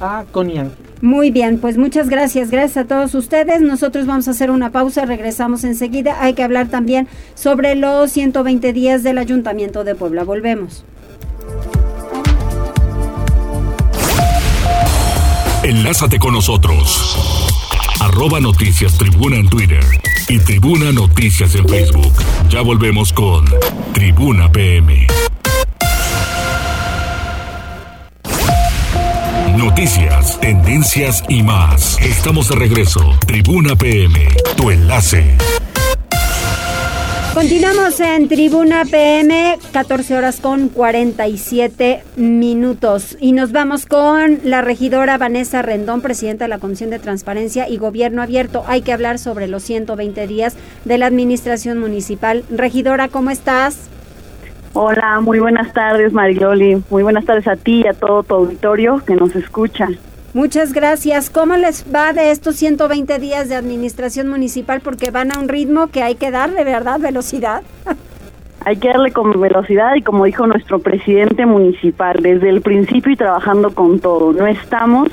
a 0.00 0.24
Connie 0.32 0.64
muy 1.02 1.30
bien, 1.30 1.58
pues 1.58 1.78
muchas 1.78 2.10
gracias, 2.10 2.50
gracias 2.50 2.84
a 2.84 2.86
todos 2.86 3.14
ustedes. 3.14 3.62
Nosotros 3.62 4.06
vamos 4.06 4.28
a 4.28 4.32
hacer 4.32 4.50
una 4.50 4.70
pausa, 4.70 5.06
regresamos 5.06 5.64
enseguida. 5.64 6.22
Hay 6.22 6.34
que 6.34 6.42
hablar 6.42 6.68
también 6.68 7.08
sobre 7.34 7.74
los 7.74 8.12
120 8.12 8.72
días 8.74 9.02
del 9.02 9.16
Ayuntamiento 9.16 9.82
de 9.82 9.94
Puebla. 9.94 10.24
Volvemos. 10.24 10.84
Enlázate 15.62 16.18
con 16.18 16.34
nosotros. 16.34 17.48
Arroba 18.00 18.40
Noticias 18.40 18.98
Tribuna 18.98 19.36
en 19.36 19.48
Twitter 19.48 19.84
y 20.28 20.38
Tribuna 20.38 20.92
Noticias 20.92 21.54
en 21.54 21.66
Facebook. 21.66 22.12
Ya 22.50 22.60
volvemos 22.60 23.12
con 23.12 23.46
Tribuna 23.94 24.50
PM. 24.52 25.06
Noticias, 29.60 30.40
tendencias 30.40 31.22
y 31.28 31.42
más. 31.42 31.98
Estamos 32.00 32.48
de 32.48 32.56
regreso. 32.56 33.00
Tribuna 33.26 33.76
PM, 33.76 34.26
tu 34.56 34.70
enlace. 34.70 35.36
Continuamos 37.34 38.00
en 38.00 38.28
Tribuna 38.28 38.84
PM, 38.86 39.58
14 39.72 40.16
horas 40.16 40.40
con 40.40 40.70
47 40.70 42.02
minutos. 42.16 43.18
Y 43.20 43.32
nos 43.32 43.52
vamos 43.52 43.84
con 43.84 44.40
la 44.44 44.62
regidora 44.62 45.18
Vanessa 45.18 45.60
Rendón, 45.60 46.00
presidenta 46.00 46.46
de 46.46 46.48
la 46.48 46.58
Comisión 46.58 46.88
de 46.88 46.98
Transparencia 46.98 47.68
y 47.68 47.76
Gobierno 47.76 48.22
Abierto. 48.22 48.64
Hay 48.66 48.80
que 48.80 48.94
hablar 48.94 49.18
sobre 49.18 49.46
los 49.46 49.62
120 49.62 50.26
días 50.26 50.54
de 50.86 50.96
la 50.96 51.06
Administración 51.06 51.78
Municipal. 51.78 52.44
Regidora, 52.50 53.08
¿cómo 53.08 53.30
estás? 53.30 53.90
Hola, 54.72 55.20
muy 55.20 55.40
buenas 55.40 55.72
tardes, 55.72 56.12
Marioli. 56.12 56.82
Muy 56.90 57.02
buenas 57.02 57.24
tardes 57.24 57.48
a 57.48 57.56
ti 57.56 57.82
y 57.84 57.88
a 57.88 57.92
todo 57.92 58.22
tu 58.22 58.34
auditorio 58.34 59.02
que 59.04 59.16
nos 59.16 59.34
escucha. 59.34 59.88
Muchas 60.32 60.72
gracias. 60.72 61.28
¿Cómo 61.28 61.56
les 61.56 61.84
va 61.92 62.12
de 62.12 62.30
estos 62.30 62.54
120 62.54 63.18
días 63.18 63.48
de 63.48 63.56
administración 63.56 64.28
municipal? 64.28 64.80
Porque 64.80 65.10
van 65.10 65.32
a 65.32 65.40
un 65.40 65.48
ritmo 65.48 65.88
que 65.88 66.04
hay 66.04 66.14
que 66.14 66.30
darle, 66.30 66.62
¿verdad? 66.62 67.00
Velocidad. 67.00 67.62
hay 68.64 68.76
que 68.76 68.88
darle 68.88 69.10
con 69.10 69.40
velocidad 69.40 69.96
y 69.96 70.02
como 70.02 70.24
dijo 70.24 70.46
nuestro 70.46 70.78
presidente 70.78 71.46
municipal, 71.46 72.18
desde 72.22 72.48
el 72.48 72.60
principio 72.60 73.12
y 73.12 73.16
trabajando 73.16 73.74
con 73.74 73.98
todo. 73.98 74.32
No 74.32 74.46
estamos 74.46 75.08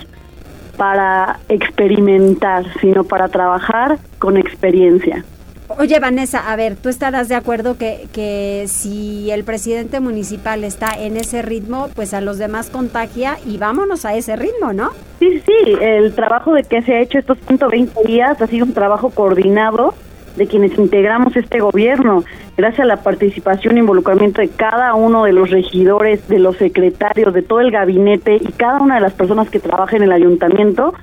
para 0.78 1.40
experimentar, 1.50 2.66
sino 2.80 3.04
para 3.06 3.28
trabajar 3.30 3.98
con 4.20 4.38
experiencia. 4.38 5.26
Oye, 5.70 6.00
Vanessa, 6.00 6.52
a 6.52 6.56
ver, 6.56 6.76
tú 6.78 6.88
estarás 6.88 7.28
de 7.28 7.36
acuerdo 7.36 7.78
que, 7.78 8.08
que 8.14 8.66
si 8.68 9.30
el 9.32 9.44
presidente 9.44 10.00
municipal 10.00 10.64
está 10.64 10.92
en 10.98 11.18
ese 11.18 11.42
ritmo, 11.42 11.90
pues 11.94 12.14
a 12.14 12.22
los 12.22 12.38
demás 12.38 12.70
contagia 12.70 13.38
y 13.46 13.58
vámonos 13.58 14.06
a 14.06 14.16
ese 14.16 14.38
ritmo, 14.38 14.72
¿no? 14.72 14.92
Sí, 15.20 15.42
sí, 15.46 15.76
el 15.82 16.14
trabajo 16.16 16.54
de 16.54 16.64
que 16.64 16.82
se 16.84 16.94
ha 16.94 17.02
hecho 17.02 17.20
estos 17.20 17.38
120 17.48 18.02
días 18.06 18.42
ha 18.42 18.48
sido 18.48 18.66
un 18.66 18.74
trabajo 18.74 19.10
coordinado 19.10 19.94
de 20.38 20.48
quienes 20.48 20.78
integramos 20.78 21.36
este 21.36 21.60
gobierno, 21.60 22.24
gracias 22.56 22.82
a 22.82 22.86
la 22.86 22.98
participación 22.98 23.76
e 23.76 23.80
involucramiento 23.80 24.40
de 24.40 24.50
cada 24.50 24.94
uno 24.94 25.26
de 25.26 25.34
los 25.34 25.50
regidores, 25.50 26.28
de 26.28 26.40
los 26.40 26.56
secretarios, 26.58 27.34
de 27.34 27.42
todo 27.42 27.60
el 27.60 27.72
gabinete 27.72 28.36
y 28.36 28.52
cada 28.54 28.80
una 28.80 28.96
de 28.96 29.02
las 29.02 29.14
personas 29.14 29.50
que 29.50 29.60
trabajan 29.60 29.98
en 29.98 30.04
el 30.04 30.12
ayuntamiento, 30.12 30.94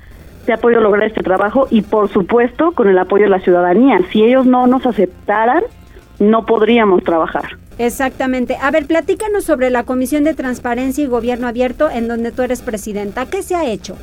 se 0.44 0.52
ha 0.52 0.58
podido 0.58 0.80
lograr 0.80 1.06
este 1.06 1.22
trabajo 1.22 1.66
y 1.70 1.82
por 1.82 2.08
supuesto 2.08 2.72
con 2.72 2.88
el 2.88 2.98
apoyo 2.98 3.24
de 3.24 3.30
la 3.30 3.40
ciudadanía. 3.40 4.00
Si 4.10 4.22
ellos 4.22 4.46
no 4.46 4.66
nos 4.66 4.86
aceptaran, 4.86 5.62
no 6.18 6.46
podríamos 6.46 7.02
trabajar. 7.02 7.56
Exactamente. 7.78 8.56
A 8.60 8.70
ver, 8.70 8.86
platícanos 8.86 9.44
sobre 9.44 9.70
la 9.70 9.84
Comisión 9.84 10.24
de 10.24 10.34
Transparencia 10.34 11.02
y 11.02 11.08
Gobierno 11.08 11.48
Abierto 11.48 11.90
en 11.90 12.06
donde 12.08 12.30
tú 12.30 12.42
eres 12.42 12.62
presidenta. 12.62 13.26
¿Qué 13.26 13.42
se 13.42 13.56
ha 13.56 13.66
hecho? 13.66 13.96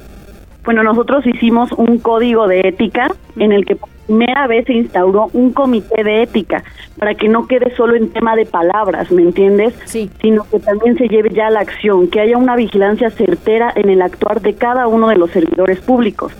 Bueno, 0.64 0.84
nosotros 0.84 1.26
hicimos 1.26 1.72
un 1.72 1.98
código 1.98 2.48
de 2.48 2.62
ética 2.62 3.08
en 3.38 3.52
el 3.52 3.66
que 3.66 3.76
por 3.76 3.90
primera 4.06 4.46
vez 4.46 4.66
se 4.66 4.74
instauró 4.74 5.30
un 5.34 5.54
comité 5.54 6.04
de 6.04 6.22
ética 6.24 6.64
para 7.00 7.16
que 7.16 7.28
no 7.28 7.48
quede 7.48 7.76
solo 7.76 7.96
en 7.96 8.12
tema 8.12 8.36
de 8.36 8.46
palabras, 8.46 9.12
¿me 9.12 9.24
entiendes? 9.24 9.74
Sí. 9.86 10.10
Sino 10.22 10.44
que 10.50 10.60
también 10.60 10.98
se 10.98 11.08
lleve 11.08 11.30
ya 11.30 11.48
a 11.48 11.50
la 11.50 11.62
acción, 11.62 12.08
que 12.10 12.20
haya 12.20 12.38
una 12.38 12.56
vigilancia 12.56 13.10
certera 13.10 13.74
en 13.76 13.90
el 13.90 14.02
actuar 14.02 14.42
de 14.42 14.54
cada 14.54 14.88
uno 14.88 15.08
de 15.08 15.18
los 15.18 15.32
servidores 15.32 15.80
públicos. 15.80 16.34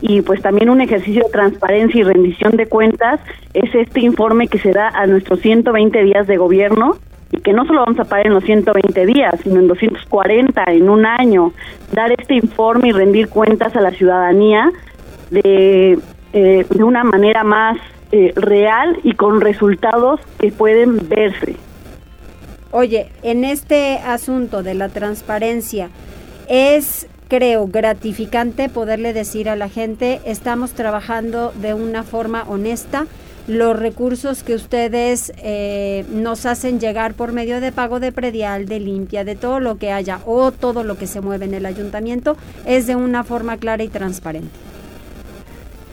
Y 0.00 0.22
pues 0.22 0.40
también 0.40 0.70
un 0.70 0.80
ejercicio 0.80 1.24
de 1.24 1.30
transparencia 1.30 2.00
y 2.00 2.04
rendición 2.04 2.52
de 2.52 2.66
cuentas 2.66 3.20
es 3.52 3.74
este 3.74 4.00
informe 4.00 4.46
que 4.46 4.58
se 4.58 4.72
da 4.72 4.88
a 4.88 5.06
nuestros 5.06 5.40
120 5.40 6.04
días 6.04 6.26
de 6.26 6.36
gobierno 6.36 6.96
y 7.30 7.40
que 7.40 7.52
no 7.52 7.66
solo 7.66 7.80
vamos 7.80 8.00
a 8.00 8.04
pagar 8.04 8.26
en 8.26 8.34
los 8.34 8.44
120 8.44 9.06
días, 9.06 9.34
sino 9.42 9.60
en 9.60 9.68
240, 9.68 10.64
en 10.68 10.88
un 10.88 11.04
año, 11.06 11.52
dar 11.92 12.12
este 12.12 12.34
informe 12.34 12.88
y 12.88 12.92
rendir 12.92 13.28
cuentas 13.28 13.76
a 13.76 13.80
la 13.80 13.90
ciudadanía 13.90 14.70
de, 15.30 15.98
eh, 16.32 16.66
de 16.68 16.84
una 16.84 17.04
manera 17.04 17.44
más 17.44 17.78
eh, 18.10 18.32
real 18.36 18.98
y 19.02 19.12
con 19.12 19.40
resultados 19.40 20.20
que 20.38 20.50
pueden 20.50 21.08
verse. 21.08 21.56
Oye, 22.70 23.10
en 23.22 23.44
este 23.44 23.98
asunto 23.98 24.62
de 24.62 24.74
la 24.74 24.88
transparencia, 24.88 25.90
es, 26.48 27.06
creo, 27.28 27.66
gratificante 27.66 28.68
poderle 28.68 29.12
decir 29.12 29.48
a 29.48 29.56
la 29.56 29.68
gente, 29.68 30.20
estamos 30.24 30.72
trabajando 30.72 31.52
de 31.60 31.74
una 31.74 32.02
forma 32.02 32.44
honesta, 32.48 33.06
los 33.48 33.78
recursos 33.78 34.42
que 34.44 34.54
ustedes 34.54 35.32
eh, 35.42 36.04
nos 36.12 36.44
hacen 36.46 36.78
llegar 36.78 37.14
por 37.14 37.32
medio 37.32 37.60
de 37.60 37.72
pago 37.72 37.98
de 37.98 38.12
predial, 38.12 38.66
de 38.66 38.78
limpia, 38.78 39.24
de 39.24 39.36
todo 39.36 39.58
lo 39.58 39.78
que 39.78 39.90
haya 39.90 40.20
o 40.26 40.52
todo 40.52 40.84
lo 40.84 40.96
que 40.98 41.06
se 41.06 41.22
mueve 41.22 41.46
en 41.46 41.54
el 41.54 41.64
ayuntamiento, 41.64 42.36
es 42.66 42.86
de 42.86 42.94
una 42.94 43.24
forma 43.24 43.56
clara 43.56 43.82
y 43.82 43.88
transparente. 43.88 44.50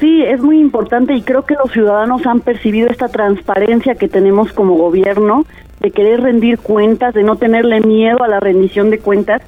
Sí, 0.02 0.22
es 0.24 0.42
muy 0.42 0.60
importante 0.60 1.14
y 1.16 1.22
creo 1.22 1.46
que 1.46 1.56
los 1.56 1.72
ciudadanos 1.72 2.26
han 2.28 2.42
percibido 2.42 2.90
esta 2.90 3.08
transparencia 3.08 3.96
que 3.96 4.10
tenemos 4.10 4.52
como 4.52 4.76
gobierno, 4.76 5.46
de 5.80 5.92
querer 5.92 6.22
rendir 6.22 6.60
cuentas, 6.60 7.14
de 7.14 7.24
no 7.24 7.38
tenerle 7.38 7.80
miedo 7.80 8.22
a 8.22 8.28
la 8.28 8.42
rendición 8.42 8.90
de 8.90 9.00
cuentas. 9.00 9.42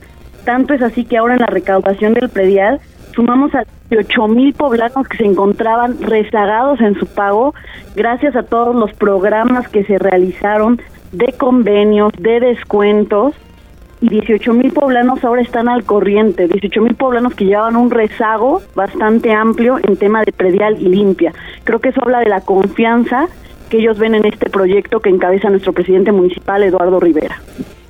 Tanto 0.45 0.73
es 0.73 0.81
así 0.81 1.03
que 1.03 1.17
ahora 1.17 1.33
en 1.33 1.41
la 1.41 1.47
recaudación 1.47 2.13
del 2.13 2.29
predial 2.29 2.79
sumamos 3.17 3.53
a 3.55 3.65
18 3.89 4.27
mil 4.27 4.53
poblanos 4.53 5.07
que 5.07 5.17
se 5.17 5.25
encontraban 5.25 5.99
rezagados 5.99 6.79
en 6.81 6.93
su 6.99 7.07
pago 7.07 7.55
gracias 7.95 8.35
a 8.35 8.43
todos 8.43 8.75
los 8.75 8.93
programas 8.93 9.67
que 9.69 9.83
se 9.85 9.97
realizaron 9.97 10.79
de 11.11 11.33
convenios, 11.33 12.13
de 12.19 12.39
descuentos 12.39 13.33
y 14.01 14.09
18 14.09 14.53
mil 14.53 14.71
poblanos 14.71 15.23
ahora 15.23 15.41
están 15.41 15.67
al 15.67 15.83
corriente, 15.83 16.47
18 16.47 16.79
mil 16.81 16.93
poblanos 16.93 17.33
que 17.33 17.45
llevaban 17.45 17.75
un 17.75 17.89
rezago 17.89 18.61
bastante 18.75 19.33
amplio 19.33 19.79
en 19.81 19.97
tema 19.97 20.23
de 20.23 20.31
predial 20.31 20.79
y 20.79 20.87
limpia. 20.87 21.33
Creo 21.63 21.79
que 21.79 21.89
eso 21.89 22.03
habla 22.03 22.19
de 22.19 22.29
la 22.29 22.41
confianza 22.41 23.27
que 23.69 23.79
ellos 23.79 23.97
ven 23.97 24.13
en 24.13 24.25
este 24.25 24.51
proyecto 24.51 24.99
que 24.99 25.09
encabeza 25.09 25.49
nuestro 25.49 25.73
presidente 25.73 26.11
municipal, 26.11 26.61
Eduardo 26.61 26.99
Rivera. 26.99 27.41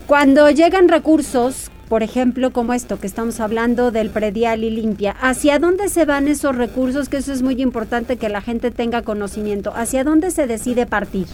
Cuando 0.05 0.49
llegan 0.49 0.87
recursos, 0.87 1.69
por 1.89 2.03
ejemplo, 2.03 2.51
como 2.51 2.73
esto 2.73 2.99
que 2.99 3.07
estamos 3.07 3.39
hablando 3.39 3.91
del 3.91 4.09
predial 4.09 4.63
y 4.63 4.69
limpia, 4.69 5.15
¿hacia 5.21 5.57
dónde 5.57 5.87
se 5.87 6.05
van 6.05 6.27
esos 6.27 6.55
recursos? 6.55 7.07
Que 7.07 7.17
eso 7.17 7.31
es 7.31 7.41
muy 7.41 7.61
importante 7.61 8.17
que 8.17 8.27
la 8.27 8.41
gente 8.41 8.71
tenga 8.71 9.03
conocimiento. 9.03 9.71
¿Hacia 9.73 10.03
dónde 10.03 10.31
se 10.31 10.47
decide 10.47 10.85
partir? 10.85 11.27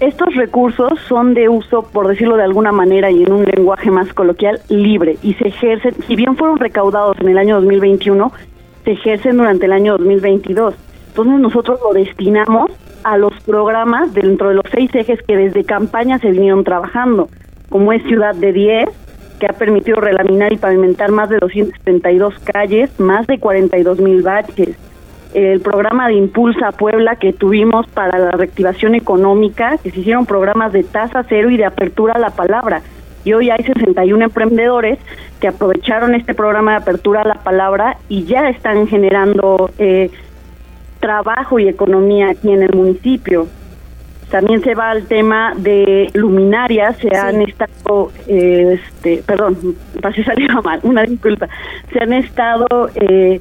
Estos 0.00 0.34
recursos 0.34 0.98
son 1.08 1.34
de 1.34 1.48
uso, 1.48 1.82
por 1.82 2.08
decirlo 2.08 2.36
de 2.36 2.44
alguna 2.44 2.72
manera 2.72 3.10
y 3.10 3.24
en 3.24 3.32
un 3.32 3.44
lenguaje 3.44 3.90
más 3.90 4.12
coloquial, 4.12 4.60
libre 4.68 5.16
y 5.22 5.34
se 5.34 5.48
ejercen, 5.48 5.94
si 6.06 6.16
bien 6.16 6.36
fueron 6.36 6.58
recaudados 6.58 7.16
en 7.20 7.28
el 7.28 7.38
año 7.38 7.56
2021, 7.56 8.32
se 8.84 8.92
ejercen 8.92 9.38
durante 9.38 9.66
el 9.66 9.72
año 9.72 9.96
2022. 9.96 10.74
Entonces 11.08 11.40
nosotros 11.40 11.80
lo 11.82 11.94
destinamos 11.94 12.70
a 13.04 13.16
los 13.16 13.32
programas 13.44 14.12
dentro 14.12 14.50
de 14.50 14.56
los 14.56 14.64
seis 14.70 14.94
ejes 14.94 15.22
que 15.22 15.36
desde 15.36 15.64
campaña 15.64 16.18
se 16.18 16.30
vinieron 16.30 16.62
trabajando, 16.62 17.28
como 17.70 17.92
es 17.92 18.02
Ciudad 18.02 18.34
de 18.34 18.52
10, 18.52 18.88
que 19.38 19.46
ha 19.46 19.52
permitido 19.52 20.00
relaminar 20.00 20.52
y 20.52 20.56
pavimentar 20.56 21.10
más 21.10 21.28
de 21.28 21.38
232 21.38 22.38
calles, 22.40 22.98
más 22.98 23.26
de 23.26 23.38
42 23.38 24.00
mil 24.00 24.22
baches, 24.22 24.76
el 25.34 25.60
programa 25.60 26.08
de 26.08 26.14
Impulsa 26.14 26.72
Puebla 26.72 27.16
que 27.16 27.32
tuvimos 27.32 27.86
para 27.88 28.18
la 28.18 28.30
reactivación 28.30 28.94
económica, 28.94 29.76
que 29.82 29.90
se 29.90 30.00
hicieron 30.00 30.24
programas 30.24 30.72
de 30.72 30.82
tasa 30.82 31.24
cero 31.28 31.50
y 31.50 31.56
de 31.56 31.66
apertura 31.66 32.14
a 32.14 32.18
la 32.18 32.30
palabra. 32.30 32.82
Y 33.24 33.32
hoy 33.32 33.50
hay 33.50 33.62
61 33.62 34.24
emprendedores 34.24 34.98
que 35.40 35.48
aprovecharon 35.48 36.14
este 36.14 36.32
programa 36.32 36.72
de 36.72 36.76
apertura 36.78 37.22
a 37.22 37.28
la 37.28 37.34
palabra 37.34 37.98
y 38.08 38.24
ya 38.24 38.48
están 38.48 38.86
generando 38.86 39.70
eh, 39.78 40.10
trabajo 41.00 41.58
y 41.58 41.68
economía 41.68 42.30
aquí 42.30 42.50
en 42.52 42.62
el 42.62 42.74
municipio. 42.74 43.46
También 44.30 44.62
se 44.62 44.74
va 44.74 44.90
al 44.90 45.06
tema 45.06 45.54
de 45.56 46.10
luminarias, 46.14 46.96
se 46.98 47.16
han 47.16 47.42
estado, 47.42 48.10
eh, 48.26 48.80
este, 48.80 49.22
perdón, 49.24 49.56
pasé 50.02 50.24
salió 50.24 50.62
mal, 50.62 50.80
una 50.82 51.04
disculpa, 51.04 51.48
se 51.92 52.00
han 52.00 52.12
estado 52.12 52.90
eh, 52.96 53.40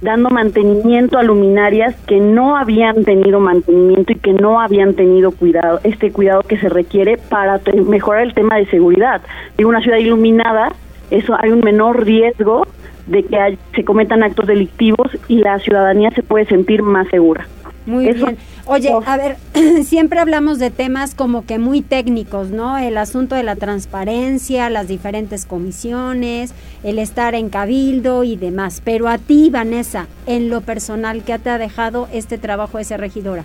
dando 0.00 0.30
mantenimiento 0.30 1.18
a 1.18 1.22
luminarias 1.22 1.94
que 2.06 2.20
no 2.20 2.56
habían 2.56 3.04
tenido 3.04 3.40
mantenimiento 3.40 4.12
y 4.12 4.16
que 4.16 4.32
no 4.32 4.60
habían 4.60 4.94
tenido 4.94 5.32
cuidado, 5.32 5.80
este 5.82 6.12
cuidado 6.12 6.42
que 6.42 6.58
se 6.58 6.68
requiere 6.68 7.16
para 7.16 7.60
mejorar 7.86 8.22
el 8.22 8.34
tema 8.34 8.56
de 8.56 8.66
seguridad. 8.66 9.22
En 9.56 9.66
una 9.66 9.80
ciudad 9.80 9.98
iluminada, 9.98 10.72
eso 11.10 11.34
hay 11.40 11.50
un 11.50 11.60
menor 11.60 12.04
riesgo 12.04 12.66
de 13.06 13.24
que 13.24 13.58
se 13.74 13.84
cometan 13.84 14.22
actos 14.22 14.46
delictivos 14.46 15.10
y 15.26 15.38
la 15.38 15.58
ciudadanía 15.58 16.10
se 16.10 16.22
puede 16.22 16.44
sentir 16.44 16.82
más 16.82 17.08
segura. 17.08 17.46
Muy 17.88 18.12
bien. 18.12 18.36
Oye, 18.66 18.92
a 19.06 19.16
ver, 19.16 19.36
siempre 19.82 20.20
hablamos 20.20 20.58
de 20.58 20.70
temas 20.70 21.14
como 21.14 21.46
que 21.46 21.58
muy 21.58 21.80
técnicos, 21.80 22.50
¿no? 22.50 22.76
El 22.76 22.98
asunto 22.98 23.34
de 23.34 23.42
la 23.42 23.56
transparencia, 23.56 24.68
las 24.68 24.88
diferentes 24.88 25.46
comisiones, 25.46 26.52
el 26.84 26.98
estar 26.98 27.34
en 27.34 27.48
cabildo 27.48 28.24
y 28.24 28.36
demás. 28.36 28.82
Pero 28.84 29.08
a 29.08 29.16
ti, 29.16 29.48
Vanessa, 29.50 30.06
en 30.26 30.50
lo 30.50 30.60
personal, 30.60 31.22
¿qué 31.24 31.38
te 31.38 31.48
ha 31.48 31.56
dejado 31.56 32.08
este 32.12 32.36
trabajo 32.36 32.76
de 32.76 32.84
ser 32.84 33.00
regidora? 33.00 33.44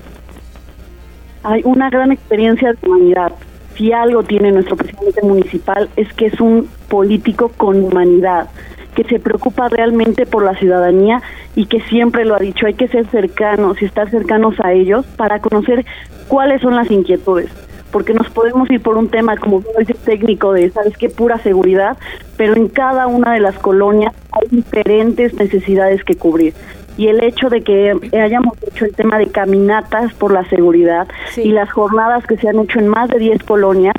Hay 1.43 1.61
una 1.63 1.89
gran 1.89 2.11
experiencia 2.11 2.73
de 2.73 2.77
humanidad. 2.85 3.31
Si 3.77 3.93
algo 3.93 4.23
tiene 4.23 4.51
nuestro 4.51 4.75
presidente 4.75 5.21
municipal 5.21 5.89
es 5.95 6.11
que 6.13 6.25
es 6.25 6.41
un 6.41 6.67
político 6.89 7.49
con 7.55 7.81
humanidad 7.81 8.49
que 8.93 9.03
se 9.05 9.19
preocupa 9.19 9.69
realmente 9.69 10.25
por 10.25 10.43
la 10.43 10.55
ciudadanía 10.55 11.21
y 11.55 11.65
que 11.65 11.81
siempre 11.81 12.25
lo 12.25 12.35
ha 12.35 12.39
dicho, 12.39 12.65
hay 12.65 12.73
que 12.73 12.87
ser 12.87 13.05
cercanos 13.07 13.81
y 13.81 13.85
estar 13.85 14.09
cercanos 14.09 14.59
a 14.59 14.73
ellos 14.73 15.05
para 15.17 15.39
conocer 15.39 15.85
cuáles 16.27 16.61
son 16.61 16.75
las 16.75 16.89
inquietudes 16.89 17.49
porque 17.93 18.15
nos 18.15 18.27
podemos 18.31 18.69
ir 18.71 18.81
por 18.81 18.97
un 18.97 19.07
tema, 19.07 19.37
como 19.37 19.63
dice 19.77 19.93
técnico, 19.93 20.51
de, 20.51 20.71
¿sabes 20.71 20.97
qué? 20.97 21.09
Pura 21.09 21.37
seguridad, 21.37 21.95
pero 22.35 22.55
en 22.55 22.67
cada 22.67 23.05
una 23.05 23.33
de 23.33 23.39
las 23.39 23.57
colonias 23.59 24.13
hay 24.31 24.47
diferentes 24.49 25.35
necesidades 25.35 26.03
que 26.03 26.15
cubrir. 26.15 26.55
Y 26.97 27.07
el 27.07 27.23
hecho 27.23 27.49
de 27.49 27.61
que 27.61 27.95
hayamos 28.19 28.57
hecho 28.63 28.85
el 28.85 28.95
tema 28.95 29.19
de 29.19 29.27
caminatas 29.27 30.11
por 30.15 30.33
la 30.33 30.43
seguridad 30.49 31.07
y 31.37 31.49
las 31.49 31.71
jornadas 31.71 32.25
que 32.25 32.35
se 32.37 32.49
han 32.49 32.59
hecho 32.59 32.79
en 32.79 32.87
más 32.87 33.09
de 33.09 33.19
10 33.19 33.43
colonias 33.43 33.95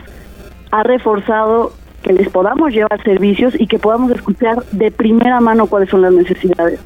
ha 0.73 0.83
reforzado 0.83 1.73
que 2.03 2.13
les 2.13 2.29
podamos 2.29 2.73
llevar 2.73 3.01
servicios 3.05 3.55
y 3.59 3.69
que 3.69 3.79
podamos 3.79 4.11
escuchar 4.11 4.65
de 4.73 4.91
primera 4.91 5.41
mano 5.41 5.67
cuáles 5.67 5.89
son 5.89 6.03
las 6.03 6.13
necesidades. 6.13 6.81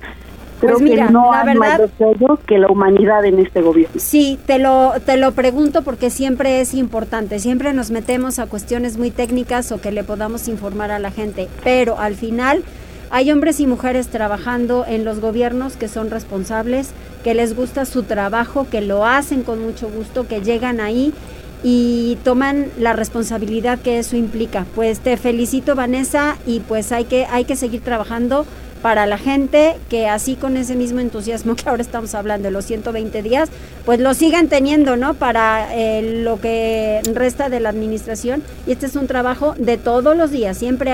Creo 0.61 0.79
pues 0.79 0.91
que 0.91 0.97
no 1.05 1.31
la 1.31 1.41
hay 1.41 1.47
verdad, 1.59 1.91
más 1.99 2.39
que 2.47 2.59
la 2.59 2.69
humanidad 2.69 3.25
en 3.25 3.39
este 3.39 3.63
gobierno. 3.63 3.95
Sí, 4.01 4.39
te 4.47 4.59
lo, 4.59 4.95
te 5.05 5.17
lo 5.17 5.33
pregunto 5.33 5.83
porque 5.83 6.11
siempre 6.11 6.61
es 6.61 6.75
importante, 6.75 7.39
siempre 7.39 7.73
nos 7.73 7.91
metemos 7.91 8.39
a 8.39 8.47
cuestiones 8.47 8.99
muy 8.99 9.11
técnicas 9.11 9.71
o 9.73 9.81
que 9.81 9.93
le 9.93 10.05
podamos 10.05 10.49
informar 10.49 10.91
a 10.91 10.99
la 10.99 11.11
gente, 11.11 11.49
pero 11.63 11.99
al 11.99 12.15
final 12.15 12.63
hay 13.11 13.31
hombres 13.31 13.61
y 13.61 13.67
mujeres 13.67 14.09
trabajando 14.09 14.85
en 14.87 15.05
los 15.05 15.21
gobiernos 15.21 15.77
que 15.77 15.89
son 15.89 16.11
responsables, 16.11 16.91
que 17.25 17.35
les 17.35 17.57
gusta 17.57 17.85
su 17.85 18.03
trabajo, 18.03 18.67
que 18.71 18.81
lo 18.81 19.07
hacen 19.07 19.43
con 19.43 19.63
mucho 19.63 19.89
gusto, 19.89 20.27
que 20.27 20.43
llegan 20.43 20.81
ahí 20.81 21.15
y 21.63 22.19
toman 22.23 22.67
la 22.79 22.93
responsabilidad 22.93 23.79
que 23.79 23.99
eso 23.99 24.17
implica. 24.17 24.67
Pues 24.75 25.01
te 25.01 25.17
felicito 25.17 25.75
Vanessa 25.75 26.37
y 26.47 26.61
pues 26.61 26.93
hay 26.93 27.05
que, 27.05 27.27
hay 27.27 27.45
que 27.45 27.57
seguir 27.57 27.81
trabajando 27.81 28.45
para 28.79 29.07
la 29.07 29.19
gente 29.19 29.77
que 29.91 30.09
así 30.09 30.37
con 30.37 30.57
ese 30.57 30.75
mismo 30.75 31.01
entusiasmo 31.01 31.57
que 31.57 31.69
ahora 31.69 31.83
estamos 31.83 32.15
hablando 32.15 32.47
de 32.47 32.53
los 32.53 32.65
120 32.65 33.23
días, 33.23 33.51
pues 33.85 34.01
lo 34.01 34.15
sigan 34.15 34.49
teniendo, 34.49 34.97
¿no? 34.97 35.15
Para 35.15 35.75
eh, 35.75 36.23
lo 36.23 36.41
que 36.41 37.01
resta 37.15 37.49
de 37.49 37.61
la 37.61 37.69
administración. 37.71 38.43
Y 38.67 38.73
este 38.73 38.87
es 38.87 38.97
un 38.97 39.07
trabajo 39.07 39.55
de 39.59 39.77
todos 39.77 40.17
los 40.17 40.31
días. 40.31 40.57
Siempre 40.59 40.93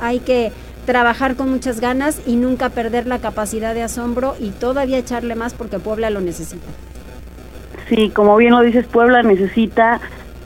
hay, 0.00 0.20
que 0.20 0.52
trabajar 0.86 1.36
con 1.36 1.50
muchas 1.50 1.80
ganas 1.80 2.20
y 2.26 2.36
nunca 2.36 2.70
perder 2.70 3.06
la 3.06 3.18
capacidad 3.18 3.74
de 3.74 3.82
asombro 3.82 4.34
y 4.38 4.50
todavía 4.50 4.98
echarle 4.98 5.34
más 5.34 5.52
porque 5.52 5.78
Puebla 5.78 6.10
lo 6.10 6.20
necesita. 6.20 6.66
Sí, 7.88 8.10
como 8.10 8.36
bien 8.36 8.52
lo 8.52 8.60
dices, 8.62 8.86
Puebla 8.86 9.22
necesita 9.22 10.00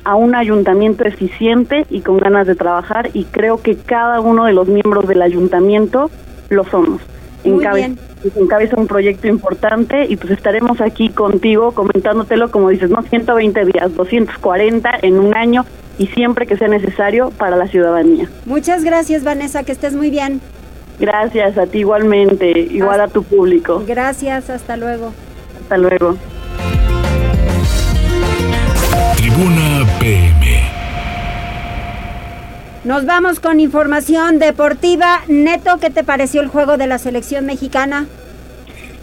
a 0.05 0.15
un 0.17 0.35
ayuntamiento 0.35 1.05
eficiente 1.05 1.87
y 1.91 2.01
con 2.01 2.19
ganas 2.19 2.47
de 2.47 2.55
trabajar 2.55 3.11
y 3.13 3.25
creo 3.25 3.61
que 3.63 3.77
cada 3.77 4.21
uno 4.21 4.45
de 4.45 4.53
los 4.53 4.67
miembros 4.67 5.07
del 5.07 5.23
ayuntamiento 5.23 6.11
lo 6.51 6.65
somos. 6.65 7.01
Encabeza, 7.43 8.77
un 8.77 8.87
proyecto 8.87 9.27
importante 9.27 10.05
y 10.07 10.17
pues 10.17 10.33
estaremos 10.33 10.83
aquí 10.83 11.09
contigo 11.09 11.73
comentándotelo, 11.73 12.51
como 12.51 12.69
dices, 12.69 12.91
no 12.91 13.01
120 13.03 13.65
días, 13.65 13.95
240 13.95 14.99
en 15.01 15.19
un 15.19 15.35
año 15.35 15.65
y 15.97 16.09
siempre 16.09 16.47
que 16.47 16.59
sea 16.59 16.69
necesario 16.69 17.31
para 17.31 17.57
la 17.57 17.67
ciudadanía. 17.69 18.29
Muchas 18.45 18.85
gracias, 18.85 19.25
Vanessa, 19.25 19.63
que 19.63 19.73
estés 19.73 19.95
muy 19.95 20.11
bien. 20.11 20.43
Gracias 20.99 21.57
a 21.57 21.67
ti 21.67 21.79
igualmente, 21.79 22.51
igual 22.51 23.01
a 23.01 23.09
tu 23.09 23.23
público. 23.23 23.83
Gracias, 23.87 24.51
hasta 24.51 24.77
luego. 24.77 25.15
Hasta 25.63 25.79
luego. 25.79 26.17
Tribuna 29.17 29.87
PM. 29.99 30.80
Nos 32.83 33.05
vamos 33.05 33.41
con 33.41 33.61
información 33.61 34.39
deportiva. 34.39 35.21
Neto, 35.29 35.77
¿qué 35.79 35.91
te 35.91 36.03
pareció 36.03 36.41
el 36.41 36.49
juego 36.49 36.79
de 36.79 36.87
la 36.87 36.97
selección 36.99 37.45
mexicana? 37.45 38.07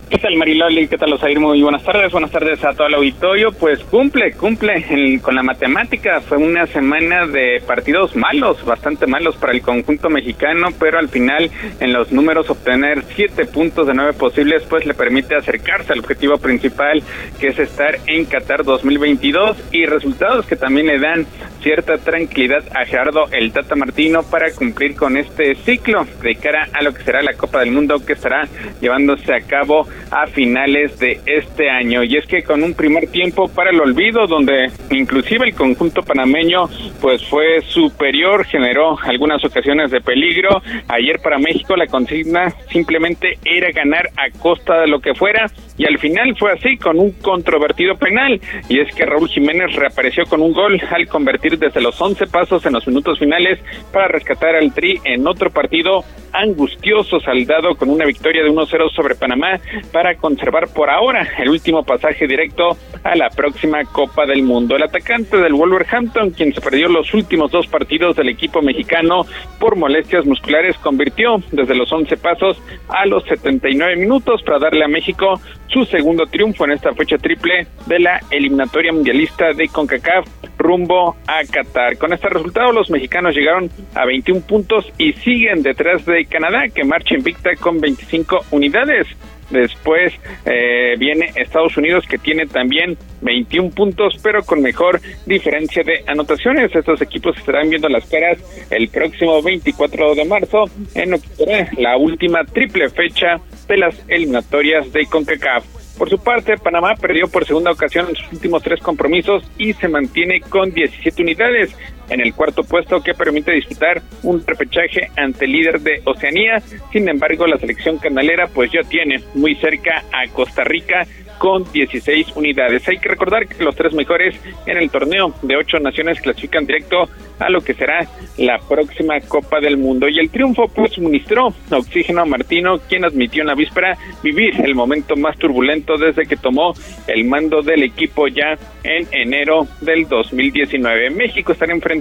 ¿Qué 0.09 0.19
tal 0.19 0.37
Mariloli? 0.37 0.87
¿Qué 0.87 0.97
tal 0.97 1.11
Osair? 1.11 1.37
Muy 1.37 1.61
buenas 1.61 1.83
tardes, 1.83 2.13
buenas 2.13 2.31
tardes 2.31 2.63
a 2.63 2.71
todo 2.71 2.87
el 2.87 2.93
auditorio. 2.93 3.51
Pues 3.51 3.83
cumple, 3.83 4.31
cumple 4.31 5.19
con 5.21 5.35
la 5.35 5.43
matemática. 5.43 6.21
Fue 6.21 6.37
una 6.37 6.65
semana 6.65 7.27
de 7.27 7.61
partidos 7.67 8.15
malos, 8.15 8.63
bastante 8.63 9.05
malos 9.05 9.35
para 9.35 9.51
el 9.51 9.61
conjunto 9.61 10.09
mexicano, 10.09 10.69
pero 10.79 10.97
al 10.97 11.09
final 11.09 11.51
en 11.81 11.91
los 11.91 12.13
números 12.13 12.49
obtener 12.49 13.03
siete 13.15 13.45
puntos 13.45 13.85
de 13.85 13.95
nueve 13.95 14.13
posibles 14.13 14.63
pues 14.69 14.85
le 14.85 14.93
permite 14.93 15.35
acercarse 15.35 15.91
al 15.91 15.99
objetivo 15.99 16.37
principal 16.37 17.03
que 17.37 17.47
es 17.47 17.59
estar 17.59 17.97
en 18.05 18.23
Qatar 18.23 18.63
2022 18.63 19.57
y 19.73 19.87
resultados 19.87 20.45
que 20.45 20.55
también 20.55 20.87
le 20.87 20.99
dan 20.99 21.25
cierta 21.61 21.97
tranquilidad 21.97 22.63
a 22.73 22.85
Gerardo 22.85 23.25
el 23.31 23.51
Tata 23.51 23.75
Martino 23.75 24.23
para 24.23 24.51
cumplir 24.51 24.95
con 24.95 25.17
este 25.17 25.55
ciclo 25.55 26.07
de 26.21 26.35
cara 26.35 26.69
a 26.71 26.81
lo 26.81 26.93
que 26.93 27.03
será 27.03 27.21
la 27.21 27.33
Copa 27.33 27.59
del 27.59 27.71
Mundo 27.71 28.05
que 28.05 28.13
estará 28.13 28.47
llevándose 28.79 29.33
a 29.33 29.41
cabo 29.41 29.85
a 30.11 30.27
finales 30.27 30.99
de 30.99 31.19
este 31.25 31.69
año. 31.69 32.03
Y 32.03 32.17
es 32.17 32.25
que 32.25 32.43
con 32.43 32.63
un 32.63 32.73
primer 32.73 33.07
tiempo 33.07 33.47
para 33.47 33.71
el 33.71 33.79
olvido, 33.79 34.27
donde 34.27 34.71
inclusive 34.91 35.45
el 35.45 35.55
conjunto 35.55 36.03
panameño 36.03 36.69
pues 37.01 37.25
fue 37.25 37.61
superior, 37.61 38.45
generó 38.45 38.97
algunas 39.03 39.43
ocasiones 39.43 39.91
de 39.91 40.01
peligro. 40.01 40.61
Ayer 40.87 41.19
para 41.19 41.37
México 41.37 41.75
la 41.75 41.87
consigna 41.87 42.49
simplemente 42.71 43.37
era 43.43 43.71
ganar 43.71 44.09
a 44.17 44.29
costa 44.39 44.81
de 44.81 44.87
lo 44.87 44.99
que 44.99 45.13
fuera 45.13 45.47
y 45.77 45.85
al 45.85 45.99
final 45.99 46.35
fue 46.37 46.51
así 46.51 46.77
con 46.77 46.99
un 46.99 47.11
controvertido 47.11 47.95
penal. 47.95 48.39
Y 48.69 48.79
es 48.79 48.93
que 48.95 49.05
Raúl 49.05 49.29
Jiménez 49.29 49.75
reapareció 49.75 50.25
con 50.25 50.41
un 50.41 50.53
gol 50.53 50.81
al 50.89 51.07
convertir 51.07 51.57
desde 51.57 51.81
los 51.81 51.99
11 51.99 52.27
pasos 52.27 52.65
en 52.65 52.73
los 52.73 52.87
minutos 52.87 53.19
finales 53.19 53.59
para 53.91 54.07
rescatar 54.07 54.55
al 54.55 54.73
Tri 54.73 54.99
en 55.03 55.27
otro 55.27 55.49
partido 55.51 56.03
angustioso 56.33 57.19
saldado 57.19 57.75
con 57.75 57.89
una 57.89 58.05
victoria 58.05 58.43
de 58.43 58.51
1-0 58.51 58.91
sobre 58.93 59.15
Panamá 59.15 59.59
para 59.87 60.15
conservar 60.15 60.67
por 60.69 60.89
ahora 60.89 61.27
el 61.37 61.49
último 61.49 61.83
pasaje 61.83 62.27
directo 62.27 62.77
a 63.03 63.15
la 63.15 63.29
próxima 63.29 63.83
Copa 63.85 64.25
del 64.25 64.43
Mundo. 64.43 64.75
El 64.75 64.83
atacante 64.83 65.37
del 65.37 65.53
Wolverhampton, 65.53 66.31
quien 66.31 66.53
se 66.53 66.61
perdió 66.61 66.87
los 66.89 67.13
últimos 67.13 67.51
dos 67.51 67.67
partidos 67.67 68.15
del 68.15 68.29
equipo 68.29 68.61
mexicano 68.61 69.25
por 69.59 69.75
molestias 69.75 70.25
musculares, 70.25 70.77
convirtió 70.77 71.41
desde 71.51 71.75
los 71.75 71.91
11 71.91 72.17
pasos 72.17 72.61
a 72.89 73.05
los 73.05 73.23
79 73.25 73.95
minutos 73.95 74.43
para 74.43 74.59
darle 74.59 74.85
a 74.85 74.87
México 74.87 75.39
su 75.67 75.85
segundo 75.85 76.25
triunfo 76.25 76.65
en 76.65 76.71
esta 76.71 76.93
fecha 76.93 77.17
triple 77.17 77.67
de 77.87 77.99
la 77.99 78.21
eliminatoria 78.31 78.93
mundialista 78.93 79.53
de 79.53 79.67
CONCACAF 79.67 80.27
rumbo 80.57 81.15
a 81.27 81.43
Qatar. 81.43 81.97
Con 81.97 82.13
este 82.13 82.29
resultado 82.29 82.71
los 82.71 82.89
mexicanos 82.89 83.35
llegaron 83.35 83.69
a 83.95 84.05
21 84.05 84.41
puntos 84.41 84.91
y 84.97 85.13
siguen 85.13 85.63
detrás 85.63 86.05
de 86.05 86.25
Canadá 86.25 86.67
que 86.73 86.83
marcha 86.83 87.15
invicta 87.15 87.55
con 87.59 87.79
25 87.79 88.45
unidades. 88.51 89.07
Después 89.49 90.13
eh, 90.45 90.95
viene 90.97 91.31
Estados 91.35 91.77
Unidos 91.77 92.05
que 92.07 92.17
tiene 92.17 92.45
también 92.47 92.97
21 93.21 93.69
puntos, 93.71 94.19
pero 94.21 94.43
con 94.43 94.61
mejor 94.61 94.99
diferencia 95.25 95.83
de 95.83 96.03
anotaciones. 96.07 96.73
Estos 96.75 97.01
equipos 97.01 97.37
estarán 97.37 97.69
viendo 97.69 97.87
las 97.89 98.05
caras 98.05 98.37
el 98.69 98.89
próximo 98.89 99.41
24 99.41 100.15
de 100.15 100.25
marzo 100.25 100.65
en 100.95 101.13
octubre, 101.13 101.69
la 101.77 101.97
última 101.97 102.43
triple 102.43 102.89
fecha 102.89 103.39
de 103.67 103.77
las 103.77 103.95
eliminatorias 104.07 104.91
de 104.91 105.05
CONCACAF. 105.05 105.65
Por 105.97 106.09
su 106.09 106.19
parte, 106.19 106.57
Panamá 106.57 106.93
perdió 106.95 107.27
por 107.27 107.45
segunda 107.45 107.71
ocasión 107.71 108.07
en 108.09 108.15
sus 108.15 108.31
últimos 108.33 108.61
tres 108.61 108.79
compromisos 108.81 109.43
y 109.57 109.73
se 109.73 109.87
mantiene 109.87 110.41
con 110.41 110.71
17 110.71 111.23
unidades 111.23 111.75
en 112.09 112.21
el 112.21 112.33
cuarto 112.33 112.63
puesto 112.63 113.01
que 113.01 113.13
permite 113.13 113.51
disputar 113.51 114.01
un 114.23 114.45
repechaje 114.45 115.09
ante 115.15 115.45
el 115.45 115.51
líder 115.51 115.81
de 115.81 116.01
Oceanía. 116.05 116.59
Sin 116.91 117.07
embargo, 117.09 117.47
la 117.47 117.57
selección 117.57 117.97
canalera 117.97 118.47
pues 118.47 118.71
ya 118.71 118.81
tiene 118.83 119.21
muy 119.33 119.55
cerca 119.55 120.03
a 120.11 120.27
Costa 120.31 120.63
Rica 120.63 121.05
con 121.37 121.71
16 121.71 122.35
unidades. 122.35 122.87
Hay 122.87 122.97
que 122.97 123.09
recordar 123.09 123.47
que 123.47 123.63
los 123.63 123.75
tres 123.75 123.93
mejores 123.93 124.35
en 124.65 124.77
el 124.77 124.89
torneo 124.89 125.33
de 125.41 125.55
ocho 125.55 125.77
naciones 125.79 126.19
clasifican 126.21 126.65
directo 126.65 127.09
a 127.39 127.49
lo 127.49 127.61
que 127.61 127.73
será 127.73 128.07
la 128.37 128.57
próxima 128.59 129.19
Copa 129.21 129.59
del 129.59 129.77
Mundo. 129.77 130.07
Y 130.07 130.19
el 130.19 130.29
triunfo 130.29 130.67
pues 130.67 130.93
suministró 130.93 131.53
oxígeno 131.71 132.21
a 132.21 132.25
Martino, 132.25 132.79
quien 132.89 133.05
admitió 133.05 133.41
en 133.41 133.47
la 133.47 133.55
víspera 133.55 133.97
vivir 134.23 134.59
el 134.61 134.75
momento 134.75 135.15
más 135.15 135.37
turbulento 135.37 135.97
desde 135.97 136.25
que 136.25 136.37
tomó 136.37 136.73
el 137.07 137.25
mando 137.25 137.61
del 137.61 137.83
equipo 137.83 138.27
ya 138.27 138.57
en 138.83 139.07
enero 139.11 139.67
del 139.81 140.07
2019. 140.07 141.11
México 141.11 141.51
estará 141.51 141.73
enfrentando 141.73 141.96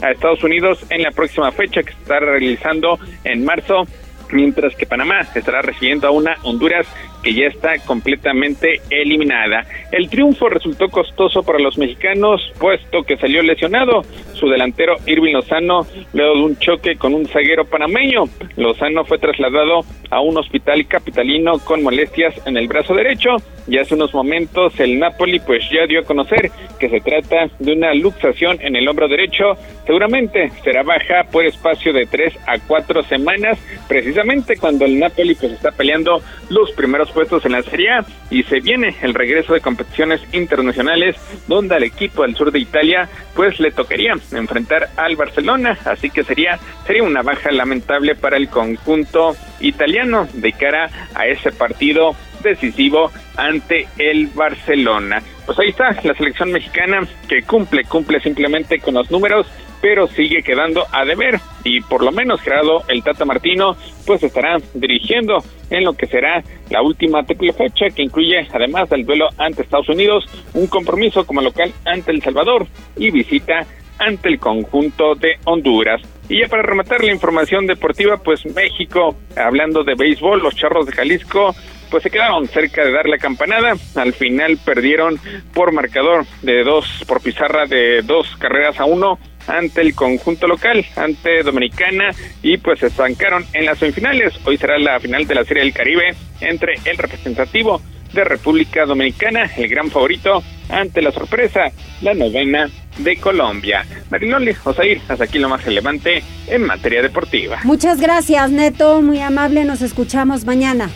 a 0.00 0.10
Estados 0.10 0.42
Unidos 0.44 0.84
en 0.90 1.02
la 1.02 1.10
próxima 1.10 1.50
fecha 1.52 1.82
que 1.82 1.92
se 1.92 1.98
estará 1.98 2.26
realizando 2.26 2.98
en 3.24 3.44
marzo 3.44 3.86
mientras 4.32 4.74
que 4.74 4.86
Panamá 4.86 5.20
estará 5.34 5.62
recibiendo 5.62 6.08
a 6.08 6.10
una 6.10 6.36
Honduras 6.42 6.86
que 7.22 7.34
ya 7.34 7.46
está 7.46 7.78
completamente 7.84 8.80
eliminada. 8.90 9.66
El 9.90 10.08
triunfo 10.08 10.48
resultó 10.48 10.88
costoso 10.88 11.42
para 11.42 11.58
los 11.58 11.78
mexicanos, 11.78 12.40
puesto 12.58 13.02
que 13.02 13.16
salió 13.16 13.42
lesionado 13.42 14.02
su 14.34 14.48
delantero 14.48 14.96
Irving 15.06 15.32
Lozano 15.32 15.86
luego 16.12 16.34
de 16.34 16.42
un 16.42 16.58
choque 16.58 16.96
con 16.96 17.14
un 17.14 17.26
zaguero 17.26 17.64
panameño. 17.64 18.24
Lozano 18.56 19.04
fue 19.04 19.18
trasladado 19.18 19.80
a 20.10 20.20
un 20.20 20.38
hospital 20.38 20.86
capitalino 20.86 21.58
con 21.58 21.82
molestias 21.82 22.34
en 22.46 22.56
el 22.56 22.68
brazo 22.68 22.94
derecho 22.94 23.36
y 23.66 23.78
hace 23.78 23.94
unos 23.94 24.14
momentos 24.14 24.78
el 24.80 24.98
Napoli 24.98 25.40
pues 25.40 25.62
ya 25.70 25.86
dio 25.86 26.00
a 26.00 26.04
conocer 26.04 26.50
que 26.78 26.88
se 26.88 27.00
trata 27.00 27.50
de 27.58 27.72
una 27.72 27.92
luxación 27.94 28.58
en 28.60 28.76
el 28.76 28.88
hombro 28.88 29.08
derecho. 29.08 29.56
Seguramente 29.86 30.50
será 30.62 30.82
baja 30.82 31.24
por 31.30 31.44
espacio 31.44 31.92
de 31.92 32.06
tres 32.06 32.34
a 32.46 32.58
cuatro 32.58 33.02
semanas, 33.02 33.58
precisamente 33.88 34.17
cuando 34.60 34.84
el 34.84 34.98
Napoli 34.98 35.34
pues 35.34 35.52
está 35.52 35.70
peleando 35.70 36.22
los 36.50 36.72
primeros 36.72 37.10
puestos 37.10 37.44
en 37.44 37.52
la 37.52 37.62
Serie 37.62 38.00
y 38.30 38.42
se 38.42 38.60
viene 38.60 38.96
el 39.02 39.14
regreso 39.14 39.52
de 39.54 39.60
competiciones 39.60 40.20
internacionales 40.32 41.16
donde 41.46 41.76
al 41.76 41.84
equipo 41.84 42.22
del 42.22 42.34
sur 42.34 42.50
de 42.50 42.58
Italia 42.58 43.08
pues 43.34 43.60
le 43.60 43.70
tocaría 43.70 44.14
enfrentar 44.32 44.90
al 44.96 45.16
Barcelona, 45.16 45.78
así 45.84 46.10
que 46.10 46.24
sería 46.24 46.58
sería 46.86 47.02
una 47.02 47.22
baja 47.22 47.52
lamentable 47.52 48.14
para 48.14 48.36
el 48.36 48.48
conjunto 48.48 49.36
italiano 49.60 50.28
de 50.32 50.52
cara 50.52 50.90
a 51.14 51.26
ese 51.26 51.52
partido 51.52 52.16
decisivo 52.42 53.10
ante 53.36 53.88
el 53.98 54.28
Barcelona. 54.28 55.22
Pues 55.46 55.58
ahí 55.58 55.68
está 55.68 55.90
la 56.02 56.14
selección 56.14 56.52
mexicana 56.52 57.06
que 57.28 57.42
cumple, 57.42 57.84
cumple 57.84 58.20
simplemente 58.20 58.80
con 58.80 58.94
los 58.94 59.10
números, 59.10 59.46
pero 59.80 60.06
sigue 60.06 60.42
quedando 60.42 60.84
a 60.92 61.04
deber 61.04 61.40
y 61.64 61.80
por 61.80 62.02
lo 62.02 62.12
menos 62.12 62.40
Gerardo 62.40 62.82
el 62.88 63.02
Tata 63.02 63.24
Martino 63.24 63.76
pues 64.06 64.22
estará 64.22 64.56
dirigiendo 64.74 65.38
en 65.70 65.84
lo 65.84 65.92
que 65.92 66.06
será 66.06 66.42
la 66.70 66.82
última 66.82 67.22
triple 67.24 67.52
fecha 67.52 67.86
que 67.94 68.02
incluye 68.02 68.46
además 68.52 68.88
del 68.88 69.04
duelo 69.04 69.28
ante 69.36 69.62
Estados 69.62 69.88
Unidos 69.88 70.24
un 70.54 70.66
compromiso 70.66 71.26
como 71.26 71.40
local 71.40 71.72
ante 71.84 72.10
El 72.10 72.22
Salvador 72.22 72.66
y 72.96 73.10
visita 73.10 73.66
ante 73.98 74.28
el 74.28 74.38
conjunto 74.38 75.14
de 75.14 75.38
Honduras. 75.44 76.00
Y 76.28 76.40
ya 76.40 76.48
para 76.48 76.62
rematar 76.62 77.02
la 77.02 77.12
información 77.12 77.66
deportiva, 77.66 78.18
pues 78.18 78.44
México, 78.54 79.16
hablando 79.36 79.82
de 79.82 79.94
béisbol, 79.94 80.42
los 80.42 80.54
Charros 80.54 80.86
de 80.86 80.92
Jalisco 80.92 81.54
pues 81.90 82.02
se 82.02 82.10
quedaron 82.10 82.46
cerca 82.48 82.84
de 82.84 82.92
dar 82.92 83.08
la 83.08 83.16
campanada. 83.16 83.74
Al 83.96 84.12
final 84.12 84.58
perdieron 84.64 85.18
por 85.54 85.72
marcador 85.72 86.26
de 86.42 86.62
dos, 86.62 86.86
por 87.06 87.22
pizarra 87.22 87.64
de 87.66 88.02
dos 88.02 88.36
carreras 88.36 88.78
a 88.78 88.84
uno 88.84 89.18
ante 89.48 89.80
el 89.80 89.94
conjunto 89.94 90.46
local, 90.46 90.84
ante 90.94 91.42
Dominicana, 91.42 92.10
y 92.42 92.58
pues 92.58 92.80
se 92.80 92.86
estancaron 92.86 93.44
en 93.52 93.64
las 93.64 93.78
semifinales. 93.78 94.34
Hoy 94.44 94.56
será 94.56 94.78
la 94.78 95.00
final 95.00 95.26
de 95.26 95.34
la 95.34 95.44
Serie 95.44 95.64
del 95.64 95.72
Caribe 95.72 96.14
entre 96.40 96.74
el 96.84 96.96
representativo 96.96 97.82
de 98.12 98.24
República 98.24 98.86
Dominicana, 98.86 99.50
el 99.56 99.68
gran 99.68 99.90
favorito, 99.90 100.42
ante 100.68 101.02
la 101.02 101.12
sorpresa, 101.12 101.70
la 102.00 102.14
novena 102.14 102.68
de 102.98 103.16
Colombia. 103.16 103.84
Marinoli, 104.10 104.54
Osair, 104.64 105.00
hasta 105.08 105.24
aquí 105.24 105.38
lo 105.38 105.48
más 105.48 105.64
relevante 105.64 106.22
en 106.46 106.62
materia 106.62 107.02
deportiva. 107.02 107.60
Muchas 107.64 108.00
gracias, 108.00 108.50
Neto, 108.50 109.02
muy 109.02 109.20
amable, 109.20 109.64
nos 109.64 109.82
escuchamos 109.82 110.44
mañana. 110.44 110.90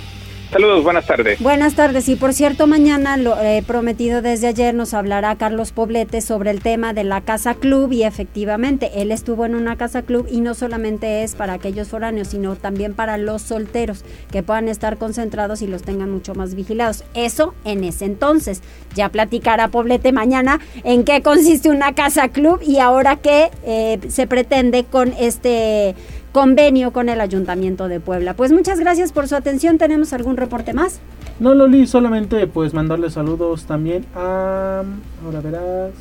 Saludos, 0.53 0.84
buenas 0.84 1.07
tardes. 1.07 1.40
Buenas 1.40 1.74
tardes. 1.74 2.11
Y 2.11 2.16
por 2.16 2.34
cierto, 2.34 2.66
mañana 2.66 3.16
lo 3.16 3.40
he 3.40 3.62
prometido 3.62 4.20
desde 4.20 4.48
ayer 4.48 4.74
nos 4.74 4.92
hablará 4.92 5.34
Carlos 5.36 5.72
Poblete 5.72 6.20
sobre 6.20 6.50
el 6.50 6.61
tema 6.61 6.92
de 6.92 7.05
la 7.05 7.22
Casa 7.22 7.55
Club 7.55 7.90
y 7.90 8.03
efectivamente 8.03 8.90
él 8.96 9.12
estuvo 9.12 9.46
en 9.46 9.55
una 9.55 9.78
Casa 9.78 10.03
Club 10.03 10.28
y 10.30 10.42
no 10.42 10.53
solamente 10.53 11.22
es 11.22 11.36
para 11.36 11.55
aquellos 11.55 11.88
foráneos, 11.88 12.28
sino 12.28 12.55
también 12.55 12.92
para 12.92 13.16
los 13.16 13.40
solteros 13.40 14.05
que 14.30 14.42
puedan 14.42 14.68
estar 14.68 14.98
concentrados 14.98 15.62
y 15.62 15.68
los 15.68 15.84
tengan 15.84 16.11
mucho 16.11 16.34
más 16.34 16.55
vigilados. 16.55 17.03
Eso 17.14 17.55
en 17.64 17.82
ese 17.82 18.05
entonces. 18.05 18.61
Ya 18.94 19.09
platicará 19.09 19.68
Poblete 19.68 20.12
mañana 20.12 20.61
en 20.84 21.05
qué 21.05 21.22
consiste 21.22 21.70
una 21.70 21.94
Casa 21.94 22.28
Club 22.28 22.61
y 22.62 22.78
ahora 22.78 23.16
qué 23.16 23.50
eh, 23.64 24.00
se 24.09 24.26
pretende 24.26 24.84
con 24.84 25.14
este 25.18 25.94
convenio 26.32 26.92
con 26.92 27.08
el 27.08 27.20
Ayuntamiento 27.20 27.88
de 27.88 28.00
Puebla. 28.00 28.34
Pues 28.34 28.52
muchas 28.52 28.80
gracias 28.80 29.12
por 29.12 29.28
su 29.28 29.36
atención. 29.36 29.78
¿Tenemos 29.78 30.12
algún 30.12 30.36
reporte 30.36 30.72
más? 30.72 31.00
No, 31.38 31.54
Loli, 31.54 31.86
solamente 31.86 32.46
pues 32.46 32.74
mandarle 32.74 33.10
saludos 33.10 33.64
también 33.64 34.06
a... 34.14 34.82
Ahora 35.24 35.40
verás 35.40 35.92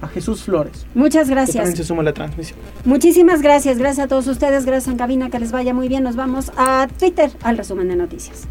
a 0.00 0.08
Jesús 0.08 0.42
Flores. 0.42 0.86
Muchas 0.94 1.30
gracias. 1.30 1.54
Que 1.54 1.58
también 1.60 1.76
se 1.76 1.84
suma 1.84 2.02
la 2.02 2.12
transmisión. 2.12 2.58
Muchísimas 2.84 3.42
gracias, 3.42 3.78
gracias 3.78 4.06
a 4.06 4.08
todos 4.08 4.26
ustedes, 4.26 4.66
gracias 4.66 4.92
en 4.92 4.98
cabina, 4.98 5.30
que 5.30 5.38
les 5.38 5.52
vaya 5.52 5.72
muy 5.72 5.88
bien. 5.88 6.02
Nos 6.02 6.16
vamos 6.16 6.52
a 6.56 6.88
Twitter 6.98 7.30
al 7.42 7.56
resumen 7.56 7.88
de 7.88 7.96
noticias. 7.96 8.46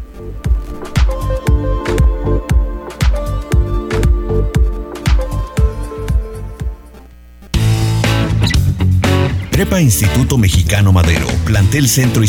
Prepa 9.56 9.80
Instituto 9.80 10.36
Mexicano 10.36 10.92
Madero, 10.92 11.26
Plantel 11.46 11.88
Centro 11.88 12.22
y 12.22 12.28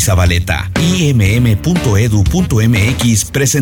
imm.edu.mx 0.80 1.64
presentó 3.26 3.58